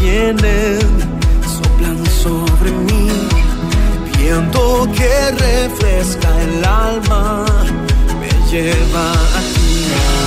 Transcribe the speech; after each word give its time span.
vienen, 0.00 0.78
soplan 1.56 2.04
sobre 2.22 2.70
mí, 2.70 3.08
viento 4.18 4.88
que 4.96 5.30
refresca 5.30 6.42
el 6.42 6.64
alma, 6.64 7.44
me 8.20 8.50
lleva 8.50 9.12
a 9.12 9.40
ti. 9.54 10.17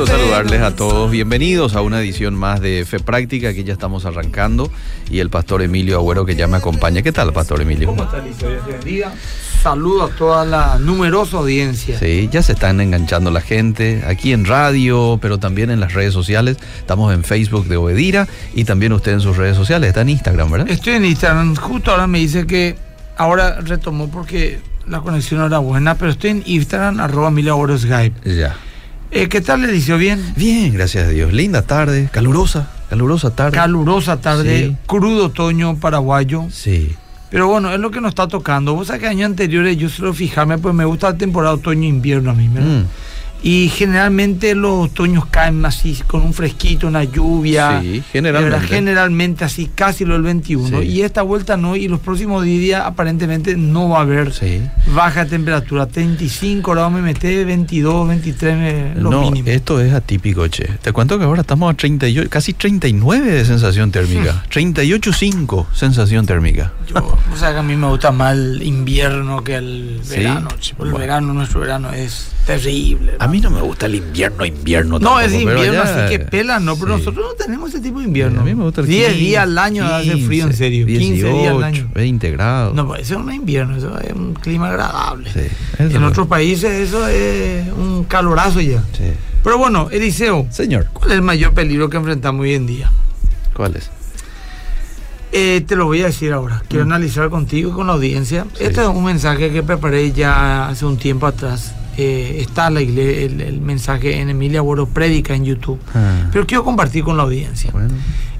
Gusto 0.00 0.16
saludarles 0.16 0.62
a 0.62 0.74
todos. 0.74 1.10
Bienvenidos 1.10 1.76
a 1.76 1.82
una 1.82 2.00
edición 2.00 2.34
más 2.34 2.62
de 2.62 2.86
Fe 2.86 3.00
Práctica. 3.00 3.50
Aquí 3.50 3.64
ya 3.64 3.74
estamos 3.74 4.06
arrancando. 4.06 4.70
Y 5.10 5.18
el 5.18 5.28
pastor 5.28 5.60
Emilio 5.60 5.98
Agüero 5.98 6.24
que 6.24 6.34
ya 6.36 6.46
me 6.46 6.56
acompaña. 6.56 7.02
¿Qué 7.02 7.12
tal, 7.12 7.34
pastor 7.34 7.60
Emilio? 7.60 7.88
¿Cómo 7.88 8.04
está 8.04 8.16
Liceo? 8.20 8.48
Dios 8.48 8.64
te 8.64 8.72
bendiga. 8.72 9.12
Saludo 9.62 10.04
a 10.04 10.08
toda 10.08 10.46
la 10.46 10.78
numerosa 10.78 11.36
audiencia. 11.36 11.98
Sí, 11.98 12.30
ya 12.32 12.42
se 12.42 12.52
están 12.52 12.80
enganchando 12.80 13.30
la 13.30 13.42
gente 13.42 14.02
aquí 14.06 14.32
en 14.32 14.46
radio, 14.46 15.18
pero 15.20 15.36
también 15.36 15.68
en 15.68 15.80
las 15.80 15.92
redes 15.92 16.14
sociales. 16.14 16.56
Estamos 16.78 17.12
en 17.12 17.22
Facebook 17.22 17.66
de 17.66 17.76
Obedira 17.76 18.26
y 18.54 18.64
también 18.64 18.94
usted 18.94 19.12
en 19.12 19.20
sus 19.20 19.36
redes 19.36 19.54
sociales. 19.54 19.88
Está 19.88 20.00
en 20.00 20.08
Instagram, 20.08 20.50
¿verdad? 20.50 20.70
Estoy 20.70 20.94
en 20.94 21.04
Instagram. 21.04 21.56
Justo 21.56 21.90
ahora 21.90 22.06
me 22.06 22.20
dice 22.20 22.46
que 22.46 22.74
ahora 23.18 23.60
retomó 23.60 24.10
porque 24.10 24.60
la 24.86 25.02
conexión 25.02 25.40
no 25.40 25.46
era 25.46 25.58
buena, 25.58 25.96
pero 25.96 26.10
estoy 26.10 26.30
en 26.30 26.42
Instagram, 26.46 27.00
arroba 27.00 27.30
Milagro 27.30 27.76
Skype. 27.76 28.34
Ya. 28.34 28.56
Eh, 29.12 29.28
¿Qué 29.28 29.40
tal, 29.40 29.62
le? 29.62 29.96
¿Bien? 29.96 30.20
Bien, 30.36 30.72
gracias 30.72 31.06
a 31.06 31.10
Dios. 31.10 31.32
Linda 31.32 31.62
tarde, 31.62 32.08
calurosa, 32.12 32.68
calurosa 32.88 33.30
tarde. 33.34 33.56
Calurosa 33.56 34.20
tarde, 34.20 34.66
Sí. 34.68 34.76
crudo 34.86 35.26
otoño 35.26 35.76
paraguayo. 35.76 36.46
sí. 36.50 36.94
Pero 37.30 37.46
bueno, 37.46 37.72
es 37.72 37.78
lo 37.78 37.92
que 37.92 38.00
nos 38.00 38.08
está 38.08 38.26
tocando. 38.26 38.74
Vos 38.74 38.88
sabés 38.88 39.02
que 39.02 39.06
años 39.06 39.26
anteriores 39.26 39.76
yo 39.76 39.88
suelo 39.88 40.12
fijarme, 40.12 40.58
pues 40.58 40.74
me 40.74 40.84
gusta 40.84 41.10
la 41.12 41.16
temporada 41.16 41.54
otoño-invierno 41.54 42.32
a 42.32 42.34
mí, 42.34 42.48
¿verdad? 42.48 42.68
Mm, 42.80 42.84
Y 43.42 43.68
generalmente 43.70 44.54
los 44.54 44.90
otoños 44.90 45.24
caen 45.26 45.64
así, 45.64 45.98
con 46.06 46.22
un 46.22 46.34
fresquito, 46.34 46.86
una 46.88 47.04
lluvia. 47.04 47.80
Sí, 47.80 48.02
generalmente. 48.12 48.56
verdad, 48.58 48.68
generalmente 48.68 49.44
así, 49.44 49.70
casi 49.74 50.04
lo 50.04 50.12
del 50.14 50.22
21. 50.22 50.80
Sí. 50.80 50.86
Y 50.86 51.02
esta 51.02 51.22
vuelta 51.22 51.56
no, 51.56 51.74
y 51.76 51.88
los 51.88 52.00
próximos 52.00 52.44
días 52.44 52.82
aparentemente 52.84 53.56
no 53.56 53.88
va 53.88 53.98
a 53.98 54.02
haber 54.02 54.32
Sí. 54.34 54.60
baja 54.94 55.24
temperatura. 55.24 55.86
35 55.86 56.72
grados 56.72 56.92
me 56.92 57.00
meté, 57.02 57.44
22, 57.44 58.06
23 58.08 58.56
me- 58.56 58.94
lo 59.00 59.10
no, 59.10 59.22
mínimo. 59.22 59.48
esto 59.48 59.80
es 59.80 59.92
atípico, 59.94 60.46
che. 60.48 60.64
Te 60.82 60.92
cuento 60.92 61.18
que 61.18 61.24
ahora 61.24 61.40
estamos 61.40 61.72
a 61.72 61.76
38, 61.76 62.28
casi 62.28 62.52
39 62.52 63.30
de 63.32 63.44
sensación 63.46 63.90
térmica. 63.90 64.44
38.5 64.50 65.66
sensación 65.72 66.26
térmica. 66.26 66.72
Yo, 66.86 66.96
o 67.32 67.36
sea 67.36 67.52
que 67.52 67.58
a 67.58 67.62
mí 67.62 67.76
me 67.76 67.86
gusta 67.88 68.10
más 68.12 68.34
el 68.34 68.62
invierno 68.62 69.42
que 69.42 69.54
el 69.56 70.00
verano. 70.10 70.48
che, 70.60 70.74
Bueno. 70.76 70.94
El 70.94 71.00
verano, 71.00 71.32
nuestro 71.34 71.60
verano 71.60 71.92
es 71.92 72.32
terrible. 72.46 73.14
A 73.18 73.28
mí 73.30 73.40
no 73.40 73.50
me 73.50 73.60
gusta 73.62 73.86
el 73.86 73.94
invierno, 73.94 74.44
invierno. 74.44 74.98
No, 74.98 75.00
tampoco, 75.00 75.20
es 75.20 75.32
invierno, 75.32 75.80
allá- 75.82 76.04
así 76.06 76.16
que 76.16 76.18
pela, 76.24 76.60
no, 76.60 76.76
pero 76.76 76.94
sí. 76.98 76.98
nosotros 77.04 77.26
no 77.30 77.34
tenemos 77.44 77.70
ese 77.70 77.80
tipo 77.80 78.00
de 78.00 78.04
invierno. 78.04 78.36
Sí, 78.36 78.40
a 78.42 78.44
mí 78.44 78.54
me 78.54 78.64
gusta 78.64 78.80
el 78.82 78.86
10 78.86 79.08
15, 79.08 79.20
días 79.24 79.42
al 79.44 79.58
año 79.58 79.86
hace 79.86 80.16
frío, 80.18 80.44
en 80.46 80.52
serio. 80.52 80.86
15 80.86 81.32
días 81.32 81.54
al 81.54 81.62
año. 81.64 81.88
20 81.94 82.30
grados. 82.32 82.74
No, 82.74 82.86
pues 82.86 83.02
eso 83.02 83.18
no 83.18 83.30
es 83.30 83.36
invierno, 83.36 83.76
eso 83.76 83.98
es 83.98 84.12
un 84.12 84.34
clima 84.34 84.68
agradable. 84.68 85.30
Sí, 85.32 85.40
en 85.78 86.04
otros 86.04 86.26
países 86.26 86.70
eso 86.88 87.06
es 87.08 87.66
un 87.72 88.04
calorazo 88.04 88.60
ya. 88.60 88.82
Pero 89.42 89.56
bueno, 89.56 89.88
Eliseo, 89.90 90.46
Señor, 90.50 90.88
¿cuál 90.92 91.10
es 91.12 91.16
el 91.16 91.22
mayor 91.22 91.54
peligro 91.54 91.88
que 91.88 91.96
enfrentamos 91.96 92.42
hoy 92.42 92.54
en 92.54 92.66
día? 92.66 92.92
¿cuál 93.54 93.76
es? 93.76 93.90
Eh, 95.32 95.62
te 95.66 95.76
lo 95.76 95.86
voy 95.86 96.02
a 96.02 96.06
decir 96.06 96.32
ahora. 96.32 96.62
Quiero 96.68 96.84
analizar 96.84 97.30
contigo 97.30 97.70
y 97.70 97.72
con 97.72 97.86
la 97.86 97.92
audiencia. 97.92 98.44
Mm. 98.44 98.48
Sí. 98.56 98.64
Este 98.64 98.80
es 98.80 98.88
un 98.88 99.04
mensaje 99.04 99.50
que 99.52 99.62
preparé 99.62 100.10
ya 100.12 100.68
hace 100.68 100.84
un 100.84 100.96
tiempo 100.96 101.26
atrás. 101.26 101.74
Eh, 102.02 102.40
está 102.40 102.70
la 102.70 102.80
igle- 102.80 103.24
el, 103.26 103.40
el 103.42 103.60
mensaje 103.60 104.20
en 104.20 104.30
Emilia 104.30 104.62
Boro 104.62 104.86
Prédica 104.86 105.34
en 105.34 105.44
YouTube. 105.44 105.78
Ah, 105.94 106.28
Pero 106.32 106.46
quiero 106.46 106.64
compartir 106.64 107.04
con 107.04 107.16
la 107.18 107.24
audiencia. 107.24 107.70
bueno. 107.72 107.92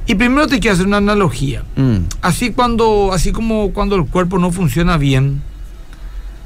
Y 0.06 0.14
primero 0.14 0.46
te 0.46 0.58
quiero 0.60 0.74
hacer 0.74 0.86
una 0.86 0.96
analogía. 0.96 1.62
Mm, 1.76 1.96
Así 2.22 2.52
cuando, 2.52 3.10
así 3.12 3.32
como 3.32 3.72
cuando 3.72 3.96
el 3.96 4.06
cuerpo 4.06 4.38
no 4.38 4.50
funciona 4.50 4.96
bien, 4.96 5.42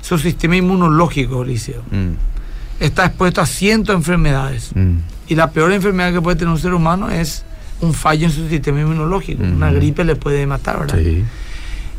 su 0.03 0.19
sistema 0.19 0.57
inmunológico, 0.57 1.43
Eliseo, 1.45 1.83
mm, 1.91 2.83
está 2.85 3.07
expuesto 3.07 3.41
a 3.41 3.47
cientos 3.47 3.95
de 3.95 3.99
enfermedades. 3.99 4.71
mm. 4.75 4.97
Y 5.29 5.37
la 5.37 5.51
peor 5.53 5.73
enfermedad 5.73 6.13
que 6.13 6.21
puede 6.21 6.37
tener 6.37 6.53
un 6.53 6.59
ser 6.61 6.75
humano 6.75 7.09
es 7.11 7.45
un 7.81 7.95
fallo 7.95 8.27
en 8.27 8.33
su 8.33 8.49
sistema 8.49 8.81
inmunológico. 8.81 9.43
Una 9.43 9.69
Ujú. 9.69 9.77
gripe 9.77 10.05
le 10.05 10.17
puede 10.17 10.47
matar, 10.47 10.81
¿verdad? 10.81 10.99
Sí. 10.99 11.25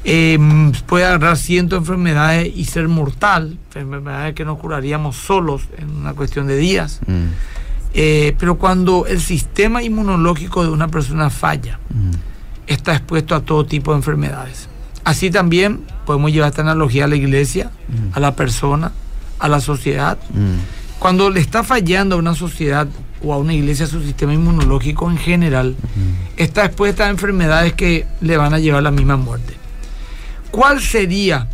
Eh, 0.08 0.38
puede 0.86 1.04
agarrar 1.06 1.36
cientos 1.36 1.80
de 1.80 1.82
enfermedades 1.82 2.52
y 2.56 2.66
ser 2.66 2.88
mortal, 2.88 3.58
enfermedades 3.74 4.36
que 4.36 4.46
no 4.46 4.56
curaríamos 4.58 5.16
solos 5.16 5.64
en 5.80 5.90
una 5.90 6.14
cuestión 6.14 6.48
de 6.48 6.58
días. 6.58 7.02
Mm, 7.08 7.26
Eh, 7.98 8.36
pero 8.38 8.56
cuando 8.58 9.06
el 9.08 9.22
sistema 9.22 9.82
inmunológico 9.82 10.64
de 10.64 10.70
una 10.70 10.90
persona 10.90 11.30
falla, 11.30 11.80
mm. 11.90 12.12
está 12.68 12.94
expuesto 12.94 13.34
a 13.36 13.40
todo 13.40 13.66
tipo 13.66 13.92
de 13.92 13.98
enfermedades. 13.98 14.68
Así 15.06 15.32
también 15.32 15.80
podemos 16.06 16.32
llevar 16.34 16.50
esta 16.50 16.62
analogía 16.62 17.06
a 17.06 17.08
la 17.08 17.16
iglesia, 17.16 17.72
a 18.12 18.20
la 18.20 18.36
persona, 18.36 18.92
a 19.40 19.48
la 19.48 19.62
sociedad. 19.62 20.18
Mm, 20.34 21.00
Cuando 21.00 21.30
le 21.30 21.40
está 21.40 21.64
fallando 21.64 22.16
a 22.16 22.20
una 22.20 22.36
sociedad 22.36 22.88
o 23.24 23.34
a 23.34 23.38
una 23.38 23.54
iglesia 23.54 23.88
su 23.88 24.02
sistema 24.02 24.34
inmunológico 24.34 25.10
en 25.10 25.18
general, 25.18 25.76
está 26.38 26.66
expuesta 26.66 27.06
a 27.06 27.10
enfermedades 27.10 27.74
que 27.74 28.06
le 28.20 28.36
van 28.36 28.54
a 28.54 28.60
llevar 28.60 28.80
a 28.80 28.84
la 28.84 28.92
misma 28.92 29.16
muerte. 29.16 29.56
¿Cuál 30.56 30.80
sería 30.80 31.48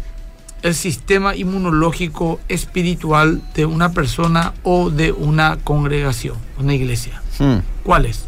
el 0.61 0.75
sistema 0.75 1.35
inmunológico 1.35 2.39
espiritual 2.47 3.41
de 3.55 3.65
una 3.65 3.93
persona 3.93 4.53
o 4.61 4.91
de 4.91 5.11
una 5.11 5.57
congregación, 5.63 6.35
una 6.59 6.75
iglesia? 6.75 7.19
mm. 7.39 7.55
¿Cuál 7.81 8.05
es? 8.05 8.25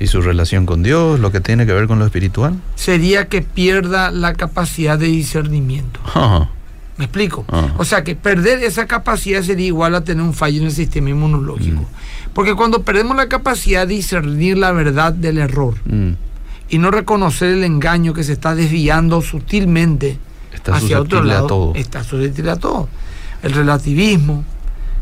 ¿Y 0.00 0.06
su 0.06 0.22
relación 0.22 0.64
con 0.64 0.82
Dios, 0.82 1.20
lo 1.20 1.30
que 1.30 1.40
tiene 1.40 1.66
que 1.66 1.74
ver 1.74 1.86
con 1.86 1.98
lo 1.98 2.06
espiritual? 2.06 2.54
Sería 2.76 3.28
que 3.28 3.42
pierda 3.42 4.10
la 4.10 4.32
capacidad 4.32 4.98
de 4.98 5.08
discernimiento. 5.08 6.00
¿Me 6.96 7.04
explico? 7.04 7.44
O 7.76 7.84
sea 7.84 8.04
que 8.04 8.16
perder 8.16 8.62
esa 8.64 8.86
capacidad 8.86 9.42
sería 9.42 9.66
igual 9.66 9.94
a 9.94 10.02
tener 10.02 10.22
un 10.24 10.32
fallo 10.32 10.60
en 10.60 10.68
el 10.68 10.72
sistema 10.72 11.10
inmunológico. 11.10 11.82
Mm. 11.82 12.32
Porque 12.32 12.54
cuando 12.54 12.84
perdemos 12.84 13.16
la 13.18 13.28
capacidad 13.28 13.86
de 13.86 13.96
discernir 13.96 14.56
la 14.56 14.72
verdad 14.72 15.12
del 15.12 15.36
error 15.36 15.74
Mm. 15.84 16.12
Y 16.68 16.78
no 16.78 16.90
reconocer 16.90 17.50
el 17.50 17.64
engaño 17.64 18.12
que 18.14 18.24
se 18.24 18.32
está 18.32 18.54
desviando 18.54 19.22
sutilmente 19.22 20.18
Está 20.52 20.76
hacia 20.76 21.00
otro 21.00 21.18
susceptible 21.18 21.32
a 21.32 21.34
lado, 21.34 21.46
todo. 21.46 21.72
está 21.74 22.04
susceptible 22.04 22.50
a 22.50 22.56
todo. 22.56 22.88
El 23.42 23.52
relativismo, 23.52 24.44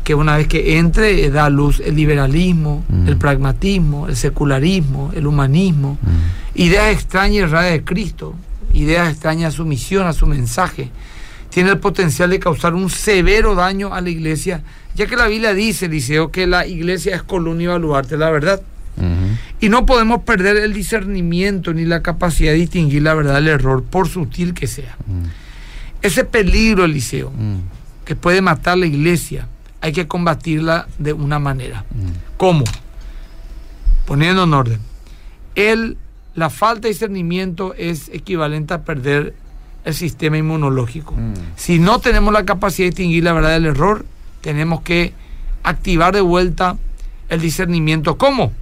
que 0.03 0.13
una 0.15 0.37
vez 0.37 0.47
que 0.47 0.77
entre 0.77 1.25
eh, 1.25 1.29
da 1.31 1.45
a 1.45 1.49
luz 1.49 1.81
el 1.83 1.95
liberalismo, 1.95 2.83
Mm. 2.87 3.07
el 3.09 3.17
pragmatismo, 3.17 4.07
el 4.07 4.15
secularismo, 4.15 5.11
el 5.13 5.27
humanismo, 5.27 5.97
Mm. 6.01 6.59
ideas 6.61 6.93
extrañas 6.93 7.49
y 7.51 7.71
de 7.71 7.83
Cristo, 7.83 8.35
ideas 8.73 9.09
extrañas 9.11 9.53
a 9.53 9.57
su 9.57 9.65
misión, 9.65 10.07
a 10.07 10.13
su 10.13 10.25
mensaje, 10.27 10.89
tiene 11.49 11.71
el 11.71 11.79
potencial 11.79 12.29
de 12.29 12.39
causar 12.39 12.73
un 12.75 12.89
severo 12.89 13.55
daño 13.55 13.93
a 13.93 13.99
la 14.01 14.09
iglesia, 14.09 14.61
ya 14.95 15.07
que 15.07 15.15
la 15.15 15.27
Biblia 15.27 15.53
dice, 15.53 15.87
Eliseo, 15.87 16.31
que 16.31 16.45
la 16.47 16.65
iglesia 16.67 17.15
es 17.15 17.23
columna 17.23 17.63
y 17.63 17.67
baluarte 17.67 18.15
la 18.17 18.29
verdad. 18.29 18.61
Y 19.59 19.69
no 19.69 19.85
podemos 19.85 20.23
perder 20.23 20.57
el 20.57 20.73
discernimiento 20.73 21.73
ni 21.73 21.85
la 21.85 22.01
capacidad 22.01 22.51
de 22.51 22.57
distinguir 22.59 23.01
la 23.03 23.13
verdad 23.13 23.35
del 23.35 23.47
error, 23.47 23.83
por 23.83 24.07
sutil 24.07 24.53
que 24.53 24.67
sea. 24.67 24.95
Mm. 25.05 25.23
Ese 26.01 26.23
peligro, 26.23 26.85
Eliseo, 26.85 27.31
Mm. 27.31 27.57
que 28.05 28.15
puede 28.15 28.41
matar 28.41 28.77
la 28.77 28.85
iglesia, 28.85 29.47
hay 29.81 29.91
que 29.93 30.07
combatirla 30.07 30.87
de 30.99 31.13
una 31.13 31.39
manera. 31.39 31.85
Mm. 31.91 32.37
¿Cómo? 32.37 32.63
Poniendo 34.05 34.43
en 34.43 34.53
orden. 34.53 34.79
El, 35.55 35.97
la 36.35 36.49
falta 36.49 36.81
de 36.83 36.89
discernimiento 36.89 37.73
es 37.75 38.09
equivalente 38.09 38.73
a 38.73 38.83
perder 38.83 39.33
el 39.85 39.93
sistema 39.93 40.37
inmunológico. 40.37 41.15
Si 41.55 41.79
no 41.79 41.99
tenemos 41.99 42.33
la 42.33 42.45
capacidad 42.45 42.85
de 42.85 42.91
distinguir 42.91 43.23
la 43.23 43.33
verdad 43.33 43.51
del 43.51 43.65
error, 43.65 44.05
tenemos 44.41 44.81
que 44.81 45.13
activar 45.63 46.13
de 46.13 46.21
vuelta 46.21 46.77
el 47.29 47.41
discernimiento. 47.41 48.17
¿Cómo? 48.17 48.53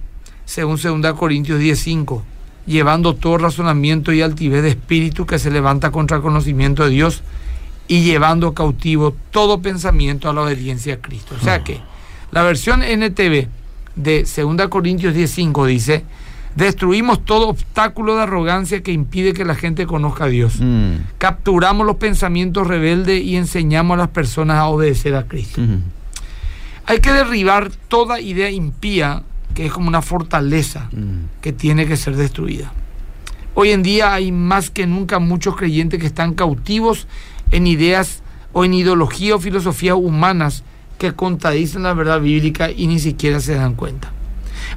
Según 0.46 0.78
2 0.78 1.12
Corintios 1.14 1.60
10:5, 1.60 2.22
llevando 2.66 3.14
todo 3.14 3.36
razonamiento 3.36 4.12
y 4.12 4.22
altivez 4.22 4.62
de 4.62 4.70
espíritu 4.70 5.26
que 5.26 5.38
se 5.38 5.50
levanta 5.50 5.90
contra 5.90 6.16
el 6.16 6.22
conocimiento 6.22 6.84
de 6.84 6.90
Dios 6.90 7.22
y 7.88 8.02
llevando 8.02 8.54
cautivo 8.54 9.14
todo 9.30 9.60
pensamiento 9.60 10.30
a 10.30 10.32
la 10.32 10.42
obediencia 10.42 10.94
a 10.94 10.96
Cristo. 10.98 11.34
O 11.38 11.44
sea 11.44 11.62
que 11.62 11.80
la 12.30 12.42
versión 12.42 12.82
NTV 12.82 13.48
de 13.94 14.24
2 14.24 14.68
Corintios 14.68 15.14
10:5 15.14 15.66
dice, 15.66 16.04
destruimos 16.56 17.24
todo 17.24 17.48
obstáculo 17.48 18.16
de 18.16 18.22
arrogancia 18.22 18.82
que 18.82 18.92
impide 18.92 19.32
que 19.32 19.44
la 19.44 19.54
gente 19.54 19.86
conozca 19.86 20.24
a 20.24 20.28
Dios. 20.28 20.54
Mm. 20.58 20.94
Capturamos 21.18 21.86
los 21.86 21.96
pensamientos 21.96 22.66
rebeldes 22.66 23.22
y 23.22 23.36
enseñamos 23.36 23.94
a 23.94 23.98
las 23.98 24.08
personas 24.08 24.56
a 24.56 24.66
obedecer 24.66 25.14
a 25.14 25.28
Cristo. 25.28 25.60
Mm. 25.60 25.82
Hay 26.86 27.00
que 27.00 27.12
derribar 27.12 27.70
toda 27.88 28.20
idea 28.20 28.50
impía 28.50 29.22
que 29.56 29.64
es 29.66 29.72
como 29.72 29.88
una 29.88 30.02
fortaleza 30.02 30.88
Mm. 30.92 31.40
que 31.40 31.52
tiene 31.52 31.86
que 31.86 31.96
ser 31.96 32.14
destruida. 32.14 32.70
Hoy 33.54 33.70
en 33.70 33.82
día 33.82 34.12
hay 34.12 34.30
más 34.30 34.68
que 34.70 34.86
nunca 34.86 35.18
muchos 35.18 35.56
creyentes 35.56 35.98
que 35.98 36.06
están 36.06 36.34
cautivos 36.34 37.06
en 37.50 37.66
ideas 37.66 38.22
o 38.52 38.66
en 38.66 38.74
ideología 38.74 39.34
o 39.34 39.38
filosofías 39.40 39.96
humanas 39.98 40.62
que 40.98 41.12
contradicen 41.14 41.84
la 41.84 41.94
verdad 41.94 42.20
bíblica 42.20 42.70
y 42.70 42.86
ni 42.86 42.98
siquiera 42.98 43.40
se 43.40 43.54
dan 43.54 43.74
cuenta. 43.74 44.12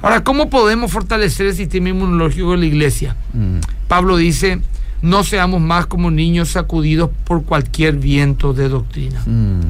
Ahora, 0.00 0.24
¿cómo 0.24 0.48
podemos 0.48 0.90
fortalecer 0.90 1.46
el 1.46 1.54
sistema 1.54 1.90
inmunológico 1.90 2.52
de 2.52 2.56
la 2.56 2.64
iglesia? 2.66 3.16
Mm. 3.34 3.58
Pablo 3.86 4.16
dice, 4.16 4.60
no 5.02 5.24
seamos 5.24 5.60
más 5.60 5.84
como 5.86 6.10
niños 6.10 6.48
sacudidos 6.50 7.10
por 7.24 7.44
cualquier 7.44 7.96
viento 7.96 8.54
de 8.54 8.70
doctrina. 8.70 9.20
Mm. 9.26 9.60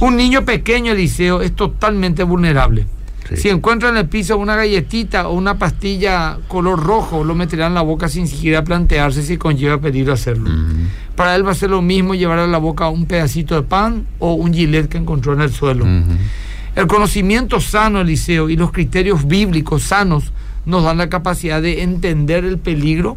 Un 0.00 0.16
niño 0.16 0.46
pequeño, 0.46 0.92
Eliseo, 0.92 1.42
es 1.42 1.54
totalmente 1.54 2.22
vulnerable. 2.22 2.86
Sí. 3.28 3.36
Si 3.36 3.48
encuentra 3.48 3.88
en 3.88 3.96
el 3.96 4.08
piso 4.08 4.36
una 4.36 4.56
galletita 4.56 5.28
o 5.28 5.34
una 5.34 5.58
pastilla 5.58 6.38
color 6.48 6.82
rojo, 6.82 7.24
lo 7.24 7.34
meterá 7.34 7.66
en 7.66 7.74
la 7.74 7.82
boca 7.82 8.08
sin 8.08 8.28
siquiera 8.28 8.62
plantearse 8.62 9.22
si 9.22 9.36
conlleva 9.36 9.80
peligro 9.80 10.12
hacerlo. 10.12 10.50
Para 11.14 11.34
él 11.34 11.46
va 11.46 11.52
a 11.52 11.54
ser 11.54 11.70
lo 11.70 11.82
mismo 11.82 12.14
llevar 12.14 12.38
a 12.38 12.46
la 12.46 12.58
boca 12.58 12.88
un 12.88 13.06
pedacito 13.06 13.54
de 13.54 13.62
pan 13.62 14.06
o 14.18 14.34
un 14.34 14.52
gilet 14.52 14.88
que 14.88 14.98
encontró 14.98 15.32
en 15.32 15.40
el 15.40 15.50
suelo. 15.52 15.86
El 16.76 16.86
conocimiento 16.86 17.58
sano, 17.58 18.02
Eliseo, 18.02 18.50
y 18.50 18.56
los 18.56 18.70
criterios 18.70 19.26
bíblicos 19.26 19.82
sanos 19.82 20.32
nos 20.66 20.84
dan 20.84 20.98
la 20.98 21.08
capacidad 21.08 21.62
de 21.62 21.82
entender 21.82 22.44
el 22.44 22.58
peligro, 22.58 23.16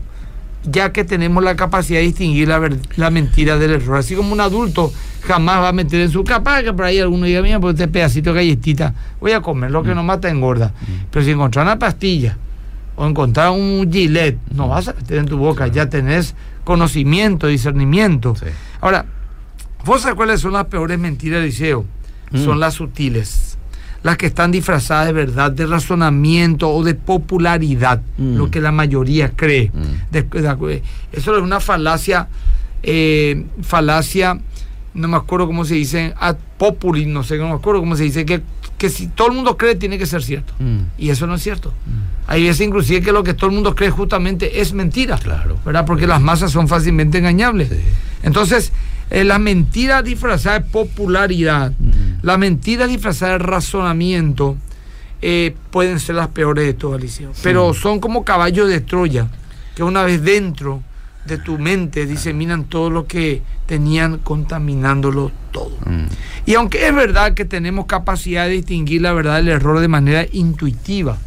ya 0.64 0.92
que 0.92 1.04
tenemos 1.04 1.44
la 1.44 1.56
capacidad 1.56 2.00
de 2.00 2.06
distinguir 2.08 2.48
la, 2.48 2.60
ver- 2.60 2.80
la 2.98 3.10
mentira 3.10 3.58
del 3.58 3.72
error. 3.72 3.98
Así 3.98 4.16
como 4.16 4.34
un 4.34 4.42
adulto 4.42 4.92
jamás 5.24 5.62
va 5.62 5.70
a 5.70 5.74
meter 5.74 6.02
en 6.02 6.10
su 6.12 6.24
capaz 6.24 6.64
que 6.64 6.74
por 6.74 6.86
ahí 6.86 7.00
alguno 7.00 7.26
diga, 7.26 7.42
mira, 7.42 7.60
por 7.60 7.72
este 7.72 7.88
pedacito 7.88 8.32
de 8.34 8.38
galletita, 8.38 8.94
voy 9.22 9.32
a 9.32 9.42
comer 9.42 9.72
lo 9.72 9.84
que 9.84 9.96
no 9.96 10.04
mata 10.04 10.30
engorda. 10.30 10.74
Pero 11.12 11.24
si 11.26 11.32
encontrar 11.32 11.66
una 11.66 11.80
pastilla 11.80 12.38
o 12.96 13.08
encontrar 13.08 13.52
un 13.52 13.90
gilet, 13.92 14.38
no 14.54 14.68
vas 14.68 14.90
a 14.90 14.94
meter 14.94 15.18
en 15.20 15.26
tu 15.26 15.38
boca, 15.38 15.68
ya 15.68 15.90
tenés 15.90 16.36
conocimiento, 16.66 17.48
discernimiento. 17.48 18.36
Sí. 18.36 18.46
Ahora, 18.82 19.06
¿vos 19.86 20.02
sabés 20.02 20.16
cuáles 20.16 20.42
son 20.42 20.54
las 20.54 20.66
peores 20.66 21.00
mentiras, 21.00 21.42
Eliseo? 21.42 21.86
Mm. 22.32 22.44
Son 22.44 22.60
las 22.60 22.74
sutiles. 22.76 23.49
Las 24.02 24.16
que 24.18 24.28
están 24.28 24.52
disfrazadas 24.52 25.08
de 25.08 25.14
verdad, 25.14 25.52
de 25.52 25.66
razonamiento 25.66 26.70
o 26.70 26.84
de 26.84 26.96
popularidad, 26.96 28.02
Mm. 28.18 28.36
lo 28.38 28.50
que 28.50 28.62
la 28.62 28.72
mayoría 28.72 29.32
cree. 29.36 29.72
Mm. 29.74 30.12
De- 30.12 30.22
de- 30.24 30.82
eso 31.12 31.36
es 31.38 31.44
una 31.44 31.60
falacia, 31.60 32.28
eh, 32.82 33.46
falacia, 33.62 34.40
no 34.94 35.08
me 35.08 35.18
acuerdo 35.18 35.48
cómo 35.48 35.66
se 35.66 35.76
dice, 35.76 36.14
ad 36.18 36.38
populi, 36.58 37.06
no 37.06 37.24
sé, 37.24 37.38
no 37.38 37.48
me 37.50 37.56
acuerdo 37.56 37.82
cómo 37.82 37.96
se 37.96 38.04
dice, 38.04 38.26
que, 38.26 38.42
que 38.80 38.90
si 38.90 39.08
todo 39.08 39.28
el 39.28 39.34
mundo 39.36 39.58
cree 39.58 39.76
tiene 39.76 40.00
que 40.00 40.08
ser 40.08 40.24
cierto. 40.24 40.54
Mm. 40.58 40.80
Y 40.98 41.10
eso 41.12 41.28
no 41.28 41.36
es 41.36 41.44
cierto. 41.44 41.72
Hay 42.26 42.44
veces 42.44 42.66
inclusive 42.66 43.02
que 43.02 43.12
lo 43.12 43.24
que 43.24 43.34
todo 43.36 43.50
el 43.50 43.56
mundo 43.56 43.76
cree 43.76 43.92
justamente 43.92 44.62
es 44.62 44.74
mentira. 44.74 45.18
Claro. 45.18 45.60
¿Verdad? 45.66 45.86
Porque 45.86 46.08
las 46.08 46.22
masas 46.22 46.52
son 46.52 46.68
fácilmente 46.68 47.18
engañables. 47.20 47.70
Sí. 47.70 47.76
Entonces, 48.24 48.72
eh, 49.10 49.24
la 49.24 49.38
mentira 49.38 50.02
disfrazada 50.02 50.60
de 50.60 50.66
popularidad, 50.66 51.72
Mm. 51.78 52.20
la 52.26 52.38
mentira 52.38 52.88
disfrazada 52.88 53.34
de 53.34 53.38
razonamiento, 53.40 54.58
eh, 55.22 55.54
pueden 55.72 56.00
ser 56.00 56.16
las 56.16 56.30
peores 56.30 56.66
de 56.66 56.74
todas, 56.74 57.00
Eliseo. 57.02 57.32
Pero 57.44 57.74
son 57.74 58.00
como 58.00 58.24
caballos 58.24 58.70
de 58.70 58.80
Troya, 58.80 59.28
que 59.76 59.84
una 59.84 60.04
vez 60.04 60.24
dentro 60.24 60.82
de 61.26 61.38
tu 61.38 61.58
mente 61.60 62.06
diseminan 62.06 62.64
todo 62.66 62.90
lo 62.90 63.06
que 63.06 63.42
tenían 63.66 64.18
contaminándolo 64.18 65.32
todo. 65.52 65.78
Mm. 65.86 66.06
Y 66.46 66.56
aunque 66.56 66.88
es 66.88 66.96
verdad 66.96 67.34
que 67.34 67.46
tenemos 67.46 67.86
capacidad 67.86 68.46
de 68.46 68.52
distinguir 68.54 69.02
la 69.02 69.14
verdad 69.14 69.36
del 69.36 69.50
error 69.50 69.80
de 69.80 69.88
manera 69.88 70.26
intuitiva, 70.32 71.18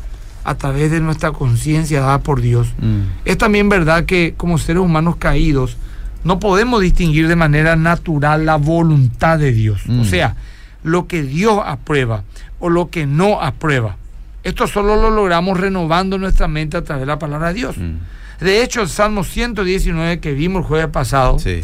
a 0.44 0.56
través 0.56 0.90
de 0.90 0.98
nuestra 1.00 1.30
conciencia 1.30 2.00
dada 2.00 2.18
por 2.18 2.40
Dios, 2.40 2.68
Mm. 2.80 3.00
es 3.24 3.38
también 3.38 3.68
verdad 3.68 4.04
que 4.06 4.34
como 4.36 4.58
seres 4.58 4.82
humanos 4.82 5.16
caídos 5.16 5.76
no 6.24 6.40
podemos 6.40 6.80
distinguir 6.80 7.28
de 7.28 7.36
manera 7.36 7.76
natural 7.76 8.44
la 8.46 8.56
voluntad 8.56 9.38
de 9.38 9.52
Dios. 9.52 9.82
Mm. 9.86 10.00
O 10.00 10.04
sea, 10.04 10.34
lo 10.82 11.06
que 11.06 11.22
Dios 11.22 11.60
aprueba 11.64 12.24
o 12.58 12.70
lo 12.70 12.90
que 12.90 13.06
no 13.06 13.40
aprueba. 13.40 13.96
Esto 14.42 14.66
solo 14.66 14.96
lo 14.96 15.10
logramos 15.10 15.60
renovando 15.60 16.18
nuestra 16.18 16.48
mente 16.48 16.76
a 16.76 16.82
través 16.82 17.02
de 17.02 17.06
la 17.06 17.18
palabra 17.20 17.48
de 17.48 17.54
Dios. 17.54 17.76
Mm. 18.42 18.44
De 18.44 18.62
hecho, 18.62 18.82
el 18.82 18.88
Salmo 18.88 19.24
119 19.24 20.20
que 20.20 20.32
vimos 20.32 20.62
el 20.62 20.66
jueves 20.68 20.88
pasado 20.88 21.38
Sí. 21.38 21.60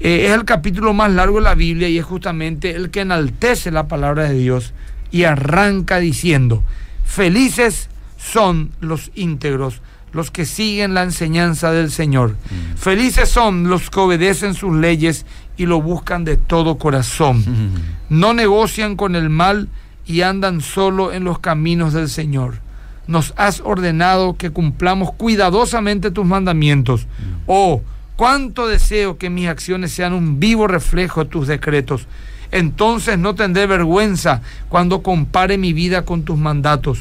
eh, 0.00 0.26
es 0.26 0.32
el 0.32 0.44
capítulo 0.44 0.92
más 0.94 1.10
largo 1.12 1.36
de 1.38 1.44
la 1.44 1.54
Biblia 1.54 1.88
y 1.88 1.98
es 1.98 2.04
justamente 2.04 2.70
el 2.76 2.90
que 2.90 3.00
enaltece 3.00 3.70
la 3.70 3.86
palabra 3.88 4.24
de 4.24 4.34
Dios 4.34 4.72
y 5.10 5.24
arranca 5.24 5.98
diciendo, 5.98 6.62
felices 7.04 7.88
son 8.18 8.70
los 8.80 9.10
íntegros, 9.14 9.80
los 10.12 10.30
que 10.30 10.44
siguen 10.46 10.94
la 10.94 11.02
enseñanza 11.02 11.72
del 11.72 11.90
Señor. 11.90 12.36
Felices 12.76 13.28
son 13.28 13.68
los 13.68 13.90
que 13.90 14.00
obedecen 14.00 14.54
sus 14.54 14.74
leyes 14.74 15.26
y 15.56 15.66
lo 15.66 15.80
buscan 15.82 16.24
de 16.24 16.36
todo 16.36 16.78
corazón. 16.78 17.38
Mm. 17.38 17.74
No 18.20 18.34
negocian 18.34 18.96
con 18.96 19.14
el 19.16 19.28
mal 19.30 19.68
y 20.06 20.22
andan 20.22 20.60
solo 20.60 21.12
en 21.12 21.24
los 21.24 21.38
caminos 21.38 21.92
del 21.92 22.08
Señor. 22.08 22.60
Nos 23.06 23.34
has 23.36 23.60
ordenado 23.60 24.36
que 24.36 24.50
cumplamos 24.50 25.12
cuidadosamente 25.12 26.10
tus 26.10 26.24
mandamientos. 26.26 27.06
Oh, 27.46 27.82
cuánto 28.16 28.66
deseo 28.66 29.18
que 29.18 29.30
mis 29.30 29.48
acciones 29.48 29.92
sean 29.92 30.12
un 30.12 30.40
vivo 30.40 30.66
reflejo 30.66 31.24
de 31.24 31.30
tus 31.30 31.46
decretos. 31.46 32.06
Entonces 32.50 33.18
no 33.18 33.34
tendré 33.34 33.66
vergüenza 33.66 34.40
cuando 34.68 35.02
compare 35.02 35.58
mi 35.58 35.72
vida 35.72 36.04
con 36.04 36.22
tus 36.22 36.38
mandatos. 36.38 37.00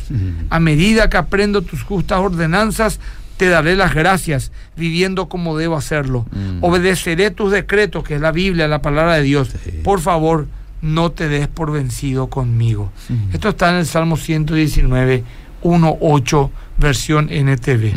A 0.49 0.59
medida 0.59 1.09
que 1.09 1.17
aprendo 1.17 1.61
tus 1.61 1.83
justas 1.83 2.19
ordenanzas, 2.19 2.99
te 3.37 3.49
daré 3.49 3.75
las 3.75 3.93
gracias, 3.93 4.51
viviendo 4.75 5.27
como 5.27 5.57
debo 5.57 5.75
hacerlo. 5.75 6.25
Mm. 6.31 6.63
Obedeceré 6.63 7.31
tus 7.31 7.51
decretos, 7.51 8.03
que 8.03 8.15
es 8.15 8.21
la 8.21 8.31
Biblia, 8.31 8.67
la 8.67 8.81
palabra 8.81 9.15
de 9.15 9.23
Dios. 9.23 9.49
Por 9.83 9.99
favor, 9.99 10.47
no 10.81 11.11
te 11.11 11.29
des 11.29 11.47
por 11.47 11.71
vencido 11.71 12.27
conmigo. 12.27 12.91
Mm. 13.09 13.33
Esto 13.33 13.49
está 13.49 13.69
en 13.69 13.77
el 13.77 13.85
Salmo 13.85 14.17
119, 14.17 15.23
1.8, 15.63 16.49
versión 16.77 17.29
NTV. 17.31 17.93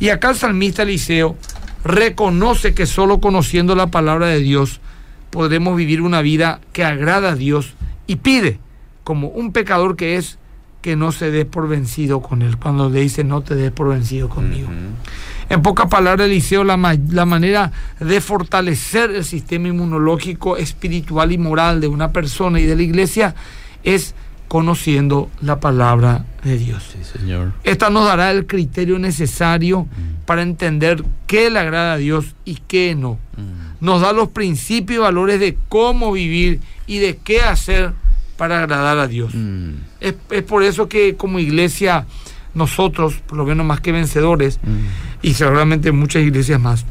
Y 0.00 0.08
acá 0.08 0.30
el 0.30 0.36
salmista 0.36 0.82
Eliseo 0.82 1.36
reconoce 1.84 2.74
que 2.74 2.86
solo 2.86 3.20
conociendo 3.20 3.74
la 3.74 3.88
palabra 3.88 4.26
de 4.26 4.40
Dios 4.40 4.80
podremos 5.30 5.76
vivir 5.76 6.00
una 6.02 6.22
vida 6.22 6.60
que 6.72 6.84
agrada 6.84 7.30
a 7.32 7.34
Dios 7.36 7.74
y 8.06 8.16
pide, 8.16 8.58
como 9.04 9.28
un 9.28 9.52
pecador 9.52 9.96
que 9.96 10.16
es, 10.16 10.38
que 10.82 10.96
no 10.96 11.12
se 11.12 11.30
dé 11.30 11.44
por 11.44 11.68
vencido 11.68 12.20
con 12.22 12.42
él. 12.42 12.56
Cuando 12.56 12.88
le 12.88 13.00
dice 13.00 13.24
no 13.24 13.40
te 13.42 13.54
des 13.54 13.70
por 13.72 13.88
vencido 13.88 14.28
conmigo. 14.28 14.68
En 15.50 15.62
pocas 15.62 15.88
palabras, 15.88 16.26
Eliseo, 16.28 16.62
la, 16.62 16.76
ma- 16.76 16.94
la 17.10 17.24
manera 17.24 17.72
de 18.00 18.20
fortalecer 18.20 19.10
el 19.10 19.24
sistema 19.24 19.68
inmunológico, 19.68 20.56
espiritual 20.56 21.32
y 21.32 21.38
moral 21.38 21.80
de 21.80 21.88
una 21.88 22.12
persona 22.12 22.60
y 22.60 22.66
de 22.66 22.76
la 22.76 22.82
iglesia 22.82 23.34
es 23.82 24.14
conociendo 24.48 25.30
la 25.40 25.60
palabra 25.60 26.24
de 26.42 26.58
Dios. 26.58 26.82
Sí, 26.92 27.04
señor. 27.04 27.52
Esta 27.64 27.90
nos 27.90 28.06
dará 28.06 28.30
el 28.30 28.46
criterio 28.46 28.98
necesario 28.98 29.86
para 30.26 30.42
entender 30.42 31.04
qué 31.26 31.50
le 31.50 31.58
agrada 31.58 31.94
a 31.94 31.96
Dios 31.98 32.34
y 32.44 32.56
qué 32.66 32.94
no. 32.94 33.18
Mm. 33.36 33.84
Nos 33.84 34.00
da 34.00 34.12
los 34.12 34.28
principios 34.28 34.98
y 34.98 35.02
valores 35.02 35.38
de 35.40 35.56
cómo 35.68 36.12
vivir 36.12 36.60
y 36.86 36.98
de 36.98 37.16
qué 37.22 37.42
hacer 37.42 37.92
para 38.36 38.58
agradar 38.60 38.98
a 38.98 39.06
Dios. 39.06 39.34
Mm. 39.34 39.70
Es, 40.00 40.14
es 40.30 40.42
por 40.42 40.62
eso 40.62 40.88
que 40.88 41.14
como 41.16 41.38
iglesia 41.38 42.06
nosotros, 42.54 43.14
por 43.26 43.38
lo 43.38 43.44
menos 43.44 43.66
más 43.66 43.80
que 43.80 43.92
vencedores, 43.92 44.58
Mm. 44.62 44.86
y 45.22 45.34
seguramente 45.34 45.92
muchas 45.92 46.22
iglesias 46.22 46.60
más, 46.60 46.84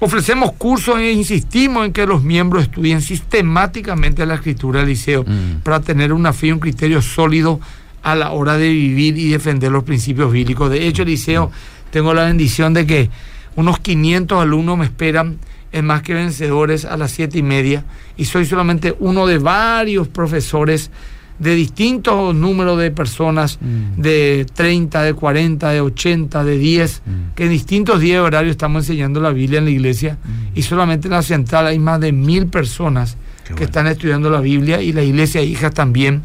ofrecemos 0.00 0.52
cursos 0.52 0.98
e 0.98 1.12
insistimos 1.12 1.84
en 1.86 1.92
que 1.92 2.06
los 2.06 2.22
miembros 2.22 2.62
estudien 2.64 3.00
sistemáticamente 3.02 4.24
la 4.26 4.34
escritura 4.34 4.80
del 4.80 4.90
liceo 4.90 5.24
Mm. 5.24 5.60
para 5.62 5.80
tener 5.80 6.12
una 6.12 6.32
fe 6.32 6.48
y 6.48 6.52
un 6.52 6.60
criterio 6.60 7.02
sólido 7.02 7.60
a 8.02 8.14
la 8.14 8.30
hora 8.30 8.56
de 8.56 8.68
vivir 8.68 9.18
y 9.18 9.28
defender 9.30 9.72
los 9.72 9.82
principios 9.84 10.32
bíblicos. 10.32 10.70
De 10.70 10.86
hecho, 10.86 11.02
el 11.02 11.08
liceo, 11.08 11.50
tengo 11.90 12.14
la 12.14 12.24
bendición 12.26 12.72
de 12.74 12.86
que 12.86 13.10
unos 13.56 13.80
500 13.80 14.40
alumnos 14.40 14.78
me 14.78 14.84
esperan 14.84 15.38
en 15.72 15.84
Más 15.84 16.02
que 16.02 16.14
Vencedores 16.14 16.84
a 16.84 16.96
las 16.96 17.10
siete 17.10 17.38
y 17.38 17.42
media 17.42 17.84
y 18.16 18.24
soy 18.24 18.46
solamente 18.46 18.94
uno 19.00 19.26
de 19.26 19.38
varios 19.38 20.06
profesores 20.08 20.90
de 21.38 21.54
distintos 21.54 22.34
números 22.34 22.78
de 22.78 22.90
personas, 22.90 23.58
Mm. 23.60 24.00
de 24.00 24.46
30, 24.54 25.02
de 25.02 25.14
40, 25.14 25.70
de 25.70 25.80
80, 25.80 26.42
de 26.44 26.58
10, 26.58 27.02
Mm. 27.06 27.34
que 27.36 27.44
en 27.44 27.50
distintos 27.50 28.00
días 28.00 28.16
de 28.16 28.20
horario 28.20 28.50
estamos 28.50 28.84
enseñando 28.84 29.20
la 29.20 29.30
Biblia 29.30 29.58
en 29.58 29.64
la 29.66 29.70
iglesia 29.70 30.18
y 30.54 30.62
solamente 30.62 31.08
en 31.08 31.12
la 31.12 31.22
central 31.22 31.66
hay 31.66 31.78
más 31.78 32.00
de 32.00 32.12
mil 32.12 32.46
personas 32.48 33.16
Qué 33.48 33.54
que 33.54 33.60
bueno. 33.60 33.66
están 33.66 33.86
estudiando 33.86 34.30
la 34.30 34.40
Biblia 34.40 34.80
y 34.82 34.92
la 34.92 35.02
iglesia 35.02 35.42
hijas 35.42 35.72
también. 35.74 36.22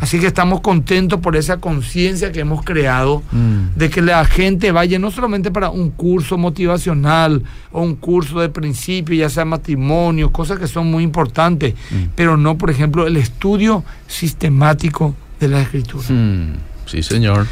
Así 0.00 0.18
que 0.20 0.26
estamos 0.26 0.60
contentos 0.60 1.20
por 1.20 1.36
esa 1.36 1.56
conciencia 1.58 2.32
que 2.32 2.40
hemos 2.40 2.62
creado 2.64 3.22
Mm. 3.32 3.76
de 3.78 3.90
que 3.90 4.02
la 4.02 4.24
gente 4.24 4.72
vaya 4.72 4.98
no 4.98 5.10
solamente 5.10 5.50
para 5.50 5.70
un 5.70 5.90
curso 5.90 6.36
motivacional 6.38 7.42
o 7.72 7.82
un 7.82 7.96
curso 7.96 8.40
de 8.40 8.48
principio, 8.48 9.14
ya 9.16 9.28
sea 9.30 9.44
matrimonio, 9.44 10.30
cosas 10.32 10.58
que 10.58 10.66
son 10.68 10.90
muy 10.90 11.02
importantes, 11.02 11.74
Mm. 11.90 11.94
pero 12.14 12.36
no, 12.36 12.56
por 12.58 12.70
ejemplo, 12.70 13.06
el 13.06 13.16
estudio 13.16 13.82
sistemático 14.06 15.14
de 15.40 15.48
la 15.48 15.62
escritura. 15.62 16.04
Mm. 16.08 16.54
Sí, 16.86 17.02
señor. 17.02 17.46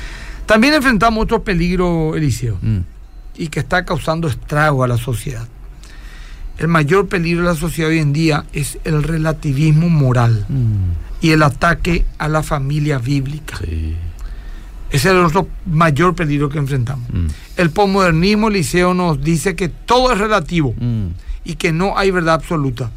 También 0.47 0.75
enfrentamos 0.75 1.23
otro 1.25 1.43
peligro, 1.43 2.15
Eliseo, 2.15 2.59
y 3.37 3.49
que 3.49 3.61
está 3.61 3.85
causando 3.85 4.29
estrago 4.29 4.85
a 4.85 4.89
la 4.89 4.99
sociedad. 4.99 5.49
El 6.59 6.69
mayor 6.69 7.09
peligro 7.09 7.43
de 7.43 7.49
la 7.49 7.55
sociedad 7.57 7.91
hoy 7.91 7.99
en 7.99 8.13
día 8.13 8.45
es 8.53 8.79
el 8.85 9.03
relativismo 9.03 9.89
moral 9.89 10.47
Mm. 10.49 10.93
y 11.21 11.31
el 11.31 11.43
ataque 11.43 12.05
a 12.19 12.29
la 12.29 12.43
familia 12.43 12.99
bíblica. 12.99 13.59
Sí. 13.59 13.95
Ese 14.91 15.09
es 15.09 15.15
el 15.15 15.25
otro 15.25 15.49
mayor 15.67 16.15
peligro 16.15 16.49
que 16.49 16.59
enfrentamos. 16.59 17.09
Mm. 17.13 17.27
El 17.57 17.71
posmodernismo 17.71 18.51
liceo 18.51 18.95
nos 18.95 19.21
dice 19.23 19.57
que 19.57 19.69
todo 19.69 20.13
es 20.13 20.19
relativo 20.19 20.75
Mm. 20.79 21.07
y 21.45 21.55
que 21.57 21.73
no 21.73 21.99
hay 21.99 22.11
verdad 22.13 22.35
absoluta. 22.35 22.91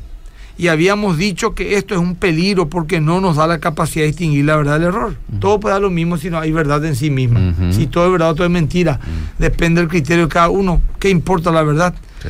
Y 0.60 0.70
habíamos 0.70 1.18
dicho 1.18 1.54
que 1.54 1.78
esto 1.78 1.94
es 1.94 2.00
un 2.00 2.16
peligro 2.16 2.68
porque 2.68 3.00
no 3.00 3.22
nos 3.22 3.36
da 3.38 3.46
la 3.46 3.60
capacidad 3.60 4.04
de 4.04 4.08
distinguir 4.08 4.46
la 4.46 4.56
verdad 4.56 4.80
del 4.80 4.88
error. 4.90 5.16
Todo 5.40 5.60
puede 5.60 5.74
dar 5.74 5.82
lo 5.84 5.92
mismo 5.92 6.18
si 6.18 6.32
no 6.32 6.40
hay 6.40 6.52
verdad 6.52 6.84
en 6.86 6.96
sí 6.96 7.12
misma. 7.12 7.54
Si 7.72 7.86
todo 7.86 8.06
es 8.08 8.12
verdad 8.12 8.32
o 8.32 8.36
todo 8.36 8.46
es 8.46 8.52
mentira. 8.52 9.00
Depende 9.38 9.82
del 9.82 9.90
criterio 9.90 10.24
de 10.26 10.30
cada 10.30 10.50
uno. 10.50 10.82
¿Qué 11.00 11.10
importa 11.12 11.52
la 11.52 11.62
verdad? 11.62 11.94
Sí. 12.24 12.30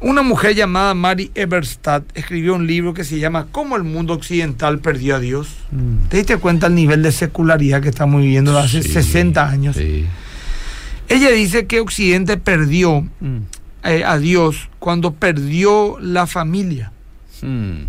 Una 0.00 0.22
mujer 0.22 0.54
llamada 0.54 0.94
Mary 0.94 1.32
Eberstadt 1.34 2.04
escribió 2.14 2.54
un 2.54 2.66
libro 2.68 2.94
que 2.94 3.02
se 3.02 3.18
llama 3.18 3.48
¿Cómo 3.50 3.76
el 3.76 3.82
mundo 3.82 4.14
occidental 4.14 4.78
perdió 4.78 5.16
a 5.16 5.18
Dios? 5.20 5.48
Mm. 5.72 6.08
¿Te 6.08 6.18
diste 6.18 6.36
cuenta 6.36 6.68
el 6.68 6.76
nivel 6.76 7.02
de 7.02 7.10
secularidad 7.10 7.82
que 7.82 7.88
estamos 7.88 8.22
viviendo 8.22 8.56
hace 8.56 8.82
Sí. 8.82 8.90
60 8.92 9.48
años? 9.48 9.74
Sí. 9.76 10.06
Ella 11.08 11.30
dice 11.30 11.66
que 11.66 11.80
Occidente 11.80 12.36
perdió 12.36 13.00
Mm. 13.20 13.38
eh, 13.84 14.04
a 14.04 14.18
Dios 14.18 14.68
cuando 14.78 15.14
perdió 15.14 15.98
la 16.00 16.26
familia. 16.28 16.92
Mm. 17.42 17.86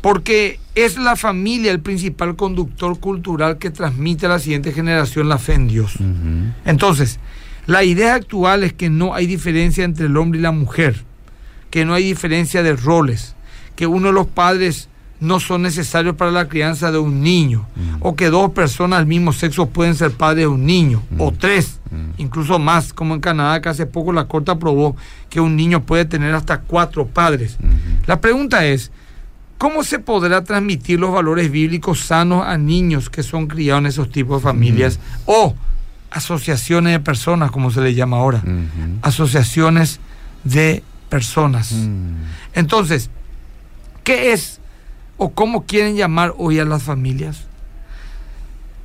Porque 0.00 0.58
es 0.74 0.96
la 0.96 1.14
familia 1.14 1.72
el 1.72 1.80
principal 1.80 2.36
conductor 2.36 2.98
cultural 3.00 3.58
que 3.58 3.70
transmite 3.70 4.24
a 4.24 4.30
la 4.30 4.38
siguiente 4.38 4.72
generación 4.72 5.28
la 5.28 5.36
fe 5.36 5.54
en 5.54 5.68
Dios. 5.68 5.92
Entonces, 6.64 7.18
la 7.66 7.84
idea 7.84 8.14
actual 8.14 8.64
es 8.64 8.72
que 8.72 8.88
no 8.88 9.12
hay 9.14 9.26
diferencia 9.26 9.84
entre 9.84 10.06
el 10.06 10.16
hombre 10.16 10.38
y 10.38 10.42
la 10.42 10.52
mujer, 10.52 11.04
que 11.70 11.84
no 11.84 11.94
hay 11.94 12.04
diferencia 12.04 12.62
de 12.62 12.74
roles, 12.76 13.34
que 13.76 13.86
uno 13.86 14.08
de 14.08 14.12
los 14.14 14.26
padres 14.26 14.88
no 15.20 15.38
son 15.38 15.60
necesarios 15.62 16.16
para 16.16 16.30
la 16.30 16.48
crianza 16.48 16.90
de 16.90 16.98
un 16.98 17.20
niño, 17.22 17.66
Mm. 17.76 17.96
o 18.00 18.16
que 18.16 18.30
dos 18.30 18.52
personas 18.52 19.00
del 19.00 19.06
mismo 19.06 19.32
sexo 19.34 19.66
pueden 19.68 19.94
ser 19.94 20.12
padres 20.12 20.44
de 20.44 20.46
un 20.46 20.64
niño, 20.64 21.02
o 21.18 21.30
tres, 21.30 21.78
Mm. 21.90 22.10
incluso 22.22 22.58
más, 22.58 22.92
como 22.94 23.14
en 23.14 23.20
Canadá, 23.20 23.60
que 23.60 23.68
hace 23.68 23.84
poco 23.84 24.12
la 24.14 24.24
Corte 24.26 24.50
aprobó 24.50 24.96
que 25.28 25.40
un 25.40 25.56
niño 25.56 25.82
puede 25.84 26.06
tener 26.06 26.34
hasta 26.34 26.60
cuatro 26.60 27.06
padres. 27.06 27.58
La 28.06 28.18
pregunta 28.22 28.64
es, 28.64 28.90
¿cómo 29.58 29.84
se 29.84 29.98
podrá 29.98 30.42
transmitir 30.42 30.98
los 30.98 31.12
valores 31.12 31.50
bíblicos 31.50 32.00
sanos 32.00 32.46
a 32.46 32.56
niños 32.56 33.10
que 33.10 33.22
son 33.22 33.46
criados 33.46 33.80
en 33.82 33.86
esos 33.88 34.10
tipos 34.10 34.40
de 34.40 34.48
familias 34.48 34.98
o 35.26 35.54
asociaciones 36.10 36.94
de 36.94 37.00
personas, 37.00 37.50
como 37.50 37.70
se 37.70 37.82
le 37.82 37.94
llama 37.94 38.16
ahora? 38.16 38.42
Asociaciones 39.02 40.00
de 40.44 40.82
personas. 41.10 41.72
Mm. 41.72 42.14
Entonces, 42.54 43.10
¿qué 44.04 44.32
es 44.32 44.60
o 45.18 45.30
cómo 45.30 45.66
quieren 45.66 45.96
llamar 45.96 46.32
hoy 46.38 46.58
a 46.58 46.64
las 46.64 46.82
familias? 46.82 47.44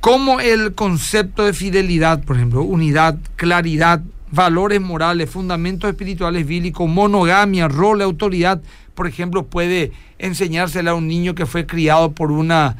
¿Cómo 0.00 0.40
el 0.40 0.74
concepto 0.74 1.44
de 1.44 1.54
fidelidad, 1.54 2.22
por 2.22 2.36
ejemplo, 2.36 2.62
unidad, 2.62 3.16
claridad, 3.36 4.02
valores 4.30 4.80
morales, 4.80 5.30
fundamentos 5.30 5.90
espirituales 5.90 6.46
bíblicos, 6.46 6.88
monogamia, 6.88 7.68
rol, 7.68 8.02
autoridad, 8.02 8.60
por 8.94 9.06
ejemplo, 9.06 9.46
puede 9.46 9.92
enseñársela 10.18 10.92
a 10.92 10.94
un 10.94 11.08
niño 11.08 11.34
que 11.34 11.46
fue 11.46 11.66
criado 11.66 12.12
por 12.12 12.30
una, 12.32 12.76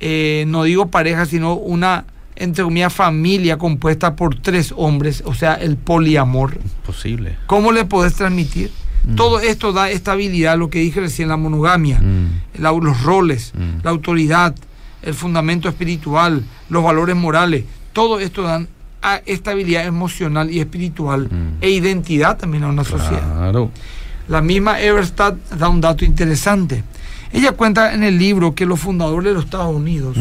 eh, 0.00 0.44
no 0.48 0.64
digo 0.64 0.88
pareja, 0.88 1.26
sino 1.26 1.54
una, 1.54 2.06
entre 2.36 2.64
comillas, 2.64 2.92
familia 2.92 3.58
compuesta 3.58 4.16
por 4.16 4.40
tres 4.40 4.72
hombres, 4.76 5.22
o 5.26 5.34
sea, 5.34 5.54
el 5.54 5.76
poliamor? 5.76 6.58
Posible. 6.84 7.36
¿Cómo 7.46 7.72
le 7.72 7.84
podés 7.84 8.14
transmitir? 8.14 8.70
Mm. 9.04 9.14
Todo 9.16 9.40
esto 9.40 9.72
da 9.72 9.90
estabilidad, 9.90 10.58
lo 10.58 10.68
que 10.70 10.80
dije 10.80 11.00
recién, 11.00 11.28
la 11.28 11.36
monogamia, 11.36 12.00
Mm. 12.00 12.60
la- 12.62 12.72
los 12.72 13.02
roles, 13.02 13.52
Mm. 13.56 13.82
la 13.84 13.90
autoridad, 13.90 14.54
el 15.02 15.14
fundamento 15.14 15.68
espiritual, 15.68 16.44
los 16.68 16.84
valores 16.84 17.16
morales. 17.16 17.64
Todo 17.92 18.20
esto 18.20 18.42
dan 18.42 18.68
a 19.02 19.16
estabilidad 19.24 19.86
emocional 19.86 20.50
y 20.50 20.60
espiritual 20.60 21.28
e 21.62 21.70
identidad 21.70 22.36
también 22.36 22.64
a 22.64 22.68
una 22.68 22.84
sociedad. 22.84 23.22
La 24.28 24.42
misma 24.42 24.78
Everstadt 24.80 25.36
da 25.58 25.68
un 25.70 25.80
dato 25.80 26.04
interesante. 26.04 26.84
Ella 27.32 27.52
cuenta 27.52 27.94
en 27.94 28.02
el 28.04 28.18
libro 28.18 28.54
que 28.54 28.66
los 28.66 28.78
fundadores 28.78 29.28
de 29.28 29.34
los 29.34 29.44
Estados 29.44 29.74
Unidos 29.74 30.16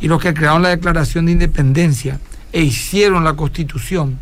y 0.00 0.08
los 0.08 0.20
que 0.20 0.34
crearon 0.34 0.62
la 0.62 0.70
Declaración 0.70 1.26
de 1.26 1.32
Independencia 1.32 2.18
e 2.52 2.62
hicieron 2.62 3.22
la 3.22 3.34
Constitución, 3.34 4.18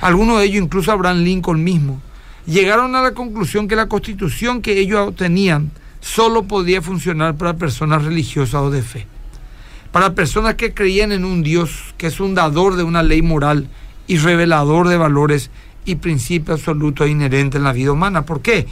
algunos 0.00 0.38
de 0.38 0.44
ellos, 0.44 0.62
incluso 0.64 0.92
Abraham 0.92 1.22
Lincoln 1.22 1.64
mismo, 1.64 2.00
llegaron 2.46 2.96
a 2.96 3.02
la 3.02 3.12
conclusión 3.12 3.68
que 3.68 3.76
la 3.76 3.88
Constitución 3.88 4.62
que 4.62 4.78
ellos 4.78 5.14
tenían 5.16 5.70
solo 6.00 6.44
podía 6.44 6.82
funcionar 6.82 7.36
para 7.36 7.56
personas 7.56 8.04
religiosas 8.04 8.54
o 8.54 8.70
de 8.70 8.82
fe. 8.82 9.06
Para 9.92 10.14
personas 10.14 10.54
que 10.54 10.74
creían 10.74 11.12
en 11.12 11.24
un 11.24 11.42
Dios 11.42 11.94
que 11.98 12.06
es 12.08 12.20
un 12.20 12.34
dador 12.34 12.76
de 12.76 12.82
una 12.82 13.02
ley 13.02 13.22
moral 13.22 13.68
y 14.06 14.16
revelador 14.16 14.88
de 14.88 14.96
valores 14.96 15.50
y 15.84 15.96
principios 15.96 16.60
absolutos 16.60 17.08
inherentes 17.08 17.58
en 17.58 17.64
la 17.64 17.72
vida 17.72 17.92
humana. 17.92 18.22
¿Por 18.22 18.40
qué? 18.40 18.66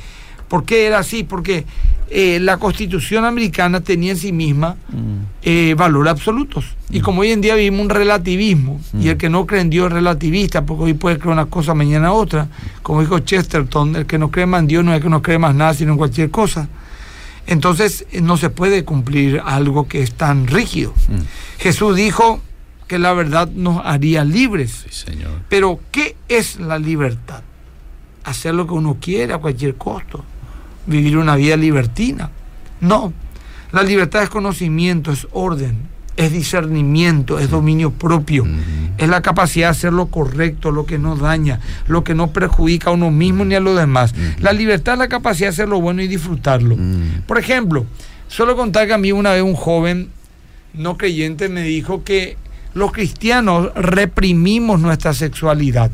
¿Por 0.50 0.64
qué 0.64 0.84
era 0.86 0.98
así? 0.98 1.22
Porque 1.24 1.64
eh, 2.10 2.38
la 2.40 2.56
Constitución 2.58 3.24
americana 3.24 3.80
tenía 3.80 4.10
en 4.12 4.18
sí 4.18 4.32
misma 4.32 4.74
Mm. 4.92 5.22
eh, 5.42 5.74
valores 5.78 6.10
absolutos. 6.10 6.64
Y 6.90 7.00
como 7.00 7.20
hoy 7.20 7.30
en 7.30 7.40
día 7.40 7.54
vivimos 7.54 7.80
un 7.82 7.88
relativismo, 7.90 8.80
y 9.00 9.08
el 9.08 9.16
que 9.16 9.30
no 9.30 9.46
cree 9.46 9.60
en 9.60 9.70
Dios 9.70 9.86
es 9.86 9.92
relativista, 9.92 10.66
porque 10.66 10.82
hoy 10.84 10.94
puede 10.94 11.18
creer 11.18 11.32
una 11.34 11.46
cosa, 11.46 11.72
mañana 11.72 12.12
otra, 12.12 12.48
como 12.82 13.00
dijo 13.00 13.20
Chesterton, 13.20 13.94
el 13.94 14.06
que 14.06 14.18
no 14.18 14.30
cree 14.32 14.44
más 14.46 14.60
en 14.62 14.66
Dios 14.66 14.84
no 14.84 14.92
es 14.92 15.00
que 15.00 15.08
no 15.08 15.22
cree 15.22 15.38
más 15.38 15.54
nada, 15.54 15.72
sino 15.72 15.92
en 15.92 15.98
cualquier 15.98 16.30
cosa. 16.30 16.68
Entonces 17.46 18.04
eh, 18.12 18.20
no 18.20 18.36
se 18.36 18.50
puede 18.50 18.84
cumplir 18.84 19.40
algo 19.44 19.86
que 19.86 20.02
es 20.02 20.12
tan 20.14 20.46
rígido. 20.48 20.92
Mm. 21.08 21.60
Jesús 21.62 21.94
dijo 21.96 22.40
que 22.88 22.98
la 22.98 23.12
verdad 23.12 23.48
nos 23.54 23.80
haría 23.86 24.24
libres. 24.24 24.84
Sí, 24.90 25.10
señor. 25.12 25.30
Pero, 25.48 25.78
¿qué 25.92 26.16
es 26.28 26.58
la 26.58 26.76
libertad? 26.78 27.42
Hacer 28.24 28.54
lo 28.54 28.66
que 28.66 28.72
uno 28.74 28.96
quiere 29.00 29.32
a 29.32 29.38
cualquier 29.38 29.76
costo. 29.76 30.24
Vivir 30.86 31.18
una 31.18 31.36
vida 31.36 31.56
libertina. 31.56 32.30
No. 32.80 33.12
La 33.72 33.82
libertad 33.82 34.22
es 34.22 34.28
conocimiento, 34.28 35.12
es 35.12 35.28
orden, 35.32 35.76
es 36.16 36.32
discernimiento, 36.32 37.38
es 37.38 37.50
dominio 37.50 37.92
propio. 37.92 38.46
Es 38.98 39.08
la 39.08 39.22
capacidad 39.22 39.68
de 39.68 39.70
hacer 39.70 39.92
lo 39.92 40.06
correcto, 40.06 40.70
lo 40.70 40.86
que 40.86 40.98
no 40.98 41.16
daña, 41.16 41.60
lo 41.86 42.02
que 42.02 42.14
no 42.14 42.32
perjudica 42.32 42.90
a 42.90 42.92
uno 42.92 43.10
mismo 43.10 43.44
ni 43.44 43.54
a 43.54 43.60
los 43.60 43.78
demás. 43.78 44.14
La 44.38 44.52
libertad 44.52 44.94
es 44.94 44.98
la 44.98 45.08
capacidad 45.08 45.48
de 45.48 45.54
hacer 45.54 45.68
lo 45.68 45.80
bueno 45.80 46.02
y 46.02 46.08
disfrutarlo. 46.08 46.76
Mm. 46.76 47.22
Por 47.26 47.38
ejemplo, 47.38 47.86
solo 48.28 48.56
contar 48.56 48.86
que 48.86 48.94
a 48.94 48.98
mí 48.98 49.12
una 49.12 49.32
vez 49.32 49.42
un 49.42 49.54
joven 49.54 50.10
no 50.74 50.96
creyente 50.96 51.48
me 51.48 51.62
dijo 51.62 52.04
que 52.04 52.36
los 52.74 52.92
cristianos 52.92 53.72
reprimimos 53.74 54.80
nuestra 54.80 55.14
sexualidad. 55.14 55.90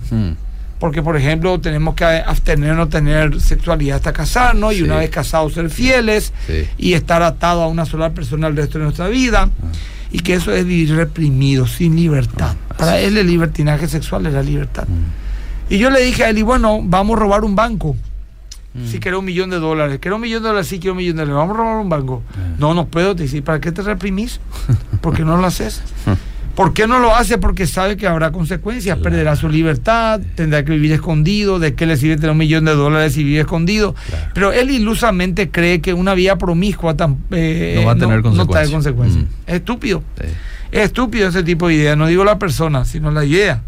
Porque, 0.78 1.02
por 1.02 1.16
ejemplo, 1.16 1.58
tenemos 1.58 1.94
que 1.94 2.04
abstenernos, 2.04 2.90
tener 2.90 3.40
sexualidad 3.40 3.96
hasta 3.96 4.12
casarnos 4.12 4.74
y 4.74 4.82
una 4.82 4.96
vez 4.96 5.08
casados 5.10 5.54
ser 5.54 5.70
fieles 5.70 6.32
Sí. 6.46 6.68
y 6.76 6.92
estar 6.92 7.22
atado 7.22 7.62
a 7.62 7.68
una 7.68 7.86
sola 7.86 8.10
persona 8.10 8.46
el 8.48 8.56
resto 8.56 8.78
de 8.78 8.84
nuestra 8.84 9.08
vida. 9.08 9.48
Y 10.12 10.20
que 10.20 10.34
eso 10.34 10.52
es 10.52 10.64
vivir 10.66 10.94
reprimido, 10.94 11.66
sin 11.66 11.96
libertad. 11.96 12.54
Ah, 12.70 12.74
Para 12.76 12.98
él 13.00 13.16
el 13.16 13.26
libertinaje 13.26 13.88
sexual 13.88 14.26
es 14.26 14.34
la 14.34 14.42
libertad. 14.42 14.84
Mm. 14.86 15.72
Y 15.74 15.78
yo 15.78 15.90
le 15.90 16.00
dije 16.00 16.24
a 16.24 16.28
él, 16.30 16.38
y 16.38 16.42
bueno, 16.42 16.80
vamos 16.82 17.16
a 17.16 17.20
robar 17.20 17.44
un 17.44 17.56
banco. 17.56 17.96
Mm. 18.74 18.86
Si 18.86 19.00
quiero 19.00 19.18
un 19.18 19.24
millón 19.24 19.50
de 19.50 19.58
dólares, 19.58 19.98
quiero 20.00 20.16
un 20.16 20.22
millón 20.22 20.42
de 20.42 20.48
dólares, 20.50 20.68
sí 20.68 20.78
quiero 20.78 20.92
un 20.92 20.98
millón 20.98 21.16
de 21.16 21.22
dólares, 21.24 21.36
vamos 21.38 21.54
a 21.56 21.58
robar 21.58 21.76
un 21.78 21.88
banco. 21.88 22.22
Ah. 22.34 22.54
No, 22.58 22.74
no 22.74 22.86
puedo, 22.86 23.16
te 23.16 23.22
dice, 23.24 23.40
¿para 23.42 23.60
qué 23.60 23.72
te 23.72 23.80
reprimís? 23.82 24.40
Porque 25.00 25.24
no 25.24 25.36
lo 25.38 25.46
haces. 25.46 25.82
¿Por 26.56 26.72
qué 26.72 26.86
no 26.86 26.98
lo 26.98 27.14
hace? 27.14 27.36
Porque 27.38 27.66
sabe 27.66 27.96
que 27.98 28.06
habrá 28.06 28.32
consecuencias, 28.32 28.96
Claro. 28.96 29.02
perderá 29.10 29.36
su 29.36 29.48
libertad, 29.48 30.20
tendrá 30.34 30.64
que 30.64 30.72
vivir 30.72 30.90
escondido, 30.92 31.58
de 31.58 31.74
qué 31.74 31.84
le 31.86 31.96
sirve 31.98 32.16
tener 32.16 32.30
un 32.30 32.38
millón 32.38 32.64
de 32.64 32.74
dólares 32.74 33.12
si 33.12 33.22
vive 33.22 33.40
escondido. 33.40 33.94
Claro. 34.08 34.30
Pero 34.34 34.52
él 34.52 34.70
ilusamente 34.70 35.50
cree 35.50 35.80
que 35.82 35.92
una 35.92 36.14
vida 36.14 36.36
promiscua 36.38 36.96
eh, 37.30 37.74
No 37.78 37.86
va 37.86 37.92
a 37.92 37.96
tener 37.96 38.22
consecuencias. 38.22 38.70
consecuencias. 38.70 39.24
Mm. 39.24 39.28
Es 39.46 39.54
estúpido. 39.54 40.02
Sí. 40.20 40.26
Es 40.72 40.84
estúpido 40.86 41.28
ese 41.28 41.42
tipo 41.42 41.68
de 41.68 41.74
idea, 41.74 41.94
no 41.94 42.06
digo 42.06 42.24
la 42.24 42.38
persona, 42.38 42.84
sino 42.86 43.10
la 43.10 43.24
idea. 43.24 43.62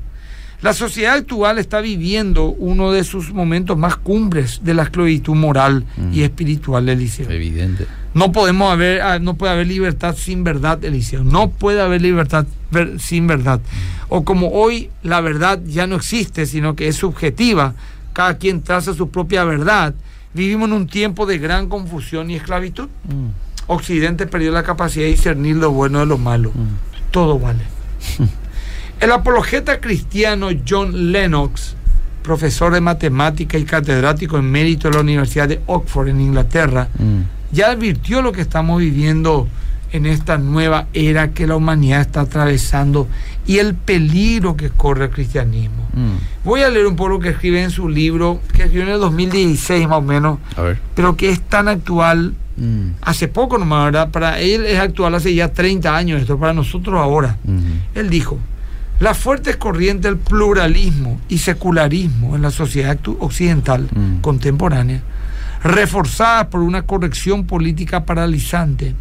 La 0.61 0.73
sociedad 0.73 1.15
actual 1.15 1.59
está 1.59 1.81
viviendo 1.81 2.47
uno 2.47 2.91
de 2.91 3.05
sus 3.05 3.33
momentos 3.33 3.79
más 3.79 3.97
cumbres 3.97 4.61
de 4.65 4.75
la 4.75 4.83
esclavitud 4.83 5.35
moral 5.37 5.85
Mm. 5.97 6.13
y 6.13 6.23
espiritual, 6.23 6.89
Eliseo. 6.89 7.31
Evidente. 7.31 7.87
No 8.15 8.33
podemos 8.33 8.73
haber, 8.73 9.01
ah, 9.03 9.19
no 9.21 9.35
puede 9.35 9.53
haber 9.53 9.69
libertad 9.69 10.17
sin 10.17 10.43
verdad, 10.43 10.85
Eliseo. 10.85 11.23
No 11.23 11.51
puede 11.51 11.81
haber 11.81 12.03
libertad 12.03 12.45
ver- 12.73 12.99
sin 12.99 13.29
verdad. 13.29 13.61
O 14.09 14.25
como 14.25 14.49
hoy 14.51 14.91
la 15.05 15.21
verdad 15.21 15.61
ya 15.65 15.87
no 15.87 15.95
existe, 15.95 16.45
sino 16.47 16.75
que 16.75 16.89
es 16.89 16.97
subjetiva, 16.97 17.75
cada 18.13 18.37
quien 18.39 18.63
traza 18.63 18.95
su 18.95 19.11
propia 19.11 19.45
verdad. 19.45 19.95
Vivimos 20.35 20.69
en 20.69 20.73
un 20.75 20.87
tiempo 20.89 21.25
de 21.27 21.39
gran 21.39 21.69
confusión 21.69 22.31
y 22.31 22.35
esclavitud. 22.35 22.89
Mm. 23.05 23.29
Occidente 23.69 24.27
perdió 24.27 24.51
la 24.51 24.65
capacidad 24.65 25.05
de 25.05 25.11
discernir 25.13 25.55
lo 25.57 25.71
bueno 25.71 26.01
de 26.01 26.07
lo 26.07 26.19
malo. 26.19 26.51
Mm. 26.51 27.11
Todo 27.13 27.39
vale. 27.39 27.63
El 29.01 29.13
apologeta 29.13 29.81
cristiano 29.81 30.49
John 30.69 31.13
Lennox, 31.13 31.75
profesor 32.23 32.73
de 32.75 32.81
matemática 32.81 33.57
y 33.59 33.65
catedrático 33.65 34.39
en 34.39 34.51
mérito 34.51 34.89
de 34.89 34.95
la 34.95 35.01
Universidad 35.03 35.49
de 35.49 35.61
Oxford 35.67 36.09
en 36.09 36.21
Inglaterra, 36.21 36.89
Mm. 36.99 37.21
ya 37.53 37.71
advirtió 37.71 38.23
lo 38.23 38.33
que 38.33 38.41
estamos 38.41 38.81
viviendo 38.81 39.49
en 39.93 40.05
esta 40.05 40.37
nueva 40.37 40.87
era 40.93 41.31
que 41.31 41.47
la 41.47 41.57
humanidad 41.57 42.03
está 42.03 42.21
atravesando 42.23 43.09
y 43.47 43.57
el 43.59 43.75
peligro 43.75 44.55
que 44.57 44.69
corre 44.69 45.07
el 45.07 45.11
cristianismo. 45.11 45.89
Mm. 45.95 46.45
Voy 46.45 46.61
a 46.63 46.69
leer 46.69 46.87
un 46.87 46.97
poco 46.97 47.11
lo 47.11 47.19
que 47.21 47.31
escribe 47.31 47.63
en 47.63 47.71
su 47.71 47.89
libro, 47.89 48.41
que 48.53 48.65
escribió 48.65 48.83
en 48.83 48.89
el 48.95 49.01
2016 49.01 49.89
más 49.89 49.99
o 49.99 50.03
menos, 50.03 50.39
A 50.57 50.63
ver. 50.63 50.79
pero 50.95 51.17
que 51.17 51.31
es 51.31 51.41
tan 51.41 51.69
actual, 51.69 52.35
Mm. 52.59 52.91
hace 53.03 53.29
poco 53.29 53.57
nomás, 53.57 53.85
¿verdad? 53.87 54.11
Para 54.11 54.41
él 54.41 54.67
es 54.67 54.79
actual 54.81 55.15
hace 55.15 55.33
ya 55.35 55.53
30 55.53 55.97
años, 55.97 56.21
esto 56.21 56.37
para 56.39 56.53
nosotros 56.53 57.01
ahora. 57.01 57.37
Él 57.95 58.11
dijo, 58.11 58.39
las 59.01 59.17
fuertes 59.17 59.57
corrientes 59.57 60.05
del 60.11 60.17
pluralismo 60.19 61.21
y 61.29 61.39
secularismo 61.39 62.35
en 62.37 62.43
la 62.43 62.51
sociedad 62.51 62.99
occidental 63.21 63.89
Mm. 63.95 64.21
contemporánea, 64.21 65.03
reforzadas 65.63 66.47
por 66.47 66.61
una 66.63 66.83
corrección 66.83 67.45
política 67.45 68.05
paralizante. 68.05 68.95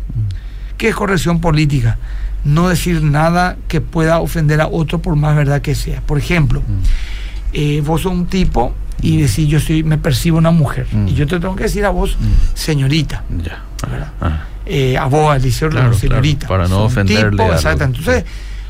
¿Qué 0.78 0.90
es 0.90 0.96
corrección 0.96 1.40
política? 1.42 1.98
No 2.44 2.70
decir 2.70 3.02
nada 3.04 3.58
que 3.68 3.82
pueda 3.82 4.20
ofender 4.20 4.62
a 4.62 4.68
otro 4.68 5.00
por 5.00 5.16
más 5.16 5.36
verdad 5.36 5.62
que 5.62 5.74
sea. 5.76 6.02
Por 6.02 6.18
ejemplo, 6.20 6.62
eh, 7.54 7.82
vos 7.86 8.02
sos 8.02 8.12
un 8.12 8.28
tipo 8.28 8.74
y 9.02 9.18
decís 9.22 9.48
yo 9.48 9.60
soy, 9.60 9.84
me 9.84 9.98
percibo 9.98 10.38
una 10.38 10.52
mujer. 10.52 10.88
Mm. 10.92 11.08
Y 11.08 11.14
yo 11.16 11.26
te 11.28 11.40
tengo 11.40 11.56
que 11.56 11.64
decir 11.64 11.86
a 11.86 11.90
vos, 11.90 12.18
señorita. 12.54 13.24
Ah. 14.22 14.44
eh, 14.66 14.98
a 14.98 15.06
vos, 15.06 15.32
al 15.34 15.42
Liceo 15.42 15.70
Claro, 15.70 15.94
señorita. 15.94 16.48
claro, 16.48 16.64
para 16.64 16.68
no 16.70 16.84
ofenderle 16.86 17.32
tipo, 17.32 17.44
a 17.44 17.56
exacto. 17.56 17.84
Entonces, 17.84 18.26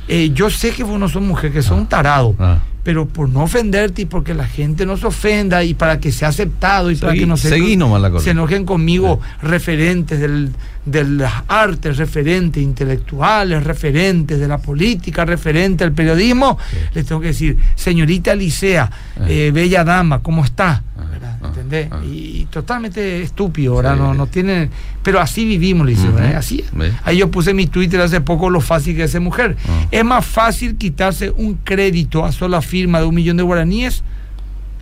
eh, 0.08 0.32
yo 0.34 0.50
sé 0.50 0.72
que 0.72 0.84
vos 0.84 1.00
no 1.00 1.10
sos 1.10 1.22
mujer, 1.22 1.52
que 1.52 1.62
sos. 1.62 2.36
Ah. 2.40 2.60
Pero 2.88 3.06
por 3.06 3.28
no 3.28 3.44
ofenderte 3.44 4.04
y 4.04 4.06
porque 4.06 4.34
la 4.34 4.48
gente 4.48 4.86
no 4.86 4.96
se 4.96 5.08
ofenda 5.08 5.62
y 5.62 5.74
para 5.74 6.00
que 6.00 6.10
sea 6.10 6.30
aceptado 6.30 6.90
y 6.90 6.96
para 6.96 7.12
que 7.16 7.26
no 7.26 7.36
se, 7.36 7.50
nomás 7.76 8.24
se 8.24 8.30
enojen 8.30 8.64
conmigo 8.64 9.20
referentes 9.42 10.22
del, 10.22 10.54
de 10.86 11.04
las 11.04 11.34
artes, 11.50 11.98
referentes 11.98 12.64
intelectuales, 12.64 13.62
referentes 13.66 14.40
de 14.40 14.48
la 14.48 14.58
política, 14.60 15.26
referentes 15.26 15.80
del 15.86 15.92
periodismo, 15.92 16.58
les 16.94 17.06
tengo 17.06 17.20
que 17.20 17.28
decir, 17.28 17.58
señorita 17.76 18.34
Licea, 18.34 18.90
eh, 19.28 19.52
bella 19.54 19.84
dama, 19.84 20.20
¿cómo 20.24 20.46
está? 20.46 20.82
¿Verdad? 21.12 21.38
ah, 21.42 21.48
¿Entendés? 21.48 21.90
ah. 21.92 22.00
Y, 22.06 22.42
y 22.42 22.46
totalmente 22.50 23.22
estúpido, 23.22 23.76
¿verdad? 23.76 23.96
Sí. 23.96 24.00
No, 24.00 24.14
no 24.14 24.28
tiene... 24.28 24.70
Pero 25.04 25.22
así 25.22 25.46
vivimos, 25.46 25.88
Ujú. 25.90 26.18
¿eh? 26.20 26.36
Así. 26.36 26.66
Ahí 27.06 27.18
yo 27.18 27.32
puse 27.32 27.52
en 27.52 27.56
mi 27.56 27.68
Twitter 27.68 28.02
hace 28.02 28.20
poco 28.20 28.50
lo 28.50 28.60
fácil 28.60 28.96
que 28.96 29.04
es 29.04 29.12
ser 29.12 29.22
mujer. 29.22 29.56
Ah. 29.68 29.86
Es 29.90 30.04
más 30.04 30.26
fácil 30.26 30.76
quitarse 30.76 31.32
un 31.32 31.56
crédito 31.64 32.26
a 32.26 32.32
sola 32.34 32.62
firma 32.78 33.00
de 33.00 33.06
un 33.06 33.16
millón 33.16 33.38
de 33.38 33.44
guaraníes. 33.44 34.04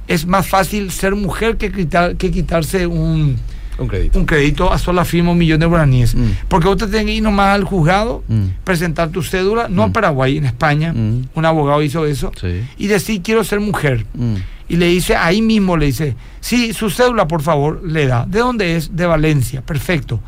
Es 0.07 0.25
más 0.27 0.45
fácil 0.47 0.91
ser 0.91 1.15
mujer 1.15 1.55
que, 1.57 1.71
quitar- 1.71 2.15
que 2.17 2.29
quitarse 2.29 2.85
un, 2.87 3.37
Un 3.79 3.87
crédito. 3.87 4.19
un 4.19 4.25
crédito 4.25 4.71
a 4.71 4.77
sola 4.77 5.03
firma 5.05 5.31
un 5.31 5.37
millón 5.37 5.59
de 5.61 5.65
guaraníes. 5.65 6.13
Mm. 6.13 6.31
Porque 6.49 6.67
vos 6.67 6.77
te 6.77 6.87
tenés 6.87 7.05
que 7.05 7.13
ir 7.13 7.23
nomás 7.23 7.55
al 7.55 7.63
juzgado, 7.63 8.21
Mm. 8.27 8.43
presentar 8.65 9.09
tu 9.09 9.23
cédula, 9.23 9.67
no 9.69 9.83
en 9.83 9.89
Mm. 9.89 9.93
Paraguay, 9.93 10.37
en 10.37 10.45
España. 10.45 10.91
Mm. 10.93 11.29
Un 11.33 11.45
abogado 11.45 11.81
hizo 11.81 12.05
eso. 12.05 12.31
Sí. 12.39 12.61
Y 12.77 12.87
decir, 12.87 13.21
quiero 13.23 13.43
ser 13.45 13.59
mujer. 13.61 14.05
Y 14.67 14.75
le 14.77 14.87
dice, 14.87 15.15
ahí 15.15 15.41
mismo 15.41 15.77
le 15.77 15.85
dice, 15.87 16.15
sí, 16.41 16.73
su 16.73 16.89
cédula, 16.89 17.27
por 17.27 17.41
favor, 17.41 17.81
le 17.85 18.07
da. 18.07 18.25
¿De 18.27 18.39
dónde 18.39 18.75
es? 18.75 18.95
De 18.95 19.05
Valencia. 19.05 19.61
Perfecto. 19.61 20.19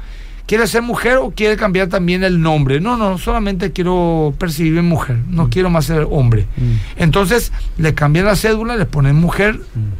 ¿Quiere 0.47 0.65
ser 0.65 0.81
mujer 0.81 1.17
o 1.17 1.31
quiere 1.31 1.57
cambiar 1.57 1.89
también 1.89 2.23
el 2.23 2.41
nombre? 2.41 2.79
No, 2.79 2.95
no, 2.95 3.17
solamente 3.17 3.73
quiero 3.73 4.33
percibirme 4.39 4.81
mujer, 4.81 5.17
no 5.29 5.49
quiero 5.49 5.69
más 5.69 5.85
ser 5.85 6.07
hombre. 6.09 6.47
Mm. 6.55 7.01
Entonces 7.01 7.51
le 7.77 7.93
cambian 7.93 8.25
la 8.25 8.37
cédula, 8.37 8.77
le 8.77 8.85
ponen 8.85 9.17
mujer 9.17 9.59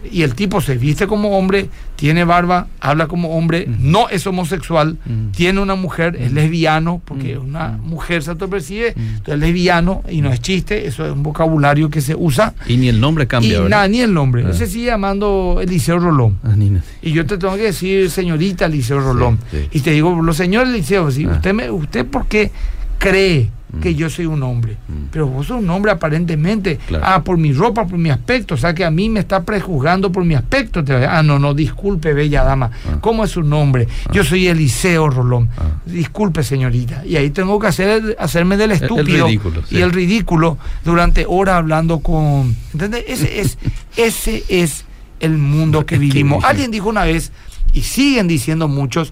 y 0.10 0.22
el 0.22 0.36
tipo 0.36 0.62
se 0.62 0.78
viste 0.78 1.06
como 1.06 1.38
hombre, 1.38 1.70
tiene 1.98 2.24
barba, 2.24 2.68
habla 2.80 3.08
como 3.08 3.36
hombre, 3.38 3.68
no 3.80 4.08
es 4.08 4.26
homosexual, 4.26 4.98
Mm. 5.06 5.32
tiene 5.32 5.60
una 5.60 5.76
mujer, 5.76 6.16
es 6.18 6.32
lesbiano, 6.32 7.02
porque 7.04 7.38
una 7.38 7.78
mujer 7.84 8.24
se 8.24 8.30
autopercibe, 8.30 8.90
entonces 8.96 9.34
es 9.34 9.40
lesbiano 9.40 10.04
y 10.10 10.22
no 10.22 10.32
es 10.32 10.40
chiste, 10.40 10.88
eso 10.88 11.06
es 11.06 11.12
un 11.12 11.24
vocabulario 11.24 11.90
que 11.90 12.00
se 12.02 12.16
usa. 12.16 12.54
Y 12.68 12.78
ni 12.78 12.88
el 12.88 13.00
nombre 13.02 13.28
cambia, 13.28 13.66
y 13.66 13.70
nada, 13.70 13.88
ni 13.90 14.00
el 14.02 14.14
nombre. 14.14 14.44
Ah. 14.46 14.52
Ese 14.52 14.68
sigue 14.68 14.86
llamando 14.86 15.60
Eliseo 15.62 15.98
Rolón. 16.00 16.38
Ah, 16.44 16.54
ni- 16.56 16.72
Y 17.02 17.12
yo 17.12 17.26
te 17.26 17.38
tengo 17.38 17.56
que 17.56 17.64
decir, 17.64 18.10
señorita 18.12 18.68
Eliseo 18.68 19.00
Rolón. 19.00 19.40
sí. 19.52 19.68
Y 19.72 19.80
te 19.82 19.92
digo, 19.92 20.22
los 20.22 20.38
señores 20.38 20.70
Eliseo, 20.70 21.10
si 21.12 21.26
Ah. 21.26 21.32
usted, 21.34 21.54
me, 21.54 21.70
usted 21.72 22.06
por 22.06 22.28
qué 22.28 22.52
cree 22.98 23.52
Mm. 23.70 23.80
que 23.82 23.96
yo 23.96 24.10
soy 24.10 24.26
un 24.26 24.42
hombre? 24.44 24.78
Mm. 24.88 25.08
Pero 25.12 25.28
vos 25.28 25.48
sos 25.48 25.60
un 25.62 25.70
hombre 25.70 25.92
aparentemente. 25.92 26.78
Claro. 26.88 27.04
Ah, 27.06 27.22
por 27.24 27.38
mi 27.38 27.52
ropa, 27.52 27.86
por 27.86 27.98
mi 28.00 28.10
aspecto. 28.10 28.54
O 28.56 28.58
sea 28.58 28.74
que 28.74 28.86
a 28.86 28.90
mí 28.92 29.10
me 29.10 29.20
está 29.20 29.44
prejuzgando 29.44 30.10
por 30.10 30.24
mi 30.24 30.36
aspecto. 30.36 30.82
Ah, 31.10 31.22
no, 31.22 31.38
no, 31.38 31.54
disculpe, 31.54 32.14
bella 32.14 32.44
dama. 32.46 32.72
Ah. 32.90 33.00
¿Cómo 33.02 33.26
es 33.26 33.32
su 33.32 33.44
nombre? 33.44 33.90
Yo 34.14 34.24
soy 34.24 34.48
Eliseo 34.48 35.10
Rolón. 35.10 35.50
Ah. 35.58 35.82
Disculpe, 35.86 36.44
señorita. 36.44 37.06
Y 37.06 37.18
ahí 37.18 37.30
tengo 37.32 37.60
que 37.60 37.68
hacer, 37.68 38.16
hacerme 38.20 38.56
del 38.56 38.72
El- 38.72 38.78
el 38.78 38.84
estúpido. 38.84 39.26
ridículo, 39.28 39.62
sí. 39.68 39.76
Y 39.76 39.82
el 39.82 39.92
ridículo 39.92 40.58
durante 40.86 41.26
horas 41.28 41.56
hablando 41.56 42.00
con. 42.00 42.56
¿Entendés? 42.72 43.04
Ese 43.06 43.42
es, 43.42 43.58
ese 43.98 44.44
es 44.48 44.86
el 45.20 45.38
mundo 45.38 45.86
que 45.86 45.98
vivimos. 45.98 46.42
Alguien 46.46 46.72
dijo 46.72 46.88
una 46.88 47.04
vez, 47.04 47.34
y 47.74 47.82
siguen 47.82 48.30
diciendo 48.30 48.70
muchos, 48.70 49.12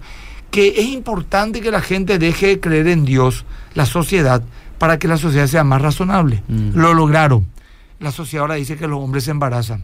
que 0.52 0.80
es 0.80 0.88
importante 0.88 1.62
que 1.62 1.72
la 1.72 1.82
gente 1.82 2.18
deje 2.20 2.48
de 2.48 2.60
creer 2.60 2.88
en 2.88 3.06
Dios, 3.06 3.46
la 3.74 3.86
sociedad, 3.86 4.42
para 4.78 5.00
que 5.00 5.08
la 5.08 5.18
sociedad 5.18 5.48
sea 5.48 5.64
más 5.64 5.82
razonable. 5.82 6.44
Mm. 6.48 6.78
Lo 6.78 6.94
lograron. 6.94 7.46
La 8.00 8.12
sociedad 8.12 8.44
ahora 8.44 8.56
dice 8.56 8.78
que 8.78 8.88
los 8.88 9.00
hombres 9.00 9.26
se 9.26 9.32
embarazan. 9.32 9.84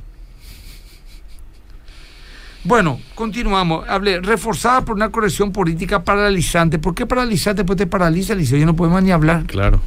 Bueno, 2.64 3.00
continuamos. 3.16 3.88
Hablé, 3.90 4.22
reforzada 4.22 4.86
por 4.86 4.96
una 4.96 5.10
corrección 5.10 5.52
política 5.52 6.04
paralizante. 6.04 6.78
¿Por 6.78 6.94
qué 6.94 7.06
paralizante? 7.06 7.66
Pues 7.66 7.78
te 7.78 7.88
paraliza, 7.88 8.36
Liceo, 8.36 8.60
ya 8.60 8.66
no 8.66 8.76
podemos 8.76 9.02
ni 9.02 9.12
hablar. 9.12 9.46
Claro. 9.48 9.82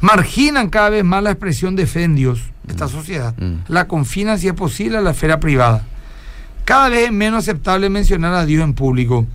Marginan 0.00 0.70
cada 0.70 0.90
vez 0.90 1.04
más 1.04 1.22
la 1.22 1.30
expresión 1.30 1.76
de 1.76 1.86
fe 1.86 2.04
en 2.04 2.16
Dios, 2.16 2.40
esta 2.66 2.88
sociedad. 2.88 3.34
Mm. 3.38 3.66
La 3.68 3.86
confinan, 3.86 4.38
si 4.38 4.48
es 4.48 4.54
posible, 4.54 4.96
a 4.96 5.00
la 5.00 5.10
esfera 5.10 5.38
privada. 5.38 5.84
Cada 6.64 6.88
vez 6.88 7.06
es 7.06 7.12
menos 7.12 7.44
aceptable 7.44 7.88
mencionar 7.90 8.34
a 8.34 8.46
Dios 8.46 8.64
en 8.64 8.74
público 8.74 9.26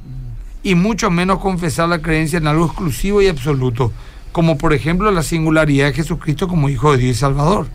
y 0.65 0.73
mucho 0.73 1.11
menos 1.11 1.37
confesar 1.41 1.87
la 1.89 2.01
creencia 2.01 2.37
en 2.37 2.47
algo 2.47 2.65
exclusivo 2.65 3.21
y 3.21 3.27
absoluto, 3.27 3.91
como 4.31 4.57
por 4.57 4.73
ejemplo 4.73 5.11
la 5.11 5.21
singularidad 5.21 5.85
de 5.85 5.93
Jesucristo 5.93 6.47
como 6.47 6.69
Hijo 6.69 6.91
de 6.91 6.97
Dios 6.97 7.15
y 7.15 7.19
Salvador. 7.19 7.67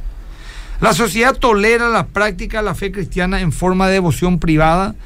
La 0.81 0.93
sociedad 0.93 1.37
tolera 1.37 1.89
la 1.89 2.09
práctica 2.09 2.59
de 2.59 2.65
la 2.65 2.75
fe 2.75 2.91
cristiana 2.91 3.43
en 3.43 3.53
forma 3.53 3.87
de 3.87 3.93
devoción 3.93 4.41
privada 4.41 4.97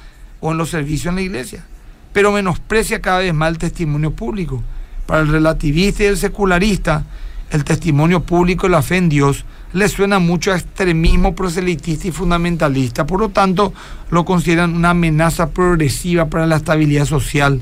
o 0.41 0.53
en 0.53 0.57
los 0.57 0.71
servicios 0.71 1.11
en 1.11 1.17
la 1.17 1.21
iglesia, 1.21 1.67
pero 2.15 2.33
menosprecia 2.33 3.03
cada 3.03 3.19
vez 3.19 3.35
más 3.35 3.51
el 3.51 3.59
testimonio 3.59 4.13
público. 4.13 4.63
Para 5.05 5.21
el 5.21 5.29
relativista 5.29 6.05
y 6.05 6.07
el 6.07 6.17
secularista, 6.17 7.05
el 7.51 7.65
testimonio 7.65 8.21
público 8.21 8.67
y 8.67 8.71
la 8.71 8.81
fe 8.81 8.97
en 8.97 9.11
Dios 9.11 9.45
le 9.75 9.89
suena 9.89 10.21
mucho 10.21 10.53
a 10.53 10.57
extremismo 10.57 11.35
proselitista 11.35 12.09
y 12.09 12.13
fundamentalista, 12.13 13.07
por 13.07 13.21
lo 13.21 13.29
tanto 13.29 13.75
lo 14.11 14.25
consideran 14.25 14.75
una 14.75 14.91
amenaza 14.91 15.51
progresiva 15.51 16.27
para 16.27 16.47
la 16.47 16.57
estabilidad 16.57 17.05
social 17.05 17.61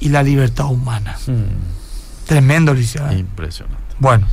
y 0.00 0.08
la 0.08 0.22
libertad 0.22 0.66
humana. 0.66 1.16
Tremendo, 2.26 2.74
Liceo. 2.74 3.08
¿eh? 3.10 3.18
Impresionante. 3.18 3.78
Bueno, 4.00 4.26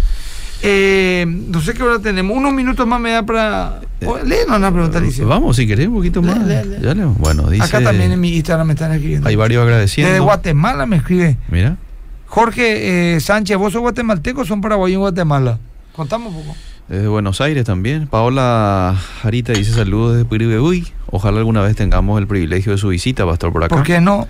eh, 0.63 1.25
no 1.27 1.61
sé 1.61 1.75
qué 1.75 1.83
hora 1.83 1.99
tenemos. 1.99 2.35
Unos 2.35 2.51
minutos 2.51 2.85
más 2.87 2.99
me 2.99 3.11
da 3.11 3.23
para. 3.23 3.81
Oh, 4.05 4.17
léenos 4.17 4.57
una 4.57 4.71
pregunta, 4.71 4.99
Liceo. 4.99 5.27
Vamos, 5.27 5.55
si 5.55 5.67
querés, 5.67 5.87
un 5.87 5.93
poquito 5.93 6.21
más. 6.23 6.39
Ya 6.47 6.95
leo. 6.95 7.11
Bueno, 7.19 7.47
dice. 7.47 7.63
Acá 7.63 7.81
también 7.83 8.11
en 8.11 8.19
mi 8.19 8.35
Instagram 8.35 8.67
me 8.67 8.73
están 8.73 8.91
escribiendo. 8.91 9.29
Hay 9.29 9.35
varios 9.35 9.61
Desde 9.61 9.71
agradeciendo. 9.71 10.23
Guatemala 10.23 10.87
me 10.87 10.97
escribe 10.97 11.37
Mira. 11.47 11.77
Jorge 12.25 13.15
eh, 13.15 13.19
Sánchez, 13.19 13.57
¿vos 13.57 13.71
sos 13.71 13.81
guatemalteco 13.83 14.41
o 14.41 14.45
son 14.45 14.61
paraguayos 14.61 14.95
en 14.95 15.01
Guatemala? 15.01 15.59
Contamos 15.95 16.33
un 16.33 16.41
poco. 16.41 16.57
Desde 16.87 17.07
Buenos 17.07 17.41
Aires 17.41 17.65
también. 17.65 18.07
Paola 18.07 18.95
Jarita 19.21 19.53
dice 19.53 19.73
saludos 19.73 20.13
desde 20.13 20.25
Piribebuy. 20.25 20.87
Ojalá 21.07 21.39
alguna 21.39 21.61
vez 21.61 21.75
tengamos 21.75 22.19
el 22.19 22.27
privilegio 22.27 22.73
de 22.73 22.77
su 22.77 22.89
visita, 22.89 23.25
pastor, 23.25 23.53
por 23.53 23.63
acá. 23.63 23.75
¿Por 23.75 23.85
qué 23.85 24.01
no? 24.01 24.27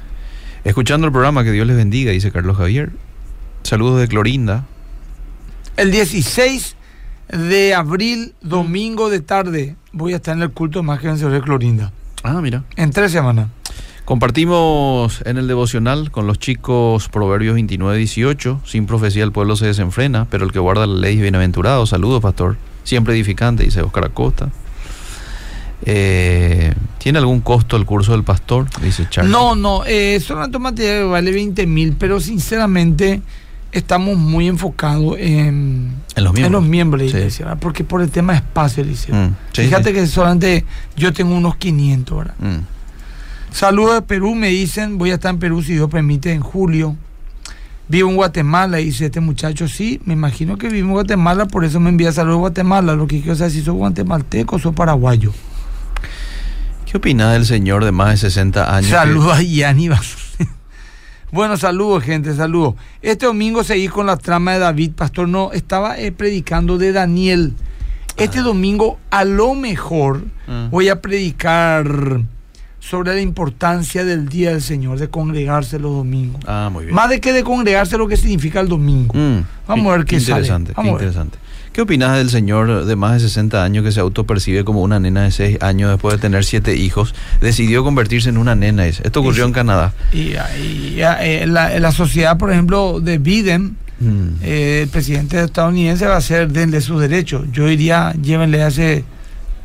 Escuchando 0.64 1.08
el 1.08 1.14
programa, 1.14 1.44
que 1.44 1.52
Dios 1.52 1.68
les 1.68 1.76
bendiga, 1.76 2.12
dice 2.12 2.32
Carlos 2.32 2.58
Javier. 2.58 2.92
Saludos 3.64 4.00
de 4.00 4.08
Clorinda. 4.08 4.66
El 5.78 5.92
16 5.92 6.76
de 7.30 7.74
abril, 7.74 8.36
domingo 8.42 9.10
de 9.10 9.22
tarde, 9.22 9.76
voy 9.92 10.14
a 10.14 10.18
estar 10.18 10.36
en 10.36 10.44
el 10.44 10.52
culto 10.52 10.84
más 10.84 11.00
que 11.00 11.08
de 11.08 11.42
Clorinda. 11.42 11.92
Ah, 12.24 12.40
mira. 12.42 12.64
En 12.76 12.92
tres 12.92 13.12
semanas. 13.12 13.48
Compartimos 14.06 15.22
en 15.26 15.38
el 15.38 15.48
devocional 15.48 16.12
con 16.12 16.28
los 16.28 16.38
chicos 16.38 17.08
Proverbios 17.08 17.54
29, 17.54 17.98
18. 17.98 18.60
Sin 18.66 18.86
profecía 18.86 19.24
el 19.24 19.32
pueblo 19.32 19.56
se 19.56 19.66
desenfrena, 19.66 20.28
pero 20.30 20.44
el 20.44 20.52
que 20.52 20.60
guarda 20.60 20.86
la 20.86 20.96
ley 21.00 21.16
es 21.16 21.22
bienaventurado. 21.22 21.86
Saludos, 21.86 22.22
pastor. 22.22 22.58
Siempre 22.84 23.14
edificante, 23.14 23.64
dice 23.64 23.82
Oscar 23.82 24.04
Acosta. 24.06 24.50
Eh, 25.86 26.74
¿Tiene 26.98 27.20
algún 27.20 27.40
costo 27.40 27.78
el 27.78 27.86
curso 27.86 28.12
del 28.12 28.24
pastor? 28.24 28.68
Dice 28.82 29.08
Charlie. 29.10 29.32
No, 29.32 29.56
no, 29.56 29.84
eh, 29.86 30.20
solamente 30.20 30.58
un 30.58 30.64
material 30.64 30.98
que 31.00 31.04
vale 31.06 31.32
20 31.32 31.66
mil, 31.66 31.94
pero 31.98 32.20
sinceramente 32.20 33.22
estamos 33.72 34.18
muy 34.18 34.48
enfocados 34.50 35.16
en, 35.18 35.94
En 36.16 36.24
los 36.26 36.34
miembros. 36.34 36.64
miembros 36.64 37.02
de 37.04 37.10
Sí. 37.10 37.18
iglesia, 37.18 37.56
porque 37.56 37.86
por 37.86 38.02
el 38.02 38.10
tema 38.12 38.34
de 38.34 38.40
espacio, 38.40 38.84
Eliseo. 38.84 39.16
Mm, 39.16 39.36
sí, 39.54 39.62
Fíjate 39.64 39.90
sí. 39.90 39.96
que 39.96 40.08
solamente 40.08 40.66
yo 40.98 41.14
tengo 41.14 41.34
unos 41.36 41.56
500, 41.56 42.18
¿verdad? 42.18 42.36
Mm. 42.40 42.73
Saludos 43.54 43.94
de 43.96 44.02
Perú, 44.02 44.34
me 44.34 44.48
dicen, 44.50 44.98
voy 44.98 45.12
a 45.12 45.16
estar 45.16 45.32
en 45.32 45.40
Perú 45.40 45.62
si 45.62 45.74
Dios 45.74 45.90
permite 45.90 46.32
en 46.34 46.42
julio. 46.42 46.96
Vivo 47.88 48.10
en 48.10 48.16
Guatemala, 48.16 48.78
dice 48.78 49.06
este 49.06 49.20
muchacho, 49.20 49.68
sí, 49.68 50.02
me 50.06 50.14
imagino 50.14 50.58
que 50.58 50.68
vive 50.70 50.80
en 50.88 50.92
Guatemala, 50.92 51.46
por 51.46 51.64
eso 51.64 51.80
me 51.80 51.90
envía 51.90 52.12
saludos 52.12 52.38
de 52.38 52.40
Guatemala. 52.40 52.96
Lo 52.96 53.06
que 53.06 53.20
quiero 53.22 53.36
saber 53.36 53.52
si 53.52 53.62
soy 53.62 53.76
guatemalteco 53.76 54.56
o 54.56 54.60
soy 54.60 54.72
paraguayo. 54.72 55.32
¿Qué 56.90 56.98
opina 56.98 57.32
del 57.34 57.46
señor 57.46 57.86
de 57.86 57.92
más 57.92 58.10
de 58.12 58.18
60 58.18 58.76
años? 58.76 58.88
que- 58.90 58.96
Saludos 58.96 59.38
a 59.38 59.42
Yanni 59.44 59.90
Bueno, 61.32 61.58
saludos, 61.58 62.04
gente, 62.04 62.34
saludos. 62.36 62.76
Este 63.02 63.26
domingo 63.28 63.64
seguí 63.64 63.88
con 63.88 64.06
la 64.08 64.18
trama 64.18 64.54
de 64.54 64.60
David, 64.60 64.92
pastor. 64.94 65.28
No, 65.28 65.52
estaba 65.52 65.98
eh, 66.00 66.12
predicando 66.12 66.78
de 66.78 66.92
Daniel. 66.92 67.54
Este 68.18 68.42
domingo, 68.42 69.00
a 69.12 69.24
lo 69.26 69.54
mejor, 69.56 70.26
Ah. 70.48 70.68
voy 70.72 70.90
a 70.90 71.02
predicar 71.02 72.22
sobre 72.90 73.14
la 73.14 73.22
importancia 73.22 74.04
del 74.04 74.28
día 74.28 74.52
del 74.52 74.62
Señor, 74.62 75.00
de 75.00 75.08
congregarse 75.10 75.80
los 75.80 75.94
domingos. 75.96 76.42
Ah, 76.46 76.70
muy 76.72 76.84
bien. 76.86 76.96
Más 76.96 77.10
de 77.10 77.22
que 77.22 77.32
de 77.32 77.44
congregarse, 77.44 77.98
lo 77.98 78.08
que 78.08 78.18
significa 78.18 78.60
el 78.60 78.68
domingo. 78.68 79.14
Mm, 79.18 79.44
Vamos 79.68 79.94
a 79.94 79.98
ver 79.98 80.06
qué 80.06 80.20
sale. 80.20 80.42
interesante, 80.42 80.74
Vamos 80.76 80.90
qué 81.00 81.06
interesante. 81.06 81.38
¿Qué 81.72 81.82
opinas 81.82 82.18
del 82.18 82.30
señor 82.30 82.86
de 82.86 82.96
más 82.96 83.14
de 83.14 83.20
60 83.22 83.64
años 83.64 83.84
que 83.84 83.92
se 83.92 84.00
autopercibe 84.00 84.64
como 84.64 84.82
una 84.84 85.00
nena 85.00 85.24
de 85.24 85.32
6 85.32 85.58
años 85.62 85.90
después 85.90 86.14
de 86.16 86.22
tener 86.22 86.44
7 86.46 86.76
hijos? 86.76 87.16
Decidió 87.42 87.84
convertirse 87.84 88.30
en 88.30 88.38
una 88.38 88.54
nena. 88.54 88.86
Esto 88.86 89.22
ocurrió 89.22 89.46
en 89.46 89.54
Canadá. 89.54 89.94
Y, 90.12 90.34
y, 90.62 90.98
eh, 91.00 91.46
la, 91.48 91.80
la 91.80 91.92
sociedad, 91.92 92.38
por 92.38 92.52
ejemplo, 92.52 93.00
de 93.00 93.18
Biden, 93.18 93.78
Mm. 94.00 94.42
eh, 94.42 94.80
el 94.84 94.90
presidente 94.90 95.42
estadounidense 95.42 96.06
va 96.08 96.18
a 96.18 96.22
ser 96.22 96.50
denle 96.52 96.82
sus 96.82 97.00
derechos. 97.00 97.46
Yo 97.54 97.68
diría, 97.68 98.12
llévenle 98.22 98.62
a 98.64 98.68
ese 98.68 99.06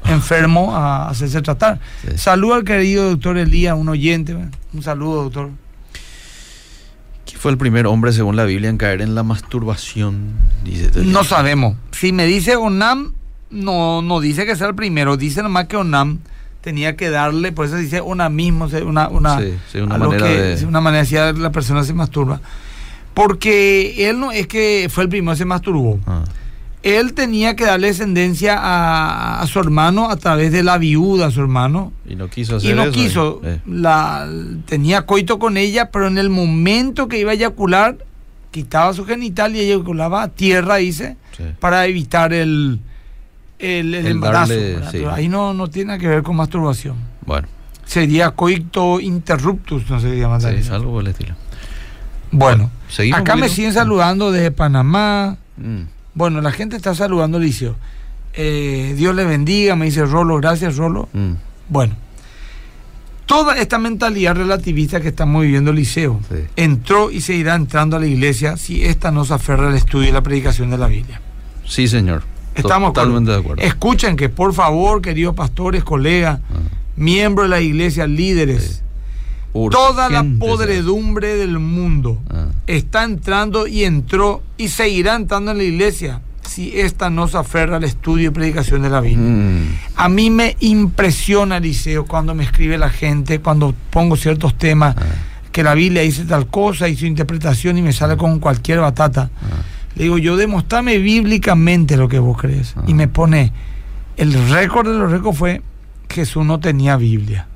enfermo 0.07 0.75
a 0.75 1.09
hacerse 1.09 1.41
tratar. 1.43 1.81
Sí. 2.07 2.17
Saludo 2.19 2.55
al 2.55 2.65
querido 2.65 3.11
doctor 3.11 3.37
Elías, 3.39 3.75
un 3.77 3.89
oyente. 3.89 4.37
Un 4.73 4.83
saludo, 4.83 5.25
doctor. 5.25 5.51
¿Quién 7.27 7.41
fue 7.41 7.51
el 7.51 7.59
primer 7.59 7.87
hombre, 7.87 8.13
según 8.13 8.37
la 8.37 8.45
Biblia, 8.45 8.71
en 8.71 8.79
caer 8.79 9.03
en 9.03 9.15
la 9.15 9.23
masturbación? 9.23 10.33
Dice 10.65 10.87
este 10.87 11.05
No 11.05 11.25
sabemos. 11.25 11.77
Si 11.93 12.13
me 12.13 12.27
dice 12.27 12.57
Onam, 12.57 13.13
no, 13.51 14.01
no 14.03 14.21
dice 14.21 14.47
que 14.47 14.57
sea 14.57 14.69
el 14.69 14.75
primero. 14.75 15.17
Dice 15.17 15.43
nomás 15.43 15.67
que 15.67 15.77
Onam 15.77 16.19
tenía 16.63 16.97
que 16.97 17.11
darle, 17.11 17.53
por 17.53 17.67
eso 17.67 17.77
dice 17.77 18.01
onamismo, 18.01 18.69
una, 18.85 19.09
una, 19.09 19.39
Sí, 19.41 19.55
sí, 19.73 19.79
una 19.79 19.97
manera 19.99 20.27
que- 20.27 20.39
de- 20.57 20.67
una 20.67 20.81
manera 20.81 21.33
de 21.33 21.39
la 21.39 21.51
persona 21.53 21.85
se 21.85 21.95
masturba. 21.95 22.41
Porque 23.15 24.09
él 24.09 24.19
no 24.21 24.33
es 24.33 24.47
que 24.47 24.89
fue 24.91 25.05
el 25.05 25.09
primero 25.11 25.33
que 25.33 25.39
se 25.39 25.45
masturbó. 25.45 25.99
Ah, 26.07 26.25
Él 26.83 27.13
tenía 27.15 27.57
que 27.57 27.65
darle 27.65 27.89
descendencia 27.89 28.57
a, 28.57 29.41
a 29.41 29.47
su 29.49 29.59
hermano 29.59 30.11
a 30.11 30.17
través 30.17 30.53
de 30.53 30.63
la 30.63 30.79
viuda, 30.79 31.27
a 31.27 31.31
su 31.31 31.41
hermano. 31.41 31.93
y 32.09 32.15
no 32.15 32.29
quiso 32.29 32.57
hacer 32.57 32.71
Y 32.71 32.75
no 32.75 32.83
eso. 32.85 32.93
quiso. 32.93 33.41
eh. 33.45 33.61
La, 33.67 34.29
tenía 34.67 35.05
coito 35.05 35.39
con 35.41 35.57
ella, 35.57 35.91
pero 35.91 36.07
en 36.07 36.19
el 36.19 36.31
momento 36.31 37.09
que 37.09 37.19
iba 37.19 37.33
a 37.33 37.35
eyacular, 37.35 37.99
quitaba 38.53 38.93
su 38.95 39.05
genital 39.05 39.57
y 39.57 39.61
eyaculaba 39.61 40.23
a 40.23 40.29
tierra, 40.29 40.77
dice, 40.77 41.17
Sí. 41.37 41.45
para 41.61 41.85
evitar 41.87 42.33
el, 42.33 42.81
el, 43.59 43.95
el 43.95 44.07
El 44.07 44.07
embarazo. 44.07 44.53
ahí 45.13 45.29
no, 45.29 45.55
no 45.55 45.69
tiene 45.69 45.99
que 45.99 46.07
ver 46.09 46.23
con 46.23 46.37
masturbación. 46.37 46.97
Bueno, 47.27 47.49
Sería 47.85 48.31
coito 48.33 49.01
interruptus, 49.01 49.89
no 49.91 49.99
sé 49.99 50.11
qué 50.11 50.21
llama. 50.21 50.39
sí, 50.41 50.47
también. 50.47 50.73
algo 50.73 50.93
por 50.93 51.03
el 51.03 51.09
estilo. 51.09 51.35
Bueno, 52.31 52.71
Seguimos. 52.89 53.21
acá 53.21 53.35
me 53.37 53.49
siguen 53.49 53.73
saludando 53.73 54.31
desde 54.31 54.51
Panamá. 54.51 55.39
Mm, 55.57 55.83
Bueno, 56.19 56.41
la 56.41 56.51
gente 56.51 56.75
está 56.75 56.97
saludando, 56.97 57.39
Liceo. 57.39 57.77
Eh, 58.35 58.93
Dios 58.97 59.15
le 59.15 59.25
bendiga, 59.25 59.77
me 59.77 59.85
dice 59.85 60.05
Rolo, 60.05 60.37
gracias 60.39 60.77
Rolo. 60.77 61.09
mm, 61.13 61.33
Bueno, 61.69 61.95
toda 63.25 63.57
esta 63.57 63.79
mentalidad 63.79 64.35
relativista 64.35 65.01
que 65.01 65.09
estamos 65.09 65.43
viviendo 65.43 65.73
Liceo 65.73 66.19
Sí. 66.29 66.35
entró 66.57 67.13
y 67.13 67.21
seguirá 67.21 67.55
entrando 67.55 67.97
a 67.97 68.01
la 68.01 68.07
iglesia 68.07 68.57
si 68.57 68.83
esta 68.85 69.13
no 69.13 69.25
se 69.25 69.35
aferra 69.35 69.69
al 69.69 69.77
estudio 69.77 70.09
y 70.09 70.13
la 70.13 70.23
predicación 70.25 70.71
de 70.71 70.79
la 70.79 70.89
Biblia. 70.89 71.21
Sí, 71.65 71.87
señor. 71.87 72.25
Estamos 72.57 72.93
totalmente 72.95 73.31
de 73.31 73.37
acuerdo. 73.39 73.63
Escuchen 73.63 74.17
que 74.17 74.29
por 74.29 74.53
favor, 74.55 75.01
queridos 75.01 75.37
pastores, 75.37 75.85
colegas, 75.85 76.41
miembros 76.97 77.45
de 77.45 77.51
la 77.51 77.61
iglesia, 77.61 78.09
líderes, 78.09 78.83
toda 79.71 80.09
la 80.09 80.25
podredumbre 80.39 81.37
del 81.37 81.59
mundo 81.59 82.19
Ah, 82.31 82.47
está 82.67 83.05
entrando 83.05 83.67
y 83.67 83.85
entró 83.85 84.43
y 84.57 84.69
seguirá 84.69 85.15
entrando 85.17 85.51
en 85.53 85.59
la 85.59 85.65
iglesia 85.65 86.21
si 86.47 86.79
esta 86.81 87.11
no 87.11 87.29
se 87.29 87.37
aferra 87.37 87.77
al 87.77 87.85
estudio 87.85 88.29
y 88.29 88.33
predicación 88.33 88.83
de 88.83 88.89
la 88.91 89.01
Biblia. 89.01 89.29
mm, 89.31 89.63
A 89.97 90.09
mí 90.09 90.31
me 90.31 90.57
impresiona, 90.61 91.61
Liceo, 91.61 92.07
cuando 92.07 92.35
me 92.35 92.43
escribe 92.45 92.79
la 92.79 92.89
gente, 92.91 93.41
cuando 93.41 93.75
pongo 93.91 94.17
ciertos 94.17 94.57
temas, 94.57 94.95
ah, 94.99 95.03
que 95.53 95.63
la 95.63 95.75
Biblia 95.75 96.03
dice 96.03 96.25
tal 96.25 96.47
cosa 96.47 96.89
y 96.89 96.97
su 96.97 97.05
interpretación 97.07 97.77
y 97.79 97.83
me 97.83 97.93
sale 97.93 98.17
con 98.17 98.39
cualquier 98.39 98.81
batata. 98.81 99.31
ah. 99.43 99.47
Le 99.95 100.05
digo, 100.05 100.17
yo 100.19 100.37
demostrame 100.37 100.99
bíblicamente 100.99 101.97
lo 101.97 102.09
que 102.09 102.19
vos 102.21 102.39
crees. 102.39 102.75
Y 102.87 102.95
me 102.95 103.09
pone, 103.09 103.53
el 104.17 104.33
récord 104.51 104.89
de 104.91 104.97
los 104.99 105.11
récords 105.11 105.37
fue, 105.37 105.63
Jesús 106.09 106.47
no 106.47 106.61
tenía 106.61 106.97
Biblia. 106.97 107.47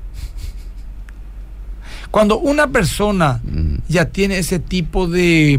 Cuando 2.12 2.38
una 2.38 2.68
persona 2.68 3.40
Mm, 3.42 3.78
ya 3.88 4.04
tiene 4.04 4.38
ese 4.38 4.60
tipo 4.60 5.08
de 5.08 5.58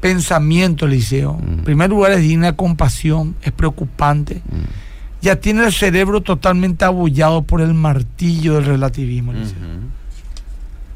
pensamiento, 0.00 0.86
Liceo, 0.86 1.34
Mm. 1.34 1.52
en 1.58 1.64
primer 1.64 1.90
lugar 1.90 2.12
es 2.12 2.20
digna 2.22 2.48
de 2.48 2.56
compasión, 2.56 3.34
es 3.42 3.52
preocupante. 3.52 4.42
mm, 4.44 4.82
Ya 5.24 5.36
tiene 5.36 5.64
el 5.64 5.72
cerebro 5.72 6.20
totalmente 6.22 6.84
abollado 6.84 7.42
por 7.42 7.60
el 7.60 7.74
martillo 7.74 8.54
del 8.54 8.64
relativismo, 8.64 9.30
ujú, 9.30 9.40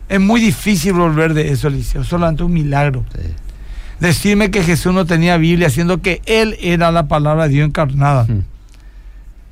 Es 0.09 0.21
muy 0.21 0.41
difícil 0.41 0.93
volver 0.95 1.33
de 1.35 1.51
eso, 1.53 1.69
Liceo, 1.71 2.03
solamente 2.05 2.43
un 2.43 2.53
milagro. 2.53 3.05
sí. 3.15 3.21
Decirme 4.01 4.51
que 4.51 4.63
Jesús 4.65 4.93
no 4.93 5.07
tenía 5.07 5.37
Biblia, 5.37 5.71
siendo 5.71 6.03
que 6.03 6.21
Él 6.27 6.57
era 6.61 6.91
la 6.93 7.07
palabra 7.09 7.45
de 7.45 7.51
Dios 7.55 7.69
encarnada. 7.69 8.25
O 8.29 8.43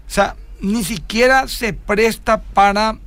sea, 0.09 0.35
ni 0.61 0.83
siquiera 0.85 1.47
se 1.49 1.73
presta 1.73 2.43
para 2.43 2.99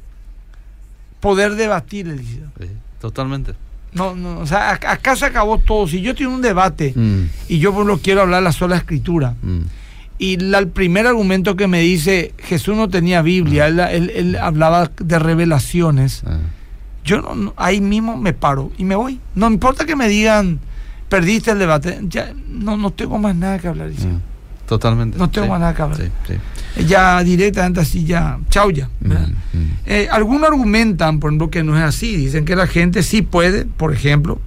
poder 1.19 1.55
debatir, 1.55 2.07
Eliseo. 2.07 2.47
sí, 2.59 2.67
Totalmente. 3.01 3.53
No, 3.93 4.15
no, 4.15 4.39
o 4.39 4.45
sea, 4.45 4.77
ac- 4.77 4.85
acá 4.87 5.15
se 5.15 5.25
acabó 5.25 5.57
todo. 5.59 5.87
Si 5.87 6.01
yo 6.01 6.13
tengo 6.13 6.33
un 6.33 6.41
debate 6.41 6.93
Mm, 6.95 7.23
y 7.47 7.59
yo 7.59 7.73
por 7.73 7.85
lo 7.85 7.97
quiero 7.99 8.21
hablar 8.21 8.43
la 8.43 8.51
sola 8.51 8.75
escritura, 8.77 9.35
mm, 9.41 9.59
y 10.19 10.37
la- 10.37 10.59
el 10.59 10.67
primer 10.67 11.07
argumento 11.07 11.55
que 11.55 11.67
me 11.67 11.79
dice 11.81 12.33
Jesús 12.39 12.75
no 12.75 12.89
tenía 12.89 13.21
Biblia, 13.21 13.67
él, 13.67 13.79
él- 13.79 14.11
él 14.15 14.35
hablaba 14.35 14.91
de 14.99 15.19
revelaciones, 15.19 16.23
ah, 16.27 16.37
yo 17.05 17.21
no- 17.21 17.35
no- 17.35 17.53
ahí 17.55 17.79
mismo 17.81 18.17
me 18.17 18.33
paro 18.33 18.71
y 18.77 18.83
me 18.83 18.95
voy. 18.95 19.19
No 19.35 19.47
importa 19.47 19.85
que 19.85 19.95
me 19.95 20.09
digan, 20.09 20.59
perdiste 21.07 21.51
el 21.51 21.59
debate, 21.59 21.99
ya 22.09 22.33
no, 22.49 22.75
no 22.77 22.91
tengo 22.91 23.17
más 23.17 23.35
nada 23.35 23.57
que 23.59 23.67
hablar. 23.69 23.87
Eliseo. 23.87 24.19
Mm, 24.67 24.69
Totalmente. 24.69 25.17
No 25.17 25.29
tengo 25.29 25.45
sí, 25.45 25.51
más 25.51 25.59
nada 25.59 25.73
que 25.73 25.81
hablar. 25.81 25.99
Sí, 25.99 26.11
sí. 26.75 26.85
Ya 26.85 27.23
directamente 27.23 27.79
así, 27.79 28.05
ya, 28.05 28.37
chau 28.49 28.71
ya. 28.71 28.89
Mm, 28.99 29.11
mm. 29.11 29.71
Eh, 29.85 30.07
algunos 30.11 30.49
argumentan, 30.49 31.19
por 31.19 31.31
ejemplo, 31.31 31.49
que 31.49 31.63
no 31.63 31.77
es 31.77 31.83
así. 31.83 32.15
Dicen 32.15 32.45
que 32.45 32.55
la 32.55 32.67
gente 32.67 33.01
sí 33.03 33.21
puede, 33.21 33.65
por 33.65 33.93
ejemplo, 33.93 34.39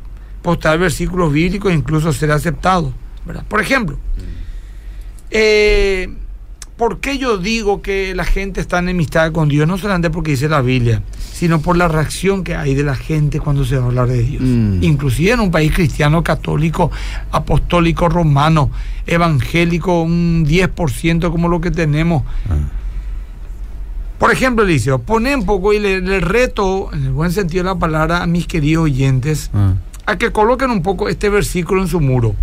postar 0.42 0.78
versículos 0.78 1.33
bíblicos 1.33 1.72
e 1.72 1.74
incluso 1.74 2.12
ser 2.12 2.30
aceptado. 2.30 2.92
¿verdad? 3.24 3.44
Por 3.48 3.61
ejemplo, 3.61 3.98
eh, 5.30 6.09
¿Por 6.80 7.00
qué 7.00 7.18
yo 7.18 7.36
digo 7.36 7.82
que 7.82 8.14
la 8.14 8.24
gente 8.24 8.58
está 8.58 8.78
enemistada 8.78 9.30
con 9.32 9.50
Dios? 9.50 9.68
No 9.68 9.76
solamente 9.76 10.08
porque 10.08 10.30
dice 10.30 10.48
la 10.48 10.62
Biblia, 10.62 11.02
sino 11.30 11.60
por 11.60 11.76
la 11.76 11.88
reacción 11.88 12.42
que 12.42 12.56
hay 12.56 12.74
de 12.74 12.82
la 12.82 12.96
gente 12.96 13.38
cuando 13.38 13.66
se 13.66 13.76
va 13.76 13.82
a 13.82 13.86
hablar 13.88 14.08
de 14.08 14.22
Dios. 14.22 14.42
Mm. 14.42 14.82
Inclusive 14.82 15.32
en 15.32 15.40
un 15.40 15.50
país 15.50 15.74
cristiano, 15.74 16.24
católico, 16.24 16.90
apostólico, 17.32 18.08
romano, 18.08 18.70
evangélico, 19.06 20.00
un 20.00 20.46
10% 20.48 21.30
como 21.30 21.48
lo 21.50 21.60
que 21.60 21.70
tenemos. 21.70 22.22
Por 24.18 24.32
ejemplo, 24.32 24.64
Eliseo, 24.64 25.00
pone 25.00 25.36
un 25.36 25.44
poco 25.44 25.74
y 25.74 25.80
le, 25.80 26.00
le 26.00 26.20
reto, 26.20 26.88
en 26.94 27.04
el 27.04 27.12
buen 27.12 27.30
sentido 27.30 27.62
de 27.62 27.68
la 27.74 27.78
palabra, 27.78 28.22
a 28.22 28.26
mis 28.26 28.46
queridos 28.46 28.84
oyentes, 28.84 29.50
Ah. 29.52 29.74
a 30.06 30.16
que 30.16 30.32
coloquen 30.32 30.70
un 30.70 30.82
poco 30.82 31.10
este 31.10 31.28
versículo 31.28 31.82
en 31.82 31.88
su 31.88 32.00
muro. 32.00 32.34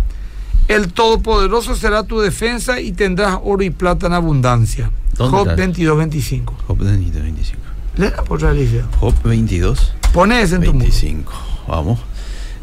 El 0.68 0.92
Todopoderoso 0.92 1.74
será 1.74 2.02
tu 2.02 2.20
defensa 2.20 2.80
y 2.80 2.92
tendrás 2.92 3.38
oro 3.42 3.62
y 3.62 3.70
plata 3.70 4.06
en 4.06 4.12
abundancia. 4.12 4.90
¿Dónde 5.16 5.36
Job 5.36 5.48
está? 5.48 5.56
22, 5.56 5.98
25. 5.98 6.54
Job 6.66 6.78
22, 6.78 7.22
25. 7.22 7.62
Léela 7.96 8.22
por 8.22 8.44
Eliseo. 8.44 8.86
Job 9.00 9.14
22, 9.24 9.92
Pone 10.12 10.40
ese 10.40 10.56
en 10.56 10.62
tu 10.62 10.72
muro. 10.72 10.84
25. 10.84 11.32
Vamos. 11.66 11.98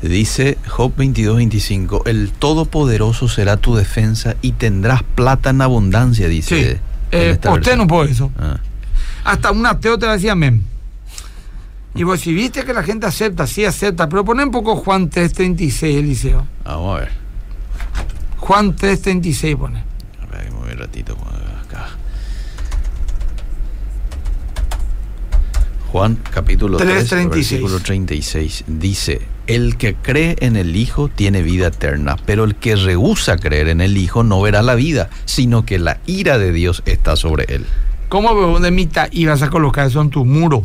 Dice 0.01 0.57
Job 0.67 0.93
22, 0.95 1.37
25. 1.37 2.03
El 2.05 2.31
Todopoderoso 2.31 3.27
será 3.27 3.57
tu 3.57 3.75
defensa 3.75 4.35
y 4.41 4.53
tendrás 4.53 5.03
plata 5.03 5.49
en 5.49 5.61
abundancia, 5.61 6.27
dice. 6.27 6.73
Sí. 6.73 6.79
Eh, 7.11 7.39
un 7.43 7.53
versión. 7.53 7.87
poco 7.87 8.03
eso. 8.03 8.31
Ah. 8.37 8.59
Hasta 9.23 9.51
un 9.51 9.65
ateo 9.65 9.97
te 9.97 10.05
va 10.05 10.13
a 10.13 10.15
decir 10.15 10.29
amén. 10.29 10.63
Y 11.95 12.03
vos 12.03 12.19
si 12.19 12.33
viste 12.33 12.63
que 12.63 12.73
la 12.73 12.83
gente 12.83 13.07
acepta, 13.07 13.47
sí 13.47 13.65
acepta, 13.65 14.07
pero 14.09 14.23
pone 14.23 14.43
un 14.43 14.51
poco 14.51 14.75
Juan 14.75 15.09
3.36, 15.09 15.97
Eliseo. 15.97 16.45
Vamos 16.63 16.97
a 16.97 16.99
ver. 17.01 17.24
Juan 18.45 18.75
3.36 18.75 19.57
pone. 19.57 19.83
A 20.21 20.25
ver, 20.27 20.53
un 20.53 20.77
ratito 20.77 21.17
acá. 21.63 21.89
Juan 25.87 26.19
capítulo 26.29 26.77
3, 26.77 27.11
3:36. 27.11 27.29
versículo 27.29 27.79
36 27.79 28.65
dice, 28.67 29.21
el 29.47 29.77
que 29.77 29.95
cree 29.95 30.35
en 30.41 30.57
el 30.57 30.75
Hijo 30.75 31.07
tiene 31.07 31.41
vida 31.41 31.67
eterna, 31.67 32.17
pero 32.27 32.43
el 32.43 32.53
que 32.53 32.75
rehúsa 32.75 33.37
creer 33.37 33.67
en 33.67 33.81
el 33.81 33.97
Hijo 33.97 34.21
no 34.21 34.39
verá 34.41 34.61
la 34.61 34.75
vida, 34.75 35.09
sino 35.25 35.65
que 35.65 35.79
la 35.79 35.99
ira 36.05 36.37
de 36.37 36.51
Dios 36.51 36.83
está 36.85 37.15
sobre 37.15 37.45
él. 37.49 37.65
¿Cómo 38.09 38.35
bebón 38.35 38.61
de 38.61 38.69
mitad 38.69 39.07
ibas 39.11 39.41
a 39.41 39.49
colocar 39.49 39.87
eso 39.87 40.01
en 40.01 40.11
tu 40.11 40.23
muro? 40.23 40.63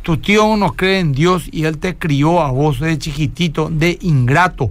Tu 0.00 0.16
tío 0.16 0.56
no 0.56 0.72
cree 0.72 1.00
en 1.00 1.12
Dios 1.12 1.44
y 1.52 1.64
él 1.64 1.76
te 1.76 1.98
crió 1.98 2.40
a 2.40 2.50
vos 2.52 2.80
de 2.80 2.96
chiquitito, 2.96 3.68
de 3.70 3.98
ingrato. 4.00 4.70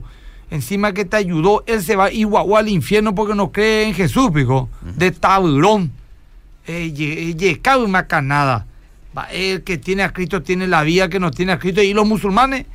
Encima 0.49 0.93
que 0.93 1.03
te 1.03 1.17
ayudó, 1.17 1.63
él 1.67 1.83
se 1.83 1.95
va 1.95 2.11
igual 2.11 2.65
al 2.65 2.69
infierno 2.69 3.13
porque 3.13 3.35
no 3.35 3.51
cree 3.51 3.87
en 3.87 3.93
Jesús, 3.93 4.31
pico. 4.31 4.69
De 4.81 5.11
taburón. 5.11 5.91
Eh, 6.67 7.59
cabe 7.61 7.87
macanada. 7.87 8.65
Va, 9.17 9.23
El 9.31 9.63
que 9.63 9.77
tiene 9.77 10.03
a 10.03 10.13
Cristo 10.13 10.41
tiene 10.41 10.67
la 10.67 10.83
vida 10.83 11.09
que 11.09 11.19
no 11.19 11.31
tiene 11.31 11.51
a 11.51 11.59
Cristo. 11.59 11.81
Y 11.81 11.93
los 11.93 12.07
musulmanes, 12.07 12.65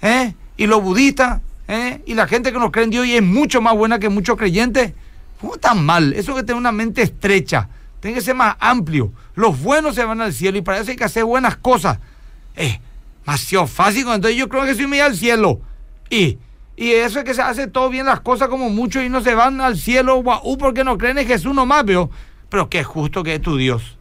¿eh? 0.00 0.34
y 0.56 0.66
los 0.66 0.82
budistas, 0.82 1.40
¿eh? 1.68 2.02
y 2.06 2.14
la 2.14 2.26
gente 2.26 2.52
que 2.52 2.58
no 2.58 2.72
cree 2.72 2.84
en 2.84 2.90
Dios 2.90 3.06
y 3.06 3.16
es 3.16 3.22
mucho 3.22 3.60
más 3.60 3.74
buena 3.74 3.98
que 3.98 4.08
muchos 4.08 4.36
creyentes. 4.36 4.92
¿Cómo 5.40 5.56
tan 5.56 5.84
mal? 5.84 6.12
Eso 6.12 6.34
que 6.34 6.42
tiene 6.42 6.58
una 6.58 6.72
mente 6.72 7.02
estrecha. 7.02 7.68
Tiene 8.00 8.16
que 8.16 8.20
ser 8.20 8.34
más 8.34 8.56
amplio. 8.58 9.12
Los 9.34 9.60
buenos 9.60 9.94
se 9.94 10.04
van 10.04 10.20
al 10.20 10.32
cielo 10.32 10.58
y 10.58 10.62
para 10.62 10.78
eso 10.78 10.90
hay 10.90 10.96
que 10.96 11.04
hacer 11.04 11.24
buenas 11.24 11.56
cosas. 11.56 11.98
Eh, 12.56 12.80
demasiado 13.24 13.66
fácil. 13.66 14.02
Entonces 14.02 14.36
yo 14.36 14.48
creo 14.48 14.64
que 14.64 14.74
soy 14.74 14.86
medio 14.86 15.04
al 15.04 15.16
cielo. 15.16 15.60
Y, 16.10 16.38
y 16.76 16.90
eso 16.92 17.18
es 17.18 17.24
que 17.24 17.34
se 17.34 17.42
hace 17.42 17.66
todo 17.66 17.88
bien 17.90 18.06
las 18.06 18.20
cosas 18.20 18.48
como 18.48 18.70
muchos 18.70 19.02
y 19.04 19.08
no 19.08 19.20
se 19.22 19.34
van 19.34 19.60
al 19.60 19.76
cielo 19.76 20.16
guau, 20.22 20.56
porque 20.58 20.84
no 20.84 20.96
creen 20.98 21.18
en 21.18 21.26
Jesús 21.26 21.54
nomás, 21.54 21.84
veo. 21.84 22.10
Pero 22.48 22.68
qué 22.68 22.82
justo 22.84 23.22
que 23.22 23.34
es 23.36 23.42
tu 23.42 23.56
Dios. 23.56 23.96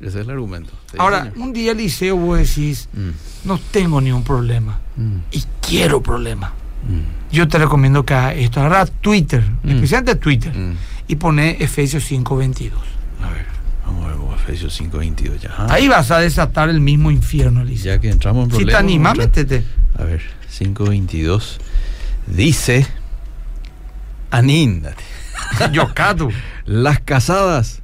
Ese 0.00 0.08
es 0.20 0.26
el 0.26 0.30
argumento. 0.30 0.72
Ahora, 0.98 1.32
un 1.36 1.52
día 1.52 1.72
Eliseo 1.72 2.16
vos 2.16 2.38
decís, 2.38 2.88
Mm, 2.92 3.10
no 3.44 3.58
tengo 3.70 4.00
ni 4.00 4.10
un 4.10 4.24
problema. 4.24 4.80
mm, 4.96 5.16
Y 5.30 5.44
quiero 5.60 6.02
problema. 6.02 6.52
mm, 6.88 7.32
Yo 7.34 7.46
te 7.48 7.56
recomiendo 7.58 8.04
que 8.04 8.12
hagas 8.14 8.34
esto. 8.36 8.60
Agarra 8.60 8.86
Twitter, 8.86 9.42
Mm. 9.62 9.70
especialmente 9.70 10.16
Twitter, 10.16 10.52
mm. 10.54 10.76
y 11.08 11.16
pone 11.16 11.56
Efesios 11.60 12.04
5.22. 12.04 12.72
A 13.22 13.30
ver, 13.30 13.46
vamos 13.86 14.04
a 14.04 14.08
ver 14.08 14.16
vos, 14.16 14.34
Efesios 14.42 14.74
5.22 14.74 15.40
ya. 15.40 15.50
Ah, 15.56 15.66
Ahí 15.70 15.86
vas 15.88 16.10
a 16.10 16.18
desatar 16.18 16.68
el 16.68 16.80
mismo 16.80 17.10
infierno, 17.12 17.62
Eliseo. 17.62 17.94
Ya 17.94 18.00
que 18.00 18.10
entramos 18.10 18.44
en 18.46 18.50
Si 18.50 18.56
te 18.58 18.62
problemas. 18.64 18.80
animas, 18.82 19.16
métete. 19.16 19.64
A 19.98 20.02
ver, 20.04 20.20
5.22 20.58 21.58
dice, 22.26 22.86
aníndate. 24.30 25.02
Yocato. 25.72 26.28
Las 26.64 27.00
casadas 27.00 27.80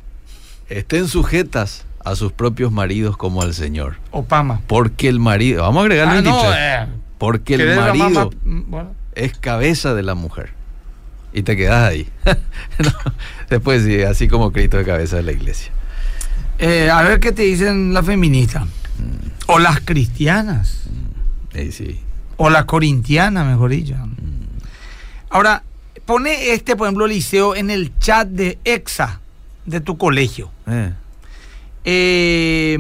estén 0.69 1.09
sujetas 1.09 1.85
a 2.05 2.15
sus 2.15 2.33
propios 2.33 2.73
maridos 2.73 3.17
como 3.17 3.43
al 3.43 3.55
Señor. 3.55 3.97
Opama. 4.11 4.61
Porque 4.67 5.09
el 5.09 5.19
marido, 5.21 5.63
vamos 5.63 5.81
a 5.81 5.83
agregar 5.83 6.09
Ah, 6.09 6.23
no, 6.23 6.43
23, 6.43 6.55
eh, 6.59 6.87
porque 7.19 7.55
el 7.55 7.77
marido 7.77 8.11
mamá- 8.11 8.31
mm, 8.45 8.71
bueno. 8.71 8.95
es 9.15 9.37
cabeza 9.39 9.95
de 9.95 10.03
la 10.03 10.15
mujer. 10.15 10.51
Y 11.33 11.43
te 11.43 11.57
quedas 11.57 11.89
ahí. 11.91 12.09
No, 12.79 12.93
Después 13.51 13.85
sí, 13.85 14.03
así 14.03 14.29
como 14.29 14.53
Cristo 14.53 14.79
es 14.79 14.87
cabeza 14.87 15.17
de 15.17 15.23
la 15.25 15.33
iglesia. 15.33 15.73
Eh, 16.59 16.91
a 16.91 17.03
ver 17.03 17.19
qué 17.21 17.33
te 17.33 17.43
dicen 17.43 17.93
las 17.93 18.05
feministas. 18.07 18.65
O 19.47 19.59
las 19.59 19.81
cristianas. 19.81 20.83
Ahí 21.55 21.73
sí. 21.73 22.01
O 22.39 22.49
las 22.51 22.65
corintianas, 22.65 23.47
mejor 23.47 23.71
dicho. 23.71 23.95
Ahora, 25.29 25.63
pone 26.07 26.53
este, 26.53 26.75
por 26.77 26.87
ejemplo, 26.87 27.07
Liceo, 27.07 27.55
en 27.55 27.71
el 27.71 27.99
chat 27.99 28.27
de 28.29 28.59
EXA 28.65 29.21
de 29.67 29.81
tu 29.81 29.99
colegio. 29.99 30.51
Eh, 30.67 30.93
Eh, 31.85 32.79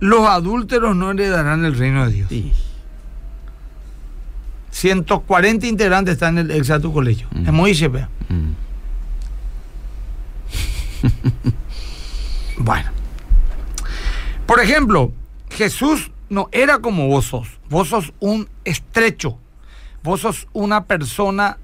los 0.00 0.26
adúlteros 0.28 0.94
no 0.94 1.10
heredarán 1.10 1.64
el 1.64 1.76
reino 1.76 2.06
de 2.06 2.12
Dios. 2.12 2.28
sí. 2.28 2.52
140 4.70 5.66
integrantes 5.66 6.12
están 6.14 6.38
en 6.38 6.50
el 6.50 6.56
EXA 6.56 6.74
de 6.74 6.80
tu 6.80 6.92
colegio. 6.92 7.26
Mm. 7.32 7.46
Es 7.46 7.52
muy. 7.52 7.72
Mm. 8.28 8.52
Bueno. 12.58 12.90
Por 14.46 14.60
ejemplo, 14.60 15.12
Jesús 15.50 16.10
no 16.28 16.48
era 16.52 16.78
como 16.78 17.08
vos 17.08 17.26
sos. 17.26 17.48
Vos 17.68 17.88
sos 17.88 18.12
un 18.20 18.48
estrecho. 18.64 19.38
Vos 20.02 20.20
sos 20.20 20.48
una 20.52 20.84
persona 20.84 21.58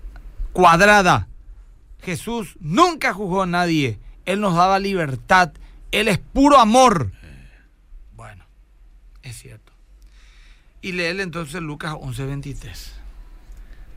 cuadrada. 0.53 1.29
Jesús 2.03 2.57
nunca 2.61 3.13
juzgó 3.13 3.43
a 3.43 3.47
nadie. 3.47 3.99
Él 4.27 4.41
nos 4.41 4.55
daba 4.55 4.79
libertad. 4.79 5.53
Él 5.91 6.09
es 6.09 6.19
puro 6.19 6.59
amor. 6.59 7.13
Bueno, 8.15 8.45
es 9.23 9.37
cierto. 9.37 9.73
Y 10.83 10.93
léele 10.93 11.23
entonces 11.23 11.63
Lucas 11.63 11.95
11:23. 11.95 13.05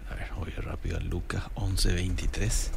A 0.09 0.15
ver, 0.15 0.31
voy 0.37 0.51
rápido 0.51 0.97
a 0.97 0.99
Lucas 1.01 1.43
11.23. 1.55 2.69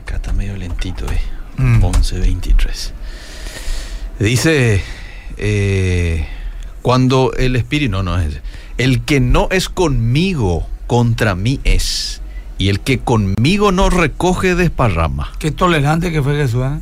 Acá 0.00 0.16
está 0.16 0.32
medio 0.32 0.56
lentito, 0.56 1.04
eh. 1.10 1.20
Mm. 1.56 1.82
11.23. 1.82 2.92
Dice, 4.18 4.82
eh, 5.36 6.26
cuando 6.82 7.32
el 7.36 7.56
espíritu, 7.56 7.90
no, 7.92 8.02
no 8.02 8.18
es, 8.18 8.40
el 8.78 9.02
que 9.02 9.20
no 9.20 9.48
es 9.50 9.68
conmigo, 9.68 10.66
contra 10.86 11.34
mí 11.34 11.60
es. 11.64 12.20
Y 12.58 12.68
el 12.68 12.80
que 12.80 12.98
conmigo 13.00 13.72
no 13.72 13.90
recoge, 13.90 14.54
desparrama. 14.54 15.32
Qué 15.38 15.50
tolerante 15.50 16.12
que 16.12 16.22
fue 16.22 16.36
Jesús. 16.36 16.64
¿eh? 16.64 16.78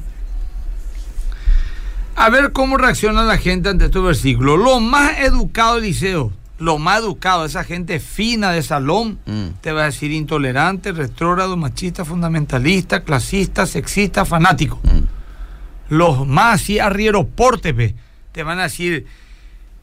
A 2.16 2.28
ver 2.28 2.52
cómo 2.52 2.76
reacciona 2.76 3.22
la 3.22 3.38
gente 3.38 3.68
ante 3.70 3.86
este 3.86 3.98
versículo. 3.98 4.56
Lo 4.56 4.80
más 4.80 5.20
educado, 5.20 5.78
Eliseo, 5.78 6.32
lo 6.58 6.76
más 6.78 6.98
educado, 7.00 7.46
esa 7.46 7.64
gente 7.64 7.98
fina 7.98 8.50
de 8.52 8.62
salón, 8.62 9.18
Mm. 9.24 9.46
te 9.62 9.72
va 9.72 9.82
a 9.82 9.86
decir 9.86 10.12
intolerante, 10.12 10.92
retrógrado, 10.92 11.56
machista, 11.56 12.04
fundamentalista, 12.04 13.00
clasista, 13.04 13.64
sexista, 13.66 14.26
fanático. 14.26 14.80
Mm. 14.82 15.94
Los 15.94 16.26
más 16.26 16.60
así 16.60 16.78
arrieros 16.78 17.24
porte, 17.34 17.72
pe, 17.72 17.94
te 18.32 18.42
van 18.42 18.58
a 18.60 18.64
decir 18.64 19.06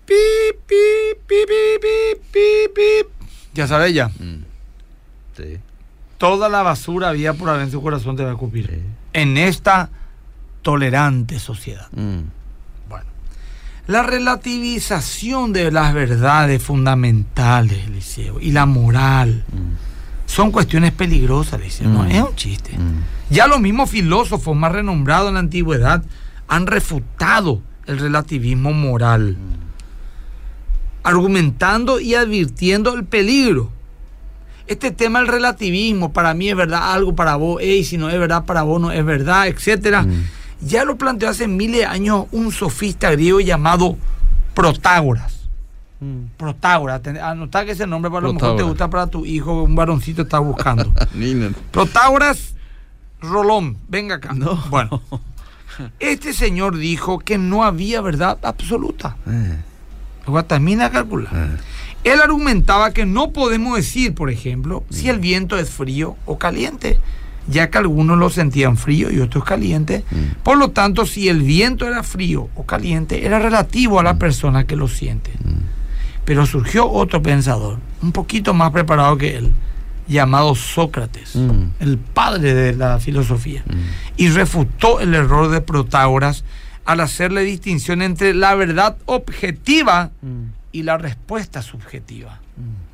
pi, 0.05 0.13
pi, 0.65 0.75
pi, 1.27 1.36
pi, 1.47 1.79
pi, 1.81 2.21
pi, 2.31 2.73
pi. 2.75 3.27
Ya 3.53 3.67
sabes 3.67 3.93
ya, 3.93 4.07
Mm. 4.19 4.43
Sí, 5.36 5.57
toda 6.17 6.49
la 6.49 6.63
basura 6.63 7.10
había 7.10 7.33
por 7.33 7.49
haber 7.49 7.62
en 7.63 7.71
su 7.71 7.81
corazón 7.81 8.15
te 8.15 8.23
va 8.23 8.31
a 8.31 8.36
cupir. 8.36 8.67
sí. 8.67 8.81
En 9.13 9.38
esta 9.38 9.89
tolerante 10.63 11.39
sociedad. 11.39 11.88
Mm. 11.91 12.21
Bueno, 12.89 13.05
la 13.88 14.03
relativización 14.03 15.53
de 15.53 15.71
las 15.71 15.93
verdades 15.93 16.62
fundamentales, 16.63 17.86
Eliseo, 17.88 18.39
y 18.39 18.51
la 18.51 18.65
moral 18.65 19.43
Mm. 19.51 20.27
son 20.29 20.51
cuestiones 20.51 20.91
peligrosas. 20.91 21.60
No 21.81 22.03
Mm. 22.03 22.12
es 22.12 22.21
un 22.23 22.36
chiste. 22.36 22.77
Mm. 22.77 23.03
Ya 23.29 23.47
los 23.47 23.60
mismos 23.60 23.89
filósofos 23.89 24.55
más 24.55 24.71
renombrados 24.71 25.27
en 25.29 25.36
la 25.36 25.39
antigüedad 25.41 26.03
han 26.47 26.65
refutado 26.67 27.62
el 27.88 28.00
relativismo 28.00 28.73
moral, 28.73 29.38
argumentando 31.04 32.00
y 32.00 32.15
advirtiendo 32.15 32.93
el 32.93 33.06
peligro. 33.06 33.71
Este 34.67 34.91
tema 34.91 35.19
del 35.19 35.30
relativismo, 35.30 36.12
para 36.12 36.34
mí 36.34 36.50
es 36.50 36.56
verdad 36.56 36.91
algo, 36.93 37.15
para 37.15 37.38
vos, 37.38 37.62
y 37.63 37.86
si 37.86 37.97
no 37.97 38.10
es 38.10 38.19
verdad, 38.19 38.43
para 38.45 38.63
vos 38.63 38.82
no 38.82 38.91
es 38.91 39.04
verdad, 39.06 39.47
etcétera. 39.47 40.04
Mm. 40.04 40.23
Ya 40.62 40.84
lo 40.84 40.97
planteó 40.97 41.30
hace 41.30 41.47
miles 41.47 41.82
de 41.82 41.86
años 41.86 42.26
un 42.32 42.52
sofista 42.52 43.12
griego 43.12 43.39
llamado 43.39 43.95
Protágoras. 44.54 45.36
Protágoras, 46.36 47.02
ten- 47.02 47.17
anotá 47.17 47.65
que 47.65 47.71
ese 47.71 47.88
nombre 47.88 48.12
para 48.12 48.28
lo 48.28 48.34
mejor 48.34 48.39
te 48.39 48.63
Protágoras. 48.63 48.67
gusta 48.69 48.89
para 48.89 49.08
tu 49.08 49.26
hijo, 49.26 49.63
un 49.63 49.76
varoncito 49.76 50.23
está 50.23 50.39
buscando. 50.39 50.93
Protágoras 51.71 52.54
Rolón, 53.21 53.78
venga 53.88 54.15
acá. 54.15 54.34
No. 54.34 54.56
Bueno, 54.69 55.02
este 56.00 56.34
señor 56.34 56.78
dijo 56.78 57.20
que 57.20 57.38
no 57.38 57.63
había 57.63 58.02
verdad 58.02 58.38
absoluta. 58.44 59.18
Eh, 59.28 59.58
Guatamina 60.26 60.86
a 60.86 60.92
calcular. 60.92 61.34
eh. 61.34 61.58
Él 62.04 62.22
argumentaba 62.22 62.92
que 62.92 63.06
no 63.06 63.32
podemos 63.32 63.76
decir, 63.76 64.13
por 64.13 64.30
ejemplo, 64.30 64.84
si 64.90 65.10
el 65.10 65.20
viento 65.20 65.58
es 65.58 65.70
frío 65.70 66.16
o 66.26 66.38
caliente, 66.38 67.00
ya 67.48 67.70
que 67.70 67.78
algunos 67.78 68.18
lo 68.18 68.30
sentían 68.30 68.78
frío 68.78 69.12
y 69.12 69.20
otros 69.20 69.44
caliente. 69.44 70.04
Mm. 70.12 70.42
Por 70.44 70.58
lo 70.58 70.70
tanto, 70.70 71.06
si 71.06 71.28
el 71.28 71.42
viento 71.42 71.88
era 71.88 72.04
frío 72.04 72.50
o 72.56 72.66
caliente, 72.66 73.26
era 73.26 73.40
relativo 73.40 74.00
a 74.00 74.04
la 74.04 74.18
persona 74.18 74.66
que 74.66 74.76
lo 74.76 74.88
siente. 74.88 75.32
Pero 76.24 76.46
surgió 76.46 76.90
otro 76.90 77.22
pensador, 77.22 77.80
un 78.02 78.12
poquito 78.12 78.54
más 78.54 78.72
preparado 78.72 79.18
que 79.18 79.38
él, 79.38 79.54
llamado 80.08 80.56
Sócrates, 80.56 81.36
Mm. 81.36 81.70
el 81.80 81.98
padre 81.98 82.54
de 82.54 82.74
la 82.76 83.00
filosofía, 83.00 83.63
Mm. 83.65 83.74
y 84.17 84.30
refutó 84.30 85.00
el 85.00 85.13
error 85.13 85.50
de 85.50 85.62
Protágoras 85.62 86.43
al 86.86 87.02
hacerle 87.02 87.41
distinción 87.41 88.02
entre 88.02 88.34
la 88.34 88.56
verdad 88.56 88.96
objetiva 89.06 90.12
y 90.72 90.84
la 90.84 90.98
respuesta 90.98 91.62
subjetiva. 91.62 92.39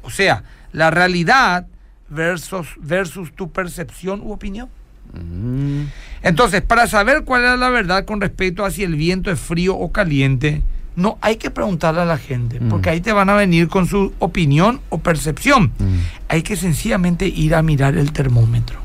O 0.02 0.10
sea, 0.10 0.44
la 0.72 0.90
realidad 0.92 1.68
versus, 2.10 2.68
versus 2.80 3.32
tu 3.36 3.52
percepción 3.52 4.22
u 4.22 4.32
opinión. 4.32 4.70
Mm. 5.14 5.84
Entonces, 6.24 6.62
para 6.64 6.88
saber 6.88 7.24
cuál 7.24 7.44
es 7.46 7.60
la 7.60 7.70
verdad 7.70 8.06
con 8.06 8.20
respecto 8.22 8.66
a 8.66 8.72
si 8.72 8.84
el 8.84 8.96
viento 8.96 9.30
es 9.32 9.40
frío 9.40 9.76
o 9.76 9.92
caliente, 9.92 10.64
no 10.96 11.18
hay 11.22 11.38
que 11.38 11.50
preguntarle 11.52 12.02
a 12.02 12.06
la 12.06 12.18
gente, 12.18 12.60
Mm. 12.60 12.70
porque 12.70 12.90
ahí 12.90 13.02
te 13.02 13.12
van 13.14 13.30
a 13.30 13.34
venir 13.36 13.68
con 13.68 13.88
su 13.88 14.14
opinión 14.20 14.80
o 14.90 15.00
percepción. 15.00 15.72
Mm. 15.80 15.98
Hay 16.30 16.42
que 16.44 16.56
sencillamente 16.56 17.28
ir 17.28 17.56
a 17.56 17.62
mirar 17.62 17.98
el 17.98 18.12
termómetro. 18.12 18.80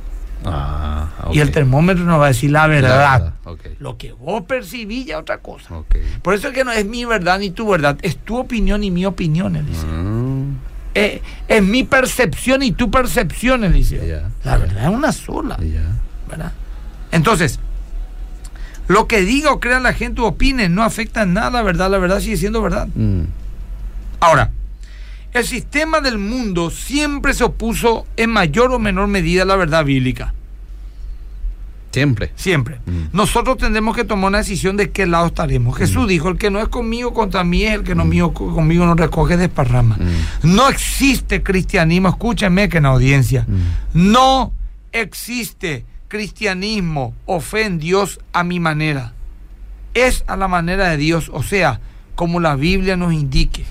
Ah, 0.44 1.09
Y 1.33 1.40
el 1.40 1.51
termómetro 1.51 2.05
nos 2.05 2.21
va 2.21 2.27
a 2.27 2.29
decir 2.29 2.51
la 2.53 2.61
La 2.62 2.66
verdad. 2.68 3.35
ok. 3.44 3.61
Lo 3.81 3.99
que 3.99 4.12
vos 4.12 4.44
percibís 4.44 5.07
ya 5.07 5.16
es 5.16 5.21
otra 5.21 5.38
cosa. 5.38 5.68
Por 6.23 6.35
eso 6.35 6.49
es 6.49 6.55
que 6.55 6.64
no 6.64 6.73
es 6.73 6.87
mi 6.87 7.05
verdad 7.05 7.38
ni 7.40 7.51
tu 7.51 7.68
verdad, 7.68 7.99
es 8.03 8.16
tu 8.18 8.38
opinión 8.38 8.85
y 8.85 8.90
mi 8.90 9.05
opinión, 9.05 9.57
Eliseo. 9.57 9.87
Mm. 9.88 10.57
Eh, 10.94 11.23
es 11.49 11.62
mi 11.62 11.85
percepción 11.85 12.62
y 12.62 12.73
tu 12.73 12.90
percepción, 12.90 13.64
Eliseo. 13.64 14.01
La 14.44 14.57
verdad 14.59 14.85
es 14.85 14.88
una 14.90 15.12
sola. 15.12 15.59
¿verdad? 16.29 16.53
Entonces, 17.11 17.59
lo 18.88 19.07
que 19.07 19.20
diga 19.22 19.53
o 19.53 19.61
crea 19.61 19.81
la 19.81 19.92
gente 19.92 20.20
o 20.20 20.27
opine 20.27 20.68
no 20.68 20.83
afecta 20.83 21.22
en 21.22 21.35
nada 21.35 21.46
a 21.48 21.51
la 21.51 21.62
verdad, 21.62 21.90
la 21.90 21.98
verdad 21.98 22.20
sigue 22.20 22.37
siendo 22.37 22.61
verdad. 22.62 22.88
Mm. 22.94 23.22
Ahora, 24.20 24.51
el 25.33 25.44
sistema 25.44 26.01
del 26.01 26.18
mundo 26.18 26.70
siempre 26.70 27.35
se 27.35 27.44
opuso 27.44 28.07
en 28.16 28.31
mayor 28.31 28.72
o 28.72 28.79
menor 28.79 29.07
medida 29.09 29.42
a 29.42 29.46
la 29.46 29.57
verdad 29.57 29.85
bíblica. 29.85 30.35
Siempre. 31.90 32.31
Siempre. 32.37 32.81
Mm. 32.87 33.05
Nosotros 33.16 33.57
tendremos 33.57 33.96
que 33.96 34.05
tomar 34.05 34.29
una 34.29 34.38
decisión 34.38 34.77
de 34.77 34.90
qué 34.90 35.07
lado 35.07 35.27
estaremos. 35.29 35.77
Jesús 35.77 36.07
dijo, 36.07 36.29
el 36.29 36.37
que 36.37 36.51
no 36.51 36.61
es 36.61 36.68
conmigo 36.68 37.14
contra 37.14 37.44
mí 37.44 37.64
es 37.64 37.74
el 37.74 37.83
que 37.83 37.94
no 37.94 38.05
mío 38.05 38.33
conmigo 38.35 38.85
no 38.85 38.94
recoge 38.94 39.37
desparrama. 39.37 39.96
Mm. 39.96 40.55
No 40.55 40.68
existe 40.68 41.42
cristianismo, 41.42 42.09
escúchenme 42.11 42.68
que 42.68 42.77
en 42.79 42.83
la 42.85 42.90
audiencia, 42.90 43.46
Mm. 43.48 44.12
no 44.12 44.53
existe 44.92 45.85
cristianismo 46.09 47.14
o 47.27 47.40
fe 47.40 47.66
en 47.66 47.79
Dios 47.79 48.18
a 48.33 48.44
mi 48.44 48.61
manera. 48.61 49.12
Es 49.94 50.25
a 50.27 50.37
la 50.37 50.49
manera 50.49 50.88
de 50.88 50.97
Dios, 50.97 51.31
o 51.33 51.42
sea, 51.42 51.81
como 52.14 52.40
la 52.40 52.57
Biblia 52.57 52.97
nos 52.97 53.12
indique. 53.12 53.64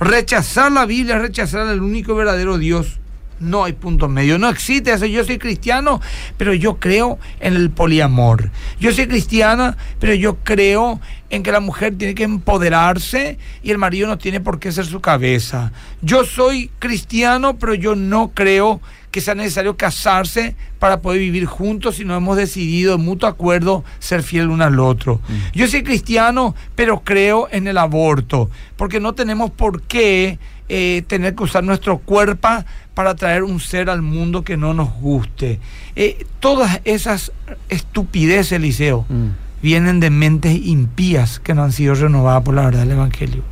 Rechazar 0.00 0.72
la 0.72 0.86
Biblia 0.86 1.16
es 1.16 1.22
rechazar 1.22 1.68
al 1.68 1.82
único 1.82 2.14
verdadero 2.14 2.58
Dios. 2.58 2.98
No 3.38 3.64
hay 3.64 3.72
punto 3.72 4.08
medio. 4.08 4.38
No 4.38 4.48
existe 4.48 4.92
eso. 4.92 5.04
Yo 5.06 5.24
soy 5.24 5.38
cristiano, 5.38 6.00
pero 6.36 6.54
yo 6.54 6.78
creo 6.78 7.18
en 7.40 7.54
el 7.54 7.70
poliamor. 7.70 8.50
Yo 8.78 8.92
soy 8.92 9.08
cristiana, 9.08 9.76
pero 9.98 10.14
yo 10.14 10.36
creo 10.44 11.00
en 11.28 11.42
que 11.42 11.50
la 11.50 11.58
mujer 11.58 11.96
tiene 11.98 12.14
que 12.14 12.22
empoderarse 12.22 13.38
y 13.62 13.72
el 13.72 13.78
marido 13.78 14.06
no 14.06 14.16
tiene 14.16 14.40
por 14.40 14.60
qué 14.60 14.70
ser 14.70 14.86
su 14.86 15.00
cabeza. 15.00 15.72
Yo 16.02 16.24
soy 16.24 16.70
cristiano, 16.78 17.58
pero 17.58 17.74
yo 17.74 17.96
no 17.96 18.30
creo 18.32 18.80
que 19.12 19.20
sea 19.20 19.36
necesario 19.36 19.76
casarse 19.76 20.56
para 20.80 21.00
poder 21.00 21.20
vivir 21.20 21.44
juntos 21.46 21.96
si 21.96 22.04
no 22.04 22.16
hemos 22.16 22.36
decidido 22.36 22.96
de 22.96 23.02
mutuo 23.04 23.28
acuerdo 23.28 23.84
ser 24.00 24.24
fiel 24.24 24.48
uno 24.48 24.64
al 24.64 24.80
otro. 24.80 25.20
Yo 25.54 25.68
soy 25.68 25.84
cristiano, 25.84 26.56
pero 26.74 27.00
creo 27.04 27.46
en 27.52 27.68
el 27.68 27.78
aborto, 27.78 28.50
porque 28.76 28.98
no 28.98 29.12
tenemos 29.12 29.50
por 29.50 29.82
qué 29.82 30.38
eh, 30.68 31.04
tener 31.06 31.34
que 31.34 31.42
usar 31.44 31.62
nuestro 31.62 31.98
cuerpo 31.98 32.48
para 32.94 33.14
traer 33.14 33.42
un 33.44 33.60
ser 33.60 33.90
al 33.90 34.00
mundo 34.02 34.42
que 34.42 34.56
no 34.56 34.72
nos 34.74 34.90
guste. 34.94 35.60
Eh, 35.94 36.24
todas 36.40 36.80
esas 36.84 37.30
estupideces, 37.68 38.52
Eliseo, 38.52 39.04
Mm. 39.08 39.28
vienen 39.62 40.00
de 40.00 40.10
mentes 40.10 40.56
impías 40.64 41.38
que 41.38 41.54
no 41.54 41.62
han 41.64 41.72
sido 41.72 41.94
renovadas 41.94 42.42
por 42.42 42.54
la 42.54 42.62
verdad 42.64 42.80
del 42.80 42.92
Evangelio. 42.92 43.42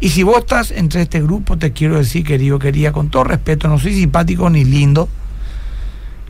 Y 0.00 0.08
si 0.10 0.22
vos 0.22 0.38
estás 0.38 0.70
entre 0.70 1.02
este 1.02 1.20
grupo, 1.20 1.58
te 1.58 1.72
quiero 1.72 1.98
decir, 1.98 2.24
querido, 2.24 2.58
quería, 2.58 2.92
con 2.92 3.10
todo 3.10 3.24
respeto, 3.24 3.68
no 3.68 3.78
soy 3.78 3.94
simpático 3.94 4.48
ni 4.48 4.64
lindo, 4.64 5.08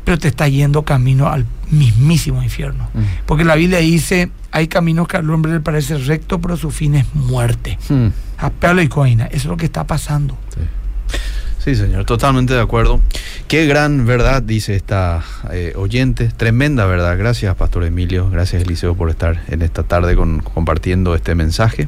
pero 0.04 0.18
te 0.18 0.28
está 0.28 0.48
yendo 0.48 0.83
camino 0.85 1.28
al 1.28 1.46
mismísimo 1.70 2.42
infierno. 2.42 2.88
Mm. 2.94 3.00
Porque 3.26 3.44
la 3.44 3.54
Biblia 3.54 3.78
dice, 3.78 4.30
hay 4.50 4.66
caminos 4.66 5.06
que 5.06 5.18
al 5.18 5.30
hombre 5.30 5.52
le 5.52 5.61
parece 5.61 5.98
recto, 5.98 6.40
pero 6.40 6.56
su 6.56 6.70
fin 6.72 6.96
es 6.96 7.06
muerte. 7.14 7.78
Mm. 7.88 8.06
A 8.38 8.50
pelo 8.50 8.83
y 8.83 8.88
coina, 8.88 9.26
eso 9.26 9.37
es 9.37 9.44
lo 9.46 9.56
que 9.56 9.66
está 9.66 9.85
pasando. 9.87 10.37
Sí, 11.62 11.74
señor, 11.76 12.06
totalmente 12.06 12.54
de 12.54 12.61
acuerdo. 12.61 13.00
Qué 13.46 13.66
gran 13.66 14.06
verdad, 14.06 14.42
dice 14.42 14.74
esta 14.74 15.22
eh, 15.52 15.74
oyente. 15.76 16.28
Tremenda 16.35 16.87
verdad. 16.87 17.18
Gracias, 17.18 17.54
Pastor 17.54 17.85
Emilio. 17.85 18.30
Gracias, 18.30 18.62
Eliseo, 18.62 18.94
por 18.94 19.11
estar 19.11 19.42
en 19.48 19.61
esta 19.61 19.83
tarde 19.83 20.16
con- 20.16 20.40
compartiendo 20.40 21.14
este 21.14 21.35
mensaje. 21.35 21.87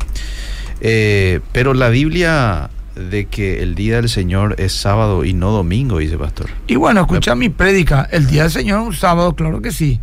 Eh, 0.84 1.40
pero 1.52 1.74
la 1.74 1.90
Biblia 1.90 2.68
de 2.96 3.26
que 3.26 3.62
el 3.62 3.76
día 3.76 3.96
del 3.96 4.08
Señor 4.08 4.56
es 4.58 4.72
sábado 4.72 5.24
y 5.24 5.32
no 5.32 5.52
domingo, 5.52 5.98
dice 5.98 6.18
Pastor. 6.18 6.50
Y 6.66 6.74
bueno, 6.74 7.02
escucha 7.02 7.34
mi 7.36 7.48
prédica. 7.48 8.08
El 8.10 8.26
día 8.26 8.42
del 8.42 8.50
Señor 8.50 8.82
es 8.82 8.86
un 8.88 8.94
sábado, 8.94 9.34
claro 9.34 9.62
que 9.62 9.70
sí. 9.70 10.00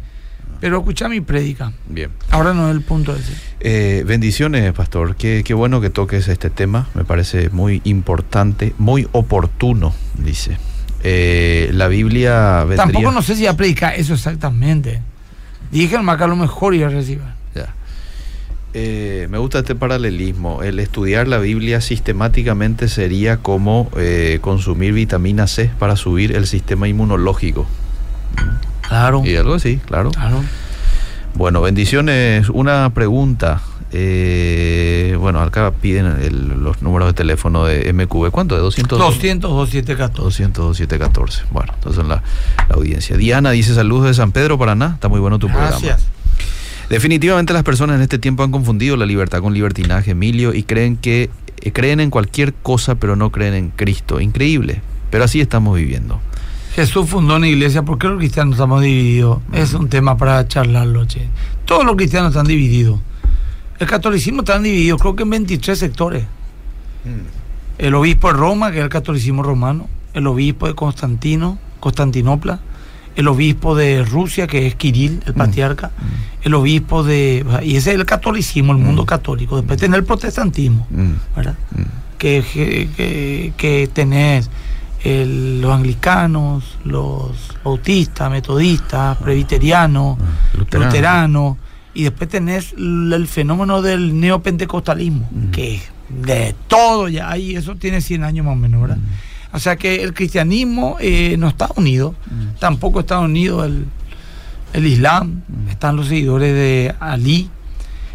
Pero 0.62 0.80
escucha 0.80 1.08
mi 1.10 1.22
prédica. 1.22 1.74
Bien. 1.88 2.10
Ahora 2.32 2.54
no 2.54 2.70
es 2.70 2.76
el 2.76 2.82
punto 2.82 3.16
ese. 3.16 3.34
Eh, 3.60 4.04
bendiciones, 4.06 4.72
Pastor. 4.74 5.16
Qué, 5.16 5.44
qué 5.46 5.54
bueno 5.54 5.82
que 5.82 5.90
toques 5.90 6.28
este 6.28 6.50
tema. 6.50 6.88
Me 6.96 7.04
parece 7.04 7.50
muy 7.50 7.82
importante, 7.84 8.74
muy 8.78 9.08
oportuno, 9.12 9.94
dice. 10.18 10.58
Eh, 11.04 11.70
la 11.74 11.88
Biblia 11.88 12.66
vendría... 12.66 12.86
Tampoco 12.86 13.12
no 13.12 13.22
sé 13.22 13.36
si 13.36 13.44
va 13.46 13.52
a 13.52 13.58
predicar 13.58 13.96
eso 13.96 14.14
exactamente. 14.14 15.02
Dije 15.72 15.96
nomás 15.96 16.18
que 16.18 16.24
a 16.24 16.28
lo 16.28 16.36
mejor 16.36 16.74
iba 16.74 16.88
a 16.88 16.90
recibir. 16.90 17.22
Eh, 18.74 19.28
me 19.32 19.38
gusta 19.40 19.60
este 19.60 19.74
paralelismo. 19.76 20.62
El 20.64 20.80
estudiar 20.80 21.28
la 21.28 21.40
Biblia 21.40 21.82
sistemáticamente 21.82 22.88
sería 22.88 23.38
como 23.38 23.90
eh, 23.98 24.38
consumir 24.42 24.94
vitamina 24.94 25.48
C 25.48 25.72
para 25.80 25.96
subir 25.96 26.36
el 26.36 26.46
sistema 26.46 26.88
inmunológico. 26.88 27.66
Claro. 28.88 29.24
Y 29.26 29.36
algo 29.36 29.56
así, 29.56 29.78
claro. 29.86 30.12
Claro. 30.12 30.44
Bueno, 31.36 31.62
bendiciones. 31.62 32.50
Una 32.50 32.92
pregunta. 32.94 33.62
Eh, 33.92 35.16
bueno, 35.20 35.42
acá 35.42 35.72
piden 35.72 36.06
el- 36.22 36.62
los 36.64 36.82
números 36.84 37.08
de 37.08 37.14
teléfono 37.14 37.66
de 37.66 37.92
MQB. 37.92 38.30
¿Cuánto? 38.30 38.54
¿De 38.56 38.62
200? 38.62 39.00
200, 39.00 39.50
2714. 39.52 40.22
200, 40.24 40.78
714. 40.78 41.44
Bueno, 41.52 41.74
entonces 41.76 42.06
la, 42.06 42.22
la 42.68 42.76
audiencia. 42.76 43.18
Diana 43.18 43.50
dice 43.52 43.74
saludos 43.74 44.06
de 44.06 44.14
San 44.14 44.32
Pedro, 44.32 44.60
Paraná. 44.60 44.92
Está 44.94 45.08
muy 45.08 45.20
bueno 45.20 45.40
tu 45.40 45.48
programa. 45.48 45.72
Gracias. 45.72 46.06
Definitivamente 46.90 47.54
las 47.54 47.64
personas 47.64 47.98
en 47.98 48.02
este 48.02 48.18
tiempo 48.18 48.44
han 48.44 48.52
confundido 48.52 48.98
la 48.98 49.06
libertad 49.06 49.42
con 49.42 49.54
libertinaje, 49.54 50.12
Emilio, 50.12 50.54
y 50.54 50.64
creen 50.64 50.98
que 50.98 51.30
eh, 51.62 51.72
creen 51.72 52.00
en 52.00 52.10
cualquier 52.10 52.54
cosa, 52.54 52.96
pero 52.96 53.16
no 53.16 53.32
creen 53.32 53.54
en 53.54 53.70
Cristo. 53.70 54.20
Increíble. 54.20 54.82
Pero 55.12 55.24
así 55.24 55.40
estamos 55.40 55.78
viviendo. 55.78 56.20
Jesús 56.74 57.10
fundó 57.10 57.36
una 57.36 57.48
iglesia. 57.48 57.84
¿Por 57.84 57.98
qué 57.98 58.08
los 58.08 58.18
cristianos 58.18 58.54
estamos 58.54 58.82
divididos? 58.82 59.40
Es 59.54 59.74
un 59.74 59.90
tema 59.90 60.18
para 60.18 60.48
charlarlo, 60.48 61.06
che. 61.06 61.28
Todos 61.66 61.86
los 61.86 61.96
cristianos 61.96 62.32
están 62.32 62.48
divididos. 62.48 63.00
El 63.80 63.88
catolicismo 63.88 64.42
está 64.42 64.60
dividido, 64.60 64.98
creo 64.98 65.16
que 65.16 65.24
en 65.24 65.30
23 65.30 65.78
sectores. 65.78 66.26
El 67.78 67.96
obispo 67.96 68.28
de 68.28 68.34
Roma, 68.34 68.72
que 68.72 68.80
es 68.80 68.84
el 68.84 68.90
catolicismo 68.90 69.44
romano. 69.44 69.88
El 70.14 70.28
obispo 70.28 70.68
de 70.68 70.74
Constantino, 70.74 71.58
Constantinopla. 71.80 72.60
El 73.20 73.28
obispo 73.28 73.76
de 73.76 74.06
Rusia, 74.06 74.48
que 74.48 74.66
es 74.66 74.76
Kirill, 74.76 75.20
el 75.26 75.34
patriarca. 75.34 75.92
El 76.42 76.54
obispo 76.54 77.04
de... 77.04 77.46
Y 77.64 77.76
ese 77.76 77.90
es 77.92 77.96
el 78.00 78.06
catolicismo, 78.06 78.72
el 78.72 78.78
mundo 78.78 79.06
católico. 79.06 79.58
Después 79.58 79.78
tenés 79.78 79.98
el 80.00 80.06
protestantismo, 80.06 80.88
Mm, 80.90 81.12
¿verdad? 81.36 81.56
mm, 81.72 81.82
que, 82.18 82.44
que, 82.96 83.54
que- 83.58 83.90
tenés 83.92 84.50
el- 85.04 85.60
los 85.62 85.72
anglicanos, 85.74 86.78
los 86.86 87.32
bautistas, 87.64 88.32
metodistas, 88.32 89.18
presbiterianos, 89.18 90.18
Ah, 90.18 90.58
luterano. 90.58 90.86
luteranos, 90.86 91.58
y 91.94 92.04
después 92.04 92.30
tenés 92.30 92.74
el 92.78 93.28
fenómeno 93.28 93.82
del 93.82 94.18
neopentecostalismo, 94.18 95.28
Mm. 95.30 95.52
que 95.52 95.82
de 96.10 96.56
todo 96.70 97.10
ya, 97.10 97.38
y 97.38 97.56
eso 97.58 97.76
tiene 97.76 98.00
100 98.00 98.24
años 98.24 98.46
más 98.46 98.54
o 98.54 98.56
menos, 98.58 98.82
¿verdad? 98.82 98.98
Mm. 99.52 99.56
O 99.56 99.60
sea 99.60 99.76
que 99.78 100.04
el 100.04 100.14
cristianismo 100.14 100.98
eh, 101.00 101.36
no 101.38 101.48
está 101.48 101.70
unido, 101.76 102.16
Mm. 102.30 102.60
tampoco 102.60 103.00
está 103.02 103.20
unido 103.20 103.64
el, 103.66 103.86
el 104.74 104.86
Islam, 104.86 105.42
Mm. 105.48 105.70
están 105.70 105.96
los 105.96 106.08
seguidores 106.08 106.54
de 106.54 106.96
Ali, 107.00 107.50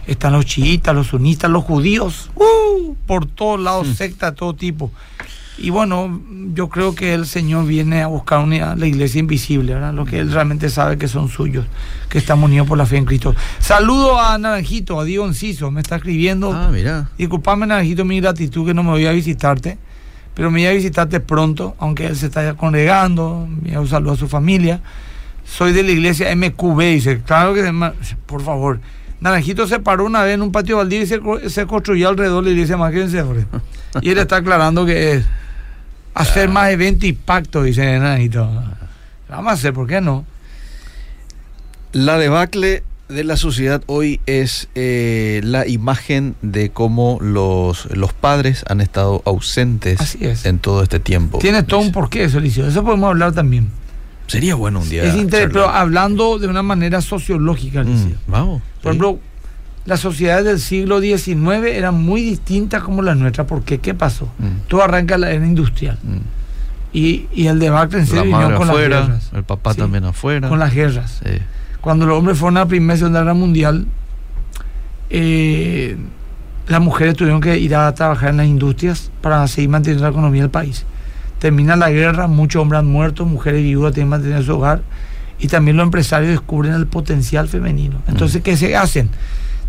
están 0.06 0.32
los 0.34 0.44
chiitas, 0.46 0.94
los 0.94 1.08
sunistas, 1.08 1.50
los 1.50 1.64
judíos, 1.64 2.30
¡uh! 2.36 2.94
por 3.06 3.26
todos 3.26 3.60
lados, 3.60 3.88
Mm. 3.88 3.94
secta 3.94 4.30
de 4.30 4.36
todo 4.36 4.54
tipo. 4.54 4.90
Y 5.56 5.70
bueno, 5.70 6.20
yo 6.52 6.68
creo 6.68 6.96
que 6.96 7.14
el 7.14 7.26
Señor 7.26 7.64
viene 7.66 8.02
a 8.02 8.08
buscar 8.08 8.40
una, 8.40 8.74
la 8.74 8.86
iglesia 8.88 9.20
invisible, 9.20 9.72
¿verdad? 9.74 9.94
Lo 9.94 10.04
que 10.04 10.18
Él 10.18 10.32
realmente 10.32 10.68
sabe 10.68 10.98
que 10.98 11.06
son 11.06 11.28
suyos, 11.28 11.64
que 12.08 12.18
estamos 12.18 12.48
unidos 12.50 12.66
por 12.66 12.76
la 12.76 12.86
fe 12.86 12.96
en 12.96 13.04
Cristo. 13.04 13.36
Saludo 13.60 14.18
a 14.20 14.36
Naranjito, 14.36 14.98
a 14.98 15.04
Diego 15.04 15.24
Enciso, 15.26 15.70
me 15.70 15.80
está 15.80 15.94
escribiendo. 15.96 16.52
Ah, 16.52 16.70
mira. 16.72 17.08
Disculpame, 17.16 17.68
Naranjito, 17.68 18.04
mi 18.04 18.20
gratitud 18.20 18.66
que 18.66 18.74
no 18.74 18.82
me 18.82 18.90
voy 18.90 19.06
a 19.06 19.12
visitarte, 19.12 19.78
pero 20.34 20.50
me 20.50 20.60
voy 20.60 20.66
a 20.66 20.72
visitarte 20.72 21.20
pronto, 21.20 21.74
aunque 21.78 22.06
él 22.06 22.16
se 22.16 22.26
está 22.26 22.54
congregando. 22.54 23.44
envía 23.48 23.80
Un 23.80 23.88
saludo 23.88 24.12
a 24.12 24.16
su 24.16 24.28
familia. 24.28 24.80
Soy 25.44 25.72
de 25.72 25.82
la 25.82 25.90
iglesia 25.90 26.34
MQB, 26.34 26.80
dice, 26.80 27.20
claro 27.20 27.54
que, 27.54 27.70
ma- 27.70 27.92
por 28.26 28.42
favor. 28.42 28.80
Naranjito 29.20 29.66
se 29.66 29.78
paró 29.78 30.04
una 30.06 30.22
vez 30.22 30.34
en 30.34 30.42
un 30.42 30.52
patio 30.52 30.76
baldío 30.78 31.02
y 31.02 31.06
se, 31.06 31.20
se 31.48 31.66
construyó 31.66 32.08
alrededor 32.08 32.42
de 32.44 32.50
la 32.50 32.54
iglesia 32.54 32.76
más 32.76 32.92
que 32.92 32.98
vencedores. 32.98 33.46
Y 34.02 34.10
él 34.10 34.18
está 34.18 34.36
aclarando 34.36 34.84
que 34.84 35.12
es 35.12 35.24
hacer 36.14 36.48
más 36.48 36.70
evento 36.70 37.06
y 37.06 37.12
pacto, 37.12 37.62
dice 37.62 37.98
Naranjito. 37.98 38.48
Vamos 39.28 39.50
a 39.50 39.54
hacer, 39.54 39.72
¿por 39.72 39.86
qué 39.86 40.00
no? 40.00 40.24
La 41.92 42.18
debacle 42.18 42.82
de 43.08 43.22
la 43.24 43.36
sociedad 43.36 43.82
hoy 43.86 44.20
es 44.26 44.68
eh, 44.74 45.40
la 45.44 45.66
imagen 45.68 46.34
de 46.42 46.70
cómo 46.70 47.18
los, 47.20 47.86
los 47.94 48.12
padres 48.12 48.64
han 48.68 48.80
estado 48.80 49.22
ausentes 49.26 50.00
Así 50.00 50.18
es. 50.24 50.46
en 50.46 50.58
todo 50.58 50.82
este 50.82 51.00
tiempo. 51.00 51.38
Tiene 51.38 51.62
todo 51.62 51.80
un 51.80 51.92
porqué 51.92 52.24
eso, 52.24 52.38
Eliseo. 52.38 52.66
Eso 52.66 52.82
podemos 52.82 53.08
hablar 53.08 53.32
también. 53.32 53.68
Sería 54.26 54.54
bueno 54.54 54.80
un 54.80 54.88
día. 54.88 55.02
Es 55.04 55.14
pero 55.30 55.68
hablando 55.68 56.38
de 56.38 56.46
una 56.48 56.62
manera 56.62 57.02
sociológica, 57.02 57.82
Mm, 57.84 57.88
Eliseo. 57.88 58.16
vamos. 58.26 58.62
Por 58.82 58.92
sí. 58.92 58.98
ejemplo, 58.98 59.18
las 59.84 60.00
sociedades 60.00 60.46
del 60.46 60.58
siglo 60.60 61.00
XIX 61.02 61.66
eran 61.66 62.02
muy 62.02 62.22
distintas 62.22 62.82
como 62.82 63.02
las 63.02 63.18
nuestras. 63.18 63.46
¿Por 63.46 63.62
qué? 63.64 63.78
¿Qué 63.80 63.92
pasó? 63.92 64.26
Mm, 64.38 64.66
Todo 64.66 64.82
arranca 64.82 65.16
en 65.16 65.20
la 65.20 65.30
era 65.30 65.44
industrial. 65.46 65.98
mm. 66.02 66.18
Y, 66.96 67.26
y 67.34 67.48
el 67.48 67.58
debate 67.58 67.98
en 67.98 68.04
madre 68.08 68.22
vino 68.22 68.40
con 68.56 68.68
las 68.68 68.68
afuera, 68.70 69.00
guerras. 69.00 69.30
el 69.34 69.42
papá 69.42 69.72
Sí, 69.72 69.78
también 69.80 70.04
afuera. 70.04 70.48
Con 70.48 70.58
las 70.60 70.72
guerras. 70.72 71.20
Sí. 71.24 71.38
Cuando 71.84 72.06
los 72.06 72.16
hombres 72.18 72.38
fueron 72.38 72.56
a 72.56 72.60
la 72.60 72.66
Primera 72.66 72.94
y 72.94 72.96
Segunda 72.96 73.20
Guerra 73.20 73.34
Mundial, 73.34 73.86
eh, 75.10 75.98
las 76.66 76.80
mujeres 76.80 77.14
tuvieron 77.14 77.42
que 77.42 77.58
ir 77.58 77.76
a 77.76 77.94
trabajar 77.94 78.30
en 78.30 78.38
las 78.38 78.46
industrias 78.46 79.10
para 79.20 79.46
seguir 79.48 79.68
manteniendo 79.68 80.04
la 80.04 80.10
economía 80.10 80.40
del 80.40 80.50
país. 80.50 80.86
Termina 81.40 81.76
la 81.76 81.90
guerra, 81.90 82.26
muchos 82.26 82.62
hombres 82.62 82.78
han 82.78 82.86
muerto, 82.86 83.26
mujeres 83.26 83.62
viudas 83.62 83.92
tienen 83.92 84.08
que 84.08 84.10
mantener 84.12 84.42
su 84.42 84.54
hogar 84.54 84.80
y 85.38 85.48
también 85.48 85.76
los 85.76 85.84
empresarios 85.84 86.30
descubren 86.30 86.72
el 86.72 86.86
potencial 86.86 87.48
femenino. 87.48 87.98
Entonces, 88.08 88.40
¿qué 88.40 88.56
se 88.56 88.74
hacen? 88.74 89.10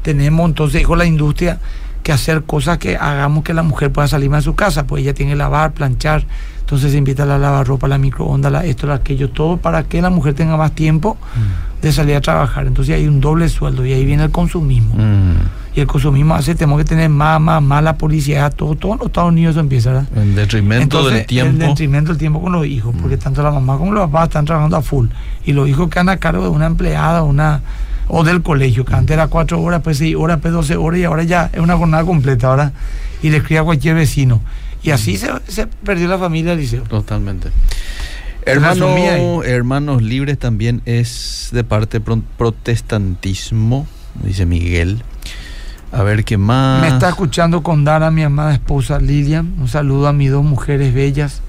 Tenemos 0.02 0.48
entonces, 0.48 0.80
dijo 0.80 0.96
la 0.96 1.04
industria, 1.04 1.60
que 2.02 2.14
hacer 2.14 2.44
cosas 2.44 2.78
que 2.78 2.96
hagamos 2.96 3.44
que 3.44 3.54
la 3.54 3.64
mujer 3.64 3.92
pueda 3.92 4.08
salir 4.08 4.30
más 4.30 4.46
de 4.46 4.52
su 4.52 4.56
casa, 4.56 4.88
pues 4.88 5.04
ella 5.04 5.14
tiene 5.14 5.34
que 5.34 5.38
lavar, 5.38 5.74
planchar, 5.74 6.24
entonces 6.66 6.94
se 6.94 6.98
invita 6.98 7.24
a 7.24 7.26
la 7.28 7.38
lavarropa, 7.38 7.88
la 7.88 8.00
microondas, 8.00 8.52
la 8.52 8.66
esto, 8.66 8.88
la 8.88 8.96
aquello, 8.96 9.30
todo 9.30 9.58
para 9.58 9.84
que 9.84 10.02
la 10.02 10.10
mujer 10.10 10.34
tenga 10.34 10.58
más 10.58 10.72
tiempo 10.72 11.16
de 11.80 11.92
salir 11.92 12.16
a 12.16 12.22
trabajar. 12.22 12.66
Entonces 12.66 12.96
hay 12.96 13.08
un 13.08 13.22
doble 13.22 13.50
sueldo 13.50 13.86
y 13.86 13.94
ahí 13.94 14.04
viene 14.04 14.24
el 14.24 14.32
consumismo. 14.32 14.96
Mm. 14.96 15.76
Y 15.76 15.82
el 15.82 15.86
consumismo 15.86 16.34
hace, 16.34 16.56
tenemos 16.56 16.80
que 16.80 16.86
tener 16.86 17.08
más, 17.08 17.40
más, 17.40 17.62
más 17.62 17.84
la 17.84 18.00
policía, 18.00 18.50
todo, 18.50 18.74
todo 18.74 18.94
en 18.94 18.98
los 18.98 19.08
Estados 19.08 19.30
Unidos 19.30 19.52
eso 19.52 19.60
empieza, 19.60 19.92
¿verdad? 19.92 20.08
En 20.16 20.34
detrimento 20.34 20.82
Entonces, 20.82 21.14
del 21.14 21.26
tiempo. 21.28 21.52
Mm. 21.52 21.62
el 21.62 21.68
detrimento 21.68 22.10
del 22.10 22.18
tiempo 22.18 22.42
con 22.42 22.52
los 22.52 22.66
hijos, 22.66 22.96
porque 23.00 23.18
tanto 23.18 23.44
la 23.44 23.52
mamá 23.52 23.78
como 23.78 23.92
los 23.92 24.08
papás 24.08 24.30
están 24.30 24.46
trabajando 24.46 24.76
a 24.76 24.82
full. 24.82 25.06
Y 25.46 25.54
los 25.54 25.70
hijos 25.70 25.88
quedan 25.92 26.10
a 26.10 26.18
cargo 26.18 26.42
de 26.42 26.50
una 26.50 26.66
empleada 26.66 27.22
una 27.22 27.62
o 28.08 28.24
del 28.24 28.42
colegio, 28.42 28.86
que 28.86 28.96
antes 28.96 29.14
era 29.14 29.28
cuatro 29.28 29.62
horas, 29.62 29.84
pues 29.84 30.00
seis 30.00 30.16
horas, 30.16 30.40
pues 30.42 30.52
doce 30.52 30.76
horas, 30.78 31.00
y 31.00 31.04
ahora 31.04 31.22
ya 31.22 31.52
es 31.54 31.60
una 31.60 31.78
jornada 31.78 32.04
completa, 32.04 32.50
¿verdad? 32.50 32.74
Y 33.22 33.30
le 33.30 33.38
escribe 33.38 33.60
a 33.60 33.64
cualquier 33.64 33.94
vecino. 33.94 34.42
Y 34.86 34.92
así 34.92 35.18
se, 35.18 35.30
se 35.48 35.68
perdió 35.68 36.08
la 36.08 36.18
familia 36.18 36.52
del 36.52 36.60
liceo. 36.62 36.84
Totalmente. 36.84 37.50
Hermano, 38.46 39.42
Hermanos 39.44 40.02
Libres 40.04 40.38
también 40.38 40.82
es 40.86 41.50
de 41.52 41.64
parte 41.64 42.00
pro- 42.00 42.22
protestantismo, 42.38 43.88
dice 44.24 44.46
Miguel. 44.46 45.02
A 45.92 46.04
ver 46.04 46.24
qué 46.26 46.38
más. 46.38 46.82
Me 46.82 46.90
está 46.90 47.10
escuchando 47.10 47.64
con 47.64 47.84
Dara, 47.86 48.12
mi 48.12 48.22
amada 48.24 48.54
esposa 48.54 49.00
Lilian. 49.00 49.54
Un 49.60 49.68
saludo 49.68 50.08
a 50.08 50.14
mis 50.14 50.30
dos 50.30 50.44
mujeres 50.44 50.94
bellas. 50.94 51.42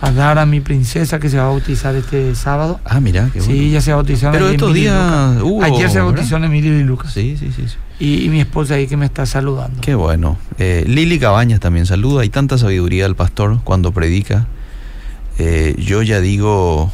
A 0.00 0.12
Dara, 0.12 0.46
mi 0.46 0.60
princesa, 0.60 1.18
que 1.20 1.28
se 1.28 1.36
va 1.36 1.44
a 1.44 1.48
bautizar 1.48 1.94
este 1.94 2.34
sábado. 2.34 2.80
Ah, 2.84 3.00
mira, 3.00 3.28
qué 3.32 3.40
bueno. 3.40 3.54
Sí, 3.54 3.70
ya 3.70 3.80
se 3.82 3.92
bautizaron. 3.92 4.32
Pero 4.32 4.48
estos 4.48 4.72
días 4.72 4.94
hubo, 5.42 5.62
Ayer 5.62 5.90
se 5.90 5.98
en 6.36 6.44
Emilio 6.44 6.78
y 6.78 6.82
Lucas. 6.84 7.12
Sí, 7.12 7.36
sí, 7.38 7.52
sí. 7.54 7.64
sí. 7.68 7.76
Y, 7.98 8.24
y 8.24 8.28
mi 8.30 8.40
esposa 8.40 8.74
ahí 8.74 8.86
que 8.86 8.96
me 8.96 9.04
está 9.04 9.26
saludando. 9.26 9.80
Qué 9.82 9.94
bueno. 9.94 10.38
Eh, 10.58 10.84
Lili 10.86 11.18
Cabañas 11.18 11.60
también 11.60 11.84
saluda. 11.84 12.22
Hay 12.22 12.30
tanta 12.30 12.56
sabiduría 12.56 13.02
del 13.04 13.14
pastor 13.14 13.60
cuando 13.62 13.92
predica. 13.92 14.46
Eh, 15.38 15.74
yo 15.78 16.00
ya 16.02 16.20
digo, 16.20 16.90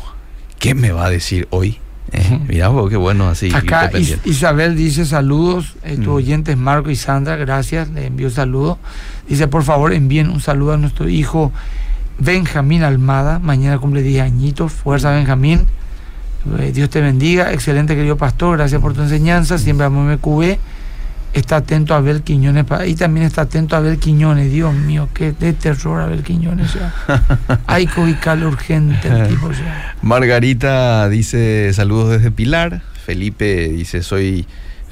¿qué 0.59 0.75
me 0.75 0.91
va 0.91 1.07
a 1.07 1.11
decir 1.11 1.47
hoy? 1.51 1.79
Eh, 2.13 2.41
mira, 2.49 2.69
vos, 2.69 2.89
qué 2.91 2.97
bueno 2.97 3.29
así. 3.29 3.51
Acá 3.55 3.91
Is-. 3.97 4.19
Isabel 4.25 4.77
dice 4.77 5.05
saludos, 5.05 5.75
eh, 5.85 5.97
tus 5.97 6.07
Mm. 6.07 6.11
oyentes 6.11 6.57
Marco 6.57 6.91
y 6.91 6.97
Sandra, 6.97 7.37
gracias, 7.37 7.89
le 7.91 8.07
envío 8.07 8.31
saludos. 8.31 8.79
Dice, 9.29 9.49
por 9.49 9.63
favor, 9.65 9.93
envíen 9.93 10.29
un 10.31 10.41
saludo 10.41 10.73
a 10.75 10.77
nuestro 10.77 11.09
hijo 11.09 11.53
Benjamín 12.19 12.83
Almada, 12.83 13.39
mañana 13.39 13.79
cumple 13.79 14.03
10 14.03 14.23
añitos, 14.23 14.73
fuerza 14.73 15.11
Benjamín, 15.11 15.67
Eh, 16.59 16.71
Dios 16.73 16.89
te 16.91 17.01
bendiga, 17.01 17.53
excelente 17.53 17.97
querido 17.97 18.17
pastor, 18.17 18.57
gracias 18.57 18.81
por 18.81 18.95
tu 18.95 19.03
enseñanza, 19.03 19.59
siempre 19.59 19.85
amo 19.85 20.05
MQB, 20.05 20.59
está 21.33 21.57
atento 21.57 21.93
a 21.93 21.97
Abel 21.97 22.23
Quiñones, 22.23 22.65
y 22.87 22.95
también 22.95 23.27
está 23.27 23.43
atento 23.43 23.75
a 23.75 23.79
Abel 23.79 23.99
Quiñones, 23.99 24.53
Dios 24.53 24.73
mío, 24.73 25.09
qué 25.13 25.33
de 25.33 25.53
terror 25.53 26.01
Abel 26.01 26.23
Quiñones 26.23 26.73
ya. 26.73 26.95
Hay 27.67 27.89
ubicarle 27.97 28.47
urgente 28.47 29.09
el 29.09 29.29
tipo 29.29 29.51
ya. 29.51 29.97
Margarita 30.03 31.09
dice 31.09 31.73
saludos 31.73 32.11
desde 32.11 32.31
Pilar. 32.31 32.83
Felipe 33.05 33.69
dice 33.69 34.03
soy 34.03 34.47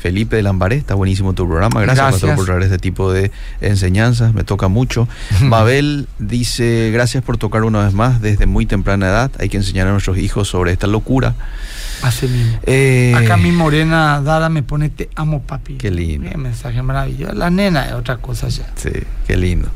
Felipe 0.04 0.36
de 0.36 0.42
Lambaré, 0.42 0.76
está 0.76 0.94
buenísimo 0.94 1.32
tu 1.32 1.46
programa. 1.46 1.80
Gracias, 1.80 1.96
Gracias. 1.96 2.20
Pastor, 2.20 2.36
por 2.36 2.44
traer 2.44 2.62
este 2.64 2.76
tipo 2.76 3.10
de 3.10 3.30
enseñanzas, 3.62 4.34
me 4.34 4.44
toca 4.44 4.68
mucho. 4.68 5.08
Mabel 5.40 6.08
dice 6.18 6.90
gracias 6.92 7.24
por 7.24 7.38
tocar 7.38 7.64
una 7.64 7.82
vez 7.86 7.94
más 7.94 8.20
desde 8.20 8.44
muy 8.44 8.66
temprana 8.66 9.06
edad. 9.06 9.30
Hay 9.38 9.48
que 9.48 9.56
enseñar 9.56 9.86
a 9.86 9.92
nuestros 9.92 10.18
hijos 10.18 10.46
sobre 10.46 10.72
esta 10.72 10.86
locura. 10.88 11.34
Así 12.04 12.26
mismo. 12.28 12.58
Eh, 12.64 13.14
Acá 13.16 13.36
mi 13.36 13.50
morena 13.50 14.20
Dara 14.22 14.48
me 14.48 14.62
pone 14.62 14.90
te 14.90 15.08
amo 15.16 15.42
papi. 15.42 15.74
Qué 15.76 15.90
lindo. 15.90 16.28
Qué 16.30 16.36
mensaje 16.36 16.82
maravilloso. 16.82 17.32
La 17.34 17.50
nena 17.50 17.86
es 17.86 17.92
otra 17.94 18.18
cosa 18.18 18.48
ya. 18.48 18.70
Sí, 18.76 18.90
qué 19.26 19.36
lindo. 19.36 19.68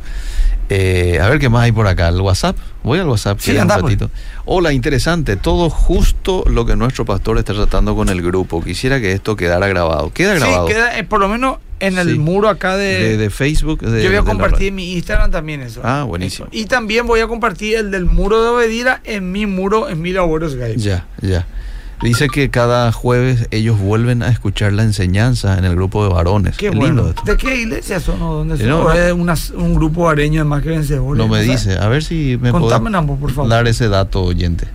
Eh, 0.71 1.19
a 1.23 1.29
ver 1.31 1.39
qué 1.39 1.49
más 1.49 1.63
hay 1.63 1.73
por 1.73 1.87
acá. 1.87 2.09
¿El 2.09 2.21
WhatsApp? 2.21 2.55
Voy 2.83 2.99
al 2.99 3.09
WhatsApp. 3.09 3.39
Sí, 3.39 3.47
¿quieres 3.53 3.65
un 3.65 3.71
anda, 3.71 3.81
pues. 3.83 3.97
Hola, 4.45 4.75
interesante. 4.75 5.37
Todo 5.37 5.71
justo 5.71 6.45
lo 6.47 6.67
que 6.67 6.77
nuestro 6.77 7.07
pastor 7.07 7.39
está 7.39 7.55
tratando 7.55 7.97
con 7.97 8.11
el 8.11 8.21
grupo. 8.21 8.63
Quisiera 8.63 9.01
que 9.01 9.13
esto 9.13 9.35
quedara 9.35 9.67
grabado. 9.67 10.13
Queda 10.13 10.35
grabado. 10.35 10.67
Sí, 10.69 10.75
queda 10.75 10.99
eh, 10.99 11.05
por 11.05 11.21
lo 11.21 11.29
menos 11.29 11.57
en 11.81 11.97
el 11.97 12.13
Sí. 12.13 12.19
muro 12.19 12.51
acá 12.51 12.77
de... 12.77 12.99
de, 13.03 13.17
de 13.17 13.31
Facebook. 13.31 13.81
de- 13.81 14.03
yo 14.03 14.09
voy 14.11 14.19
a 14.19 14.23
compartir 14.23 14.69
en 14.69 14.75
mi 14.75 14.93
Instagram 14.93 15.31
también 15.31 15.63
eso. 15.63 15.81
Ah, 15.85 16.03
buenísimo. 16.03 16.49
Eso. 16.51 16.59
Y 16.61 16.67
también 16.67 17.07
voy 17.07 17.21
a 17.21 17.29
compartir 17.29 17.77
el 17.77 17.91
del 17.91 18.05
muro 18.05 18.43
de 18.43 18.51
Obedira 18.51 19.01
en 19.05 19.33
mi 19.33 19.47
muro 19.47 19.89
en 19.89 20.03
mi 20.03 20.13
labores 20.13 20.53
Skype. 20.53 20.77
Ya, 20.77 21.07
ya. 21.23 21.47
Dice 22.03 22.29
que 22.29 22.49
cada 22.51 22.93
jueves 22.93 23.49
ellos 23.51 23.79
vuelven 23.79 24.23
a 24.23 24.29
escuchar 24.29 24.73
la 24.73 24.85
enseñanza 24.85 25.59
en 25.59 25.65
el 25.65 25.75
grupo 25.75 26.07
de 26.07 26.13
varones. 26.15 26.57
Qué, 26.57 26.71
Qué, 26.71 26.77
bueno. 26.77 26.85
lindo 27.03 27.09
esto. 27.11 27.23
¿De 27.25 27.37
qué 27.37 27.57
iglesia 27.63 27.99
son 27.99 28.23
o 28.23 28.35
dónde 28.35 28.57
son? 28.57 28.69
No, 28.69 28.81
¿O 28.83 28.85
no. 28.85 28.93
es 28.93 29.13
una- 29.13 29.35
un 29.57 29.75
grupo 29.75 30.09
areño 30.09 30.41
de 30.43 30.45
más 30.49 30.63
que 30.63 30.69
vencedores? 30.69 31.19
No 31.19 31.29
me 31.29 31.43
dice. 31.43 31.77
A 31.79 31.89
ver 31.89 32.05
si 32.05 32.39
me 32.41 32.53
Contame 32.53 32.85
puede 32.85 32.97
ambos, 32.99 33.19
por 33.19 33.33
favor. 33.33 33.51
dar 33.51 33.67
ese 33.67 33.89
dato, 33.89 34.23
oyente. 34.23 34.67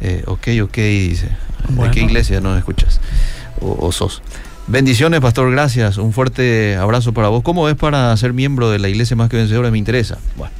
Eh, 0.00 0.22
ok, 0.26 0.48
ok, 0.62 0.76
dice. 0.76 1.28
Bueno. 1.68 1.84
¿De 1.84 1.90
qué 1.90 2.04
iglesia 2.04 2.40
nos 2.40 2.56
escuchas? 2.56 3.00
O, 3.60 3.86
o 3.86 3.92
sos. 3.92 4.22
Bendiciones, 4.68 5.20
pastor, 5.20 5.50
gracias. 5.50 5.98
Un 5.98 6.12
fuerte 6.12 6.76
abrazo 6.76 7.12
para 7.12 7.28
vos. 7.28 7.42
¿Cómo 7.42 7.68
es 7.68 7.74
para 7.74 8.16
ser 8.16 8.32
miembro 8.32 8.70
de 8.70 8.78
la 8.78 8.88
iglesia 8.88 9.16
más 9.16 9.28
que 9.28 9.36
vencedora? 9.36 9.70
Me 9.70 9.78
interesa. 9.78 10.18
Bueno, 10.36 10.52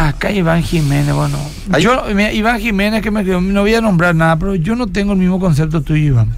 Acá 0.00 0.30
Iván 0.30 0.62
Jiménez, 0.62 1.12
bueno. 1.12 1.36
Hay- 1.72 1.82
Yo, 1.82 2.04
mira, 2.14 2.32
Iván 2.32 2.60
Jiménez, 2.60 3.02
que 3.02 3.10
me 3.10 3.24
no 3.24 3.60
voy 3.62 3.74
a 3.74 3.80
nombrar 3.80 4.14
nada, 4.14 4.38
pero 4.38 4.54
yo 4.54 4.76
no 4.76 4.86
tengo 4.86 5.12
el 5.14 5.18
mismo 5.18 5.40
concepto 5.40 5.80
tuyo, 5.82 6.04
Iván. 6.06 6.28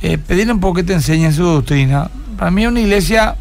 Eh, 0.00 0.16
pedirle 0.16 0.52
un 0.52 0.60
poco 0.60 0.74
que 0.74 0.82
te 0.84 0.92
enseñe 0.92 1.32
su 1.32 1.42
doctrina. 1.42 2.08
Para 2.38 2.50
mí 2.52 2.66
una 2.66 2.80
iglesia 2.80 3.34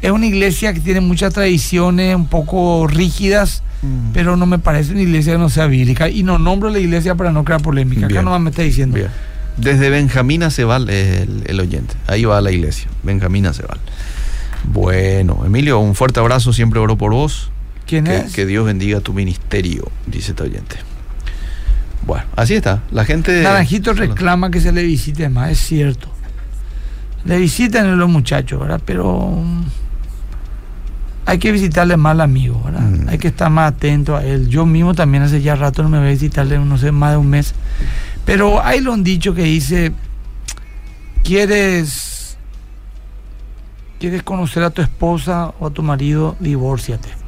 Es 0.00 0.10
una 0.10 0.26
iglesia 0.26 0.74
que 0.74 0.80
tiene 0.80 1.00
muchas 1.00 1.32
tradiciones 1.32 2.16
un 2.16 2.26
poco 2.26 2.88
rígidas, 2.88 3.62
Mm. 3.82 4.10
pero 4.12 4.36
no 4.36 4.46
me 4.46 4.58
parece 4.58 4.90
una 4.90 5.02
iglesia 5.02 5.34
que 5.34 5.38
no 5.38 5.48
sea 5.48 5.66
bíblica. 5.68 6.08
Y 6.08 6.24
no 6.24 6.40
nombro 6.40 6.70
la 6.70 6.80
iglesia 6.80 7.14
para 7.14 7.30
no 7.30 7.44
crear 7.44 7.62
polémica. 7.62 8.06
Acá 8.06 8.14
Bien. 8.14 8.24
no 8.24 8.36
me 8.40 8.50
está 8.50 8.62
diciendo. 8.62 8.96
Bien. 8.96 9.10
Desde 9.58 9.90
Benjamín 9.90 10.42
Acebal 10.42 10.90
es 10.90 11.20
el, 11.20 11.44
el 11.46 11.60
oyente. 11.60 11.94
Ahí 12.08 12.24
va 12.24 12.40
la 12.40 12.50
iglesia. 12.50 12.88
Benjamín 13.04 13.46
Acebal. 13.46 13.78
Bueno, 14.64 15.42
Emilio, 15.46 15.78
un 15.78 15.94
fuerte 15.94 16.18
abrazo. 16.18 16.52
Siempre 16.52 16.80
oro 16.80 16.96
por 16.98 17.12
vos. 17.12 17.51
¿Quién 17.86 18.04
Que, 18.04 18.18
es? 18.18 18.32
que 18.32 18.46
Dios 18.46 18.64
bendiga 18.64 19.00
tu 19.00 19.12
ministerio, 19.12 19.90
dice 20.06 20.30
este 20.30 20.42
oyente. 20.44 20.76
Bueno, 22.06 22.24
así 22.36 22.54
está. 22.54 22.82
La 22.90 23.04
gente. 23.04 23.42
Naranjito 23.42 23.92
reclama 23.92 24.50
que 24.50 24.60
se 24.60 24.72
le 24.72 24.82
visite 24.82 25.28
más, 25.28 25.50
es 25.50 25.58
cierto. 25.60 26.08
Le 27.24 27.38
visitan 27.38 27.86
a 27.86 27.94
los 27.94 28.08
muchachos, 28.08 28.60
¿verdad? 28.60 28.80
Pero 28.84 29.30
mm, 29.30 29.62
hay 31.26 31.38
que 31.38 31.52
visitarle 31.52 31.96
más 31.96 32.12
al 32.12 32.22
amigo, 32.22 32.60
¿verdad? 32.64 32.80
Mm. 32.80 33.08
Hay 33.08 33.18
que 33.18 33.28
estar 33.28 33.50
más 33.50 33.72
atento 33.72 34.16
a 34.16 34.24
él. 34.24 34.48
Yo 34.48 34.66
mismo 34.66 34.94
también 34.94 35.22
hace 35.22 35.40
ya 35.40 35.54
rato 35.54 35.82
no 35.84 35.88
me 35.88 35.98
voy 35.98 36.08
a 36.08 36.10
visitarle, 36.10 36.58
no 36.58 36.76
sé, 36.78 36.90
más 36.90 37.12
de 37.12 37.16
un 37.18 37.28
mes. 37.28 37.54
Pero 38.24 38.62
hay 38.64 38.80
lo 38.80 38.92
han 38.92 39.04
dicho 39.04 39.34
que 39.34 39.42
dice, 39.42 39.92
¿quieres, 41.22 42.36
¿quieres 44.00 44.22
conocer 44.24 44.64
a 44.64 44.70
tu 44.70 44.82
esposa 44.82 45.52
o 45.60 45.68
a 45.68 45.70
tu 45.70 45.82
marido? 45.84 46.36
Divórciate. 46.40 47.21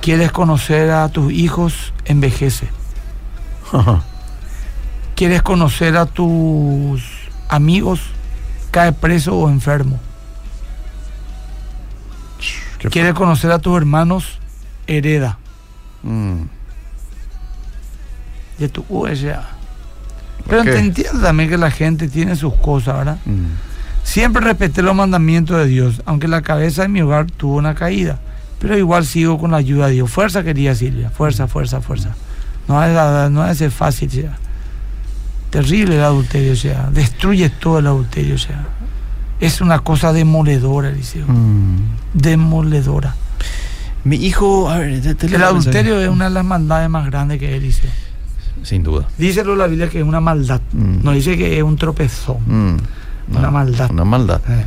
¿Quieres 0.00 0.32
conocer 0.32 0.90
a 0.90 1.08
tus 1.08 1.32
hijos? 1.32 1.92
Envejece. 2.04 2.68
¿Quieres 5.14 5.42
conocer 5.42 5.96
a 5.96 6.06
tus 6.06 7.02
amigos? 7.48 8.00
Cae 8.70 8.92
preso 8.92 9.36
o 9.36 9.48
enfermo. 9.48 9.98
¿Quieres 12.90 13.14
conocer 13.14 13.50
a 13.50 13.58
tus 13.58 13.76
hermanos? 13.76 14.38
Hereda. 14.86 15.38
Mm. 16.02 16.42
De 18.58 18.68
tu 18.68 18.84
USA. 18.88 19.48
Pero 20.48 20.64
te 20.64 20.78
entiendo 20.78 21.22
también 21.22 21.48
que 21.48 21.56
la 21.56 21.70
gente 21.70 22.08
tiene 22.08 22.36
sus 22.36 22.54
cosas, 22.54 22.98
¿verdad? 22.98 23.18
Mm. 23.24 23.46
Siempre 24.02 24.44
respeté 24.44 24.82
los 24.82 24.94
mandamientos 24.94 25.56
de 25.56 25.66
Dios, 25.66 26.02
aunque 26.04 26.28
la 26.28 26.42
cabeza 26.42 26.82
de 26.82 26.88
mi 26.88 27.00
hogar 27.00 27.30
tuvo 27.30 27.56
una 27.56 27.74
caída. 27.74 28.18
Pero 28.64 28.78
igual 28.78 29.04
sigo 29.04 29.38
con 29.38 29.50
la 29.50 29.58
ayuda 29.58 29.86
de 29.88 29.92
Dios. 29.92 30.10
Fuerza, 30.10 30.42
querida 30.42 30.74
Silvia. 30.74 31.10
Fuerza, 31.10 31.46
fuerza, 31.48 31.80
fuerza. 31.82 32.14
No 32.66 32.80
de, 32.80 33.28
no 33.30 33.54
ser 33.54 33.70
fácil, 33.70 34.08
o 34.08 34.12
sea. 34.12 34.38
Terrible 35.50 35.96
el 35.96 36.02
adulterio, 36.02 36.52
o 36.52 36.56
sea. 36.56 36.88
Destruye 36.92 37.50
todo 37.50 37.78
el 37.78 37.86
adulterio, 37.86 38.36
o 38.36 38.38
sea. 38.38 38.66
Es 39.40 39.60
una 39.60 39.80
cosa 39.80 40.12
demoledora, 40.14 40.88
Eliseo. 40.88 41.26
Mm. 41.28 41.76
Demoledora. 42.14 43.14
Mi 44.04 44.16
hijo. 44.16 44.70
A 44.70 44.78
ver, 44.78 45.00
te- 45.02 45.14
te 45.14 45.28
leo 45.28 45.36
El 45.36 45.44
adulterio 45.44 46.00
es 46.00 46.08
una 46.08 46.24
de 46.24 46.30
las 46.30 46.44
maldades 46.44 46.88
más 46.88 47.06
grandes 47.06 47.38
que 47.38 47.48
hay, 47.48 47.54
Eliseo. 47.54 47.90
Sin 48.62 48.82
duda. 48.82 49.06
Díselo 49.18 49.56
la 49.56 49.66
Biblia 49.66 49.90
que 49.90 50.00
es 50.00 50.04
una 50.06 50.20
maldad. 50.20 50.60
Mm. 50.72 51.04
No 51.04 51.12
dice 51.12 51.36
que 51.36 51.58
es 51.58 51.62
un 51.62 51.76
tropezón. 51.76 52.38
Mm. 52.46 52.76
Una 53.32 53.50
maldad. 53.50 53.90
Una 53.90 54.04
maldad. 54.04 54.40
Eh. 54.48 54.64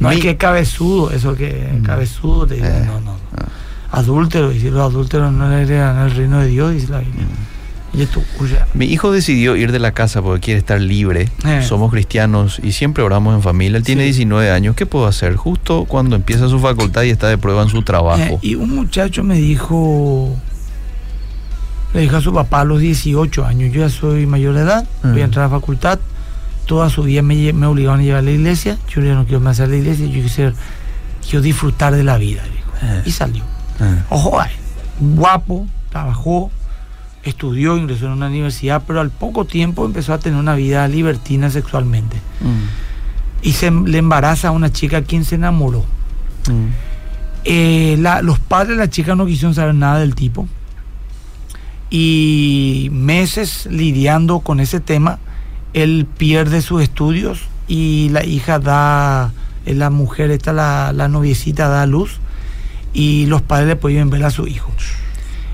No 0.00 0.08
Mi- 0.10 0.16
es 0.16 0.20
que 0.20 0.36
cabezudo, 0.36 1.10
eso 1.10 1.34
que 1.34 1.70
Mm. 1.80 1.82
cabezudo 1.82 2.46
te 2.46 2.54
dice, 2.56 2.68
Eh. 2.68 2.84
no, 2.86 3.00
no. 3.00 3.16
Ah. 3.36 3.98
Adúltero, 3.98 4.52
y 4.52 4.60
si 4.60 4.70
los 4.70 4.80
adúlteros 4.82 5.32
no 5.32 5.50
heredan 5.52 5.98
el 6.06 6.14
reino 6.14 6.38
de 6.40 6.46
Dios, 6.48 6.72
dice 6.72 6.88
la 6.92 6.98
Biblia. 7.00 7.24
Mm. 7.24 7.96
Y 7.98 8.02
esto, 8.02 8.22
o 8.38 8.46
sea, 8.46 8.66
Mi 8.74 8.84
hijo 8.84 9.10
decidió 9.10 9.56
ir 9.56 9.72
de 9.72 9.78
la 9.78 9.92
casa 9.92 10.20
porque 10.20 10.40
quiere 10.42 10.58
estar 10.58 10.78
libre. 10.78 11.30
Eh. 11.46 11.62
Somos 11.66 11.90
cristianos 11.90 12.60
y 12.62 12.72
siempre 12.72 13.02
oramos 13.02 13.34
en 13.34 13.42
familia. 13.42 13.78
Él 13.78 13.82
tiene 13.82 14.02
Sí. 14.02 14.06
19 14.08 14.50
años. 14.50 14.76
¿Qué 14.76 14.84
puedo 14.84 15.06
hacer? 15.06 15.36
Justo 15.36 15.86
cuando 15.86 16.14
empieza 16.14 16.48
su 16.48 16.58
facultad 16.60 17.02
y 17.04 17.10
está 17.10 17.28
de 17.28 17.38
prueba 17.38 17.62
en 17.62 17.70
su 17.70 17.82
trabajo. 17.82 18.20
eh, 18.22 18.38
y 18.42 18.54
un 18.56 18.74
muchacho 18.74 19.24
me 19.24 19.36
dijo, 19.36 20.36
le 21.94 22.00
dijo 22.02 22.16
a 22.18 22.20
su 22.20 22.32
papá 22.32 22.60
a 22.60 22.64
los 22.64 22.80
18 22.80 23.44
años, 23.46 23.72
yo 23.72 23.80
ya 23.80 23.88
soy 23.88 24.26
mayor 24.26 24.54
de 24.54 24.60
edad, 24.60 24.86
voy 25.02 25.20
Ah. 25.20 25.22
a 25.22 25.24
entrar 25.24 25.46
a 25.46 25.48
la 25.48 25.58
facultad, 25.58 25.98
toda 26.68 26.88
su 26.90 27.02
vida 27.02 27.22
me, 27.22 27.52
me 27.52 27.66
obligaban 27.66 28.00
a 28.00 28.02
llevar 28.04 28.18
a 28.20 28.22
la 28.22 28.30
iglesia, 28.30 28.78
yo 28.94 29.02
ya 29.02 29.14
no 29.14 29.24
quiero 29.24 29.40
más 29.40 29.58
hacer 29.58 29.70
la 29.70 29.76
iglesia, 29.78 30.06
yo 30.06 30.22
quiero, 30.32 30.52
quiero 31.22 31.40
disfrutar 31.42 31.94
de 31.94 32.04
la 32.04 32.18
vida, 32.18 32.42
dijo. 32.44 32.70
Eh. 32.82 33.02
y 33.06 33.10
salió. 33.10 33.42
Ah. 33.80 34.04
Ojo, 34.10 34.38
ay, 34.40 34.50
guapo, 35.00 35.66
trabajó, 35.90 36.50
estudió, 37.24 37.76
ingresó 37.78 38.06
en 38.06 38.12
una 38.12 38.26
universidad, 38.28 38.82
pero 38.86 39.00
al 39.00 39.10
poco 39.10 39.44
tiempo 39.46 39.84
empezó 39.86 40.12
a 40.12 40.18
tener 40.18 40.38
una 40.38 40.54
vida 40.54 40.86
libertina 40.88 41.50
sexualmente. 41.50 42.16
Mm. 42.40 43.46
Y 43.48 43.52
se 43.52 43.70
le 43.70 43.98
embaraza 43.98 44.48
a 44.48 44.50
una 44.50 44.70
chica 44.70 44.98
a 44.98 45.02
quien 45.02 45.24
se 45.24 45.36
enamoró. 45.36 45.84
Mm. 46.48 46.66
Eh, 47.44 47.96
la- 47.98 48.20
los 48.20 48.38
padres 48.40 48.76
de 48.76 48.84
la 48.84 48.90
chica 48.90 49.14
no 49.14 49.24
quisieron 49.26 49.54
saber 49.54 49.74
nada 49.74 50.00
del 50.00 50.14
tipo. 50.14 50.46
Y 51.90 52.90
meses 52.92 53.66
lidiando 53.70 54.40
con 54.40 54.60
ese 54.60 54.80
tema, 54.80 55.18
él 55.74 56.06
pierde 56.16 56.62
sus 56.62 56.82
estudios 56.82 57.42
y 57.66 58.08
la 58.10 58.24
hija 58.24 58.58
da, 58.58 59.32
eh, 59.66 59.74
la 59.74 59.90
mujer, 59.90 60.30
esta, 60.30 60.52
la, 60.52 60.92
la 60.92 61.08
noviecita 61.08 61.68
da 61.68 61.82
a 61.82 61.86
luz 61.86 62.18
y 62.92 63.26
los 63.26 63.42
padres 63.42 63.68
le 63.68 63.76
pueden 63.76 64.10
ver 64.10 64.24
a 64.24 64.30
su 64.30 64.46
hijo. 64.46 64.70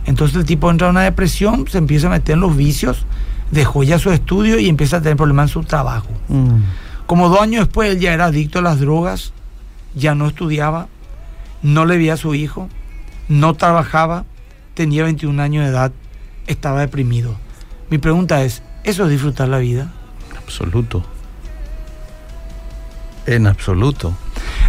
Entonces 0.07 0.37
el 0.37 0.45
tipo 0.45 0.71
entra 0.71 0.89
en 0.89 0.93
una 0.93 1.03
depresión, 1.03 1.67
se 1.69 1.79
empieza 1.79 2.07
a 2.07 2.11
meter 2.11 2.35
en 2.35 2.41
los 2.41 2.57
vicios, 2.57 3.07
dejó 3.51 3.83
ya 3.83 3.99
su 3.99 4.11
estudio 4.11 4.59
y 4.59 4.69
empieza 4.69 4.99
a 4.99 5.03
tener 5.03 5.17
problemas 5.17 5.51
en 5.51 5.53
su 5.55 5.65
trabajo. 5.65 6.09
Mm. 6.29 6.61
Como 7.07 7.29
dos 7.29 7.41
años 7.41 7.67
después 7.67 7.91
él 7.91 8.01
ya 8.01 8.13
era 8.13 8.27
adicto 8.27 8.59
a 8.59 8.63
las 8.63 8.81
drogas, 8.81 9.33
ya 9.95 10.15
no 10.15 10.27
estudiaba, 10.27 10.89
no 11.63 11.85
le 11.87 11.97
veía 11.97 12.15
a 12.15 12.19
su 12.19 12.35
hijo, 12.35 12.69
no 13.29 13.55
trabajaba, 13.55 14.25
tenía 14.75 15.05
21 15.05 15.43
años 15.43 15.65
de 15.65 15.71
edad, 15.71 15.93
estaba 16.47 16.81
deprimido. 16.81 17.37
Mi 17.91 17.99
pregunta 17.99 18.43
es, 18.43 18.63
¿eso 18.85 19.05
es 19.05 19.11
disfrutar 19.11 19.49
la 19.49 19.59
vida? 19.59 19.93
Absoluto. 20.45 21.03
En 23.27 23.47
absoluto. 23.47 24.15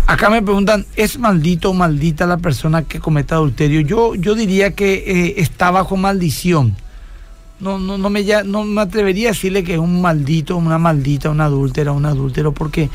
Acá 0.08 0.30
me 0.30 0.42
preguntan, 0.42 0.86
¿es 0.96 1.20
maldito 1.20 1.72
o 1.72 1.74
maldita 1.74 2.26
la 2.26 2.38
persona 2.38 2.84
que 2.84 3.00
comete 3.00 3.34
adulterio? 3.34 3.82
Yo, 3.82 4.16
yo 4.16 4.36
diría 4.36 4.72
que 4.72 4.94
eh, 5.06 5.34
está 5.38 5.72
bajo 5.72 5.98
maldición. 5.98 6.76
No, 7.60 7.80
no, 7.80 7.98
no, 7.98 8.10
me, 8.10 8.24
ya- 8.24 8.44
no 8.44 8.64
me 8.64 8.82
atrevería 8.82 9.30
a 9.30 9.32
decirle 9.32 9.64
que 9.64 9.74
es 9.74 9.80
un 9.80 10.02
maldito, 10.02 10.56
una 10.58 10.78
maldita, 10.78 11.30
una 11.30 11.46
adúltera, 11.46 11.92
un 11.92 12.06
adúltero, 12.06 12.54
porque 12.54 12.90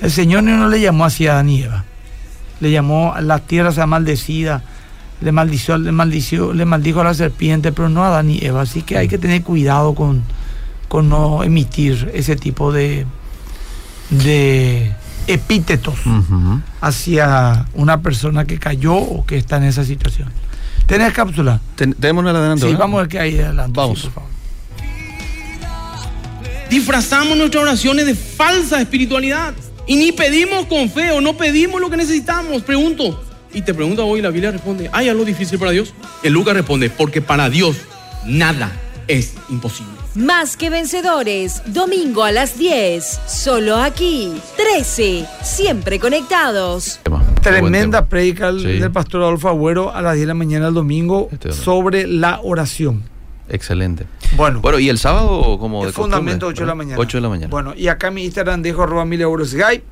el 0.00 0.10
Señor 0.10 0.44
no 0.44 0.68
le 0.68 0.80
llamó 0.80 1.04
así 1.04 1.26
a 1.26 1.32
Adán 1.32 1.48
y 1.50 1.62
Eva. 1.62 1.84
Le 2.60 2.70
llamó, 2.70 3.14
la 3.20 3.38
tierra 3.40 3.72
sea 3.72 3.86
maldecida, 3.86 4.62
le 5.20 5.32
maldició, 5.32 5.76
le 5.78 5.92
maldició, 5.92 6.52
le 6.52 6.64
maldijo 6.64 7.00
a 7.00 7.04
la 7.04 7.14
serpiente, 7.14 7.72
pero 7.72 7.88
no 7.88 8.04
a 8.04 8.08
Adán 8.08 8.30
y 8.30 8.38
Eva. 8.44 8.62
Así 8.62 8.82
que 8.82 8.96
hay 8.96 9.08
que 9.08 9.18
tener 9.18 9.42
cuidado 9.42 9.94
con, 9.94 10.22
con 10.92 11.08
no 11.08 11.42
emitir 11.42 12.10
ese 12.12 12.36
tipo 12.36 12.70
de, 12.70 13.06
de 14.10 14.92
epítetos 15.26 15.94
hacia 16.82 17.64
una 17.72 18.02
persona 18.02 18.44
que 18.44 18.58
cayó 18.58 18.92
o 18.96 19.24
que 19.24 19.38
está 19.38 19.56
en 19.56 19.62
esa 19.64 19.84
situación. 19.84 20.30
¿Tenés 20.84 21.14
cápsula? 21.14 21.62
Ten- 21.76 21.94
tenemos 21.94 22.20
una 22.20 22.32
adelante. 22.32 22.68
Sí, 22.68 22.74
vamos 22.74 22.98
a 22.98 23.02
ver 23.04 23.08
qué 23.08 23.18
hay 23.20 23.38
adelante. 23.38 23.72
Vamos. 23.74 24.00
sí, 24.00 24.04
por 24.08 24.12
favor. 24.12 24.28
disfrazamos 26.68 27.38
nuestras 27.38 27.62
oraciones 27.62 28.04
de 28.04 28.14
falsa 28.14 28.78
espiritualidad 28.78 29.54
y 29.86 29.96
ni 29.96 30.12
pedimos 30.12 30.66
con 30.66 30.90
fe 30.90 31.10
o 31.12 31.22
no 31.22 31.38
pedimos 31.38 31.80
lo 31.80 31.88
que 31.88 31.96
necesitamos. 31.96 32.60
Pregunto. 32.60 33.24
Y 33.54 33.62
te 33.62 33.72
pregunta 33.72 34.02
hoy, 34.02 34.20
la 34.20 34.28
Biblia 34.28 34.50
responde, 34.50 34.90
¿hay 34.92 35.08
algo 35.08 35.24
difícil 35.24 35.58
para 35.58 35.70
Dios? 35.70 35.94
El 36.22 36.34
Lucas 36.34 36.52
responde, 36.52 36.90
porque 36.90 37.22
para 37.22 37.48
Dios 37.48 37.76
nada 38.26 38.70
es 39.08 39.32
imposible. 39.48 40.01
Más 40.14 40.58
que 40.58 40.68
vencedores, 40.68 41.62
domingo 41.66 42.22
a 42.22 42.32
las 42.32 42.58
10, 42.58 43.20
solo 43.26 43.76
aquí, 43.78 44.30
13, 44.58 45.26
siempre 45.42 45.98
conectados. 45.98 47.00
Tremenda 47.42 48.00
tema. 48.00 48.08
prédica 48.10 48.52
del, 48.52 48.60
Sí. 48.60 48.78
del 48.78 48.90
pastor 48.92 49.22
Adolfo 49.22 49.48
Agüero 49.48 49.94
a 49.94 50.02
las 50.02 50.12
10 50.14 50.24
de 50.24 50.26
la 50.28 50.34
mañana 50.34 50.68
el 50.68 50.74
domingo 50.74 51.28
Este 51.32 51.48
domingo. 51.48 51.64
sobre 51.64 52.06
la 52.06 52.40
oración. 52.42 53.04
Excelente. 53.48 54.04
Bueno, 54.36 54.60
Bueno, 54.60 54.78
y 54.78 54.90
el 54.90 54.98
sábado, 54.98 55.56
como 55.58 55.80
el 55.82 55.88
de 55.88 55.92
fundamento 55.94 56.46
costumbre, 56.46 56.52
8 56.52 56.62
de 56.62 56.66
la 56.66 56.74
mañana. 56.74 56.96
8 57.00 57.16
de 57.16 57.20
la 57.22 57.28
mañana. 57.30 57.48
Bueno, 57.50 57.72
y 57.74 57.88
acá 57.88 58.10
mi 58.10 58.24
Instagram 58.24 58.60
dejo 58.60 58.82
arroba 58.82 59.06
mil 59.06 59.20
euros 59.22 59.48
Skype. 59.50 59.82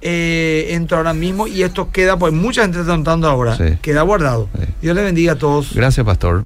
Eh, 0.00 0.68
entro 0.74 0.98
ahora 0.98 1.12
mismo 1.12 1.48
y 1.48 1.62
esto 1.64 1.90
queda, 1.90 2.16
pues 2.16 2.32
mucha 2.32 2.62
gente 2.62 2.78
está 2.80 2.96
notando 2.96 3.28
ahora. 3.28 3.56
Sí. 3.56 3.78
Queda 3.82 4.02
guardado. 4.02 4.48
Sí. 4.56 4.64
Dios 4.82 4.94
le 4.94 5.02
bendiga 5.02 5.32
a 5.32 5.36
todos. 5.36 5.74
Gracias, 5.74 6.06
pastor. 6.06 6.36